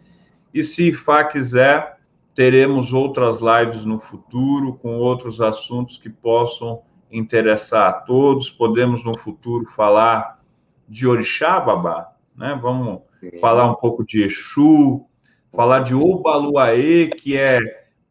E 0.51 0.63
se 0.63 0.91
Fá 0.91 1.23
quiser, 1.23 1.99
teremos 2.33 2.91
outras 2.91 3.37
lives 3.39 3.85
no 3.85 3.99
futuro 3.99 4.73
com 4.73 4.97
outros 4.97 5.39
assuntos 5.39 5.99
que 5.99 6.09
possam 6.09 6.81
interessar 7.11 7.89
a 7.89 7.93
todos. 7.93 8.49
Podemos 8.49 9.03
no 9.03 9.15
futuro 9.19 9.65
falar 9.65 10.39
de 10.87 11.07
orixá, 11.07 11.59
babá, 11.59 12.11
né? 12.35 12.57
Vamos 12.59 13.01
Sim. 13.19 13.39
falar 13.39 13.69
um 13.69 13.75
pouco 13.75 14.03
de 14.03 14.23
Exu, 14.23 15.05
falar 15.51 15.79
de 15.79 15.93
Obaluaê, 15.95 17.07
que 17.07 17.37
é 17.37 17.59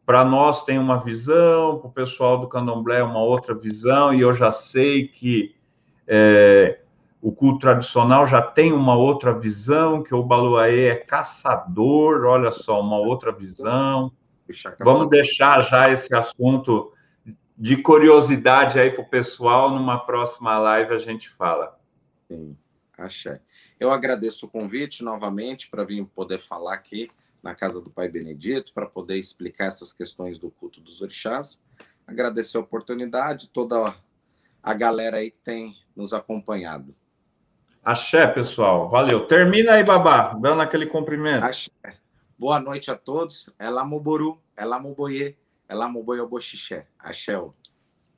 para 0.05 0.25
nós 0.25 0.63
tem 0.63 0.79
uma 0.79 0.97
visão, 0.97 1.77
para 1.77 1.87
o 1.87 1.93
pessoal 1.93 2.39
do 2.39 2.47
Candomblé 2.47 2.97
é 2.97 3.03
uma 3.03 3.21
outra 3.21 3.53
visão, 3.53 4.11
e 4.11 4.21
eu 4.21 4.33
já 4.33 4.51
sei 4.51 5.07
que 5.07 5.55
é, 6.07 6.79
o 7.21 7.31
culto 7.31 7.59
tradicional 7.59 8.25
já 8.25 8.41
tem 8.41 8.73
uma 8.73 8.95
outra 8.95 9.37
visão, 9.37 10.01
que 10.01 10.15
o 10.15 10.23
Baluaê 10.23 10.85
é 10.85 10.95
caçador, 10.95 12.25
olha 12.25 12.51
só, 12.51 12.81
uma 12.81 12.97
outra 12.97 13.31
visão. 13.31 14.11
Vamos 14.79 15.09
deixar 15.09 15.61
já 15.61 15.91
esse 15.91 16.15
assunto 16.15 16.91
de 17.55 17.77
curiosidade 17.77 18.79
aí 18.79 18.89
para 18.89 19.03
o 19.03 19.09
pessoal, 19.09 19.69
numa 19.69 19.99
próxima 19.99 20.57
live 20.57 20.93
a 20.93 20.97
gente 20.97 21.29
fala. 21.29 21.77
Sim, 22.27 22.57
achei. 22.97 23.37
Eu 23.79 23.91
agradeço 23.91 24.47
o 24.47 24.49
convite 24.49 25.03
novamente 25.03 25.69
para 25.69 25.83
vir 25.83 26.03
poder 26.15 26.39
falar 26.39 26.73
aqui 26.73 27.09
na 27.41 27.55
casa 27.55 27.81
do 27.81 27.89
Pai 27.89 28.07
Benedito, 28.07 28.73
para 28.73 28.85
poder 28.85 29.17
explicar 29.17 29.65
essas 29.65 29.93
questões 29.93 30.37
do 30.37 30.51
culto 30.51 30.81
dos 30.81 31.01
orixás. 31.01 31.61
Agradecer 32.05 32.57
a 32.57 32.61
oportunidade, 32.61 33.49
toda 33.49 33.95
a 34.61 34.73
galera 34.73 35.17
aí 35.17 35.31
que 35.31 35.39
tem 35.39 35.75
nos 35.95 36.13
acompanhado. 36.13 36.95
Axé, 37.83 38.27
pessoal. 38.27 38.89
Valeu. 38.89 39.25
Termina 39.25 39.73
aí, 39.73 39.83
babá, 39.83 40.33
dando 40.33 40.61
aquele 40.61 40.85
cumprimento. 40.85 41.43
Axé. 41.43 41.71
Boa 42.37 42.59
noite 42.59 42.91
a 42.91 42.95
todos. 42.95 43.49
Ela 43.57 43.83
Moboru, 43.83 44.41
ela 44.55 44.79
Moboye, 44.79 45.37
ela 45.67 45.87
Moboye 45.87 46.19
Oboxixé. 46.19 46.87
Axé. 46.97 47.39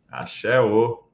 Axé. 0.09 0.59
-o. 0.59 1.10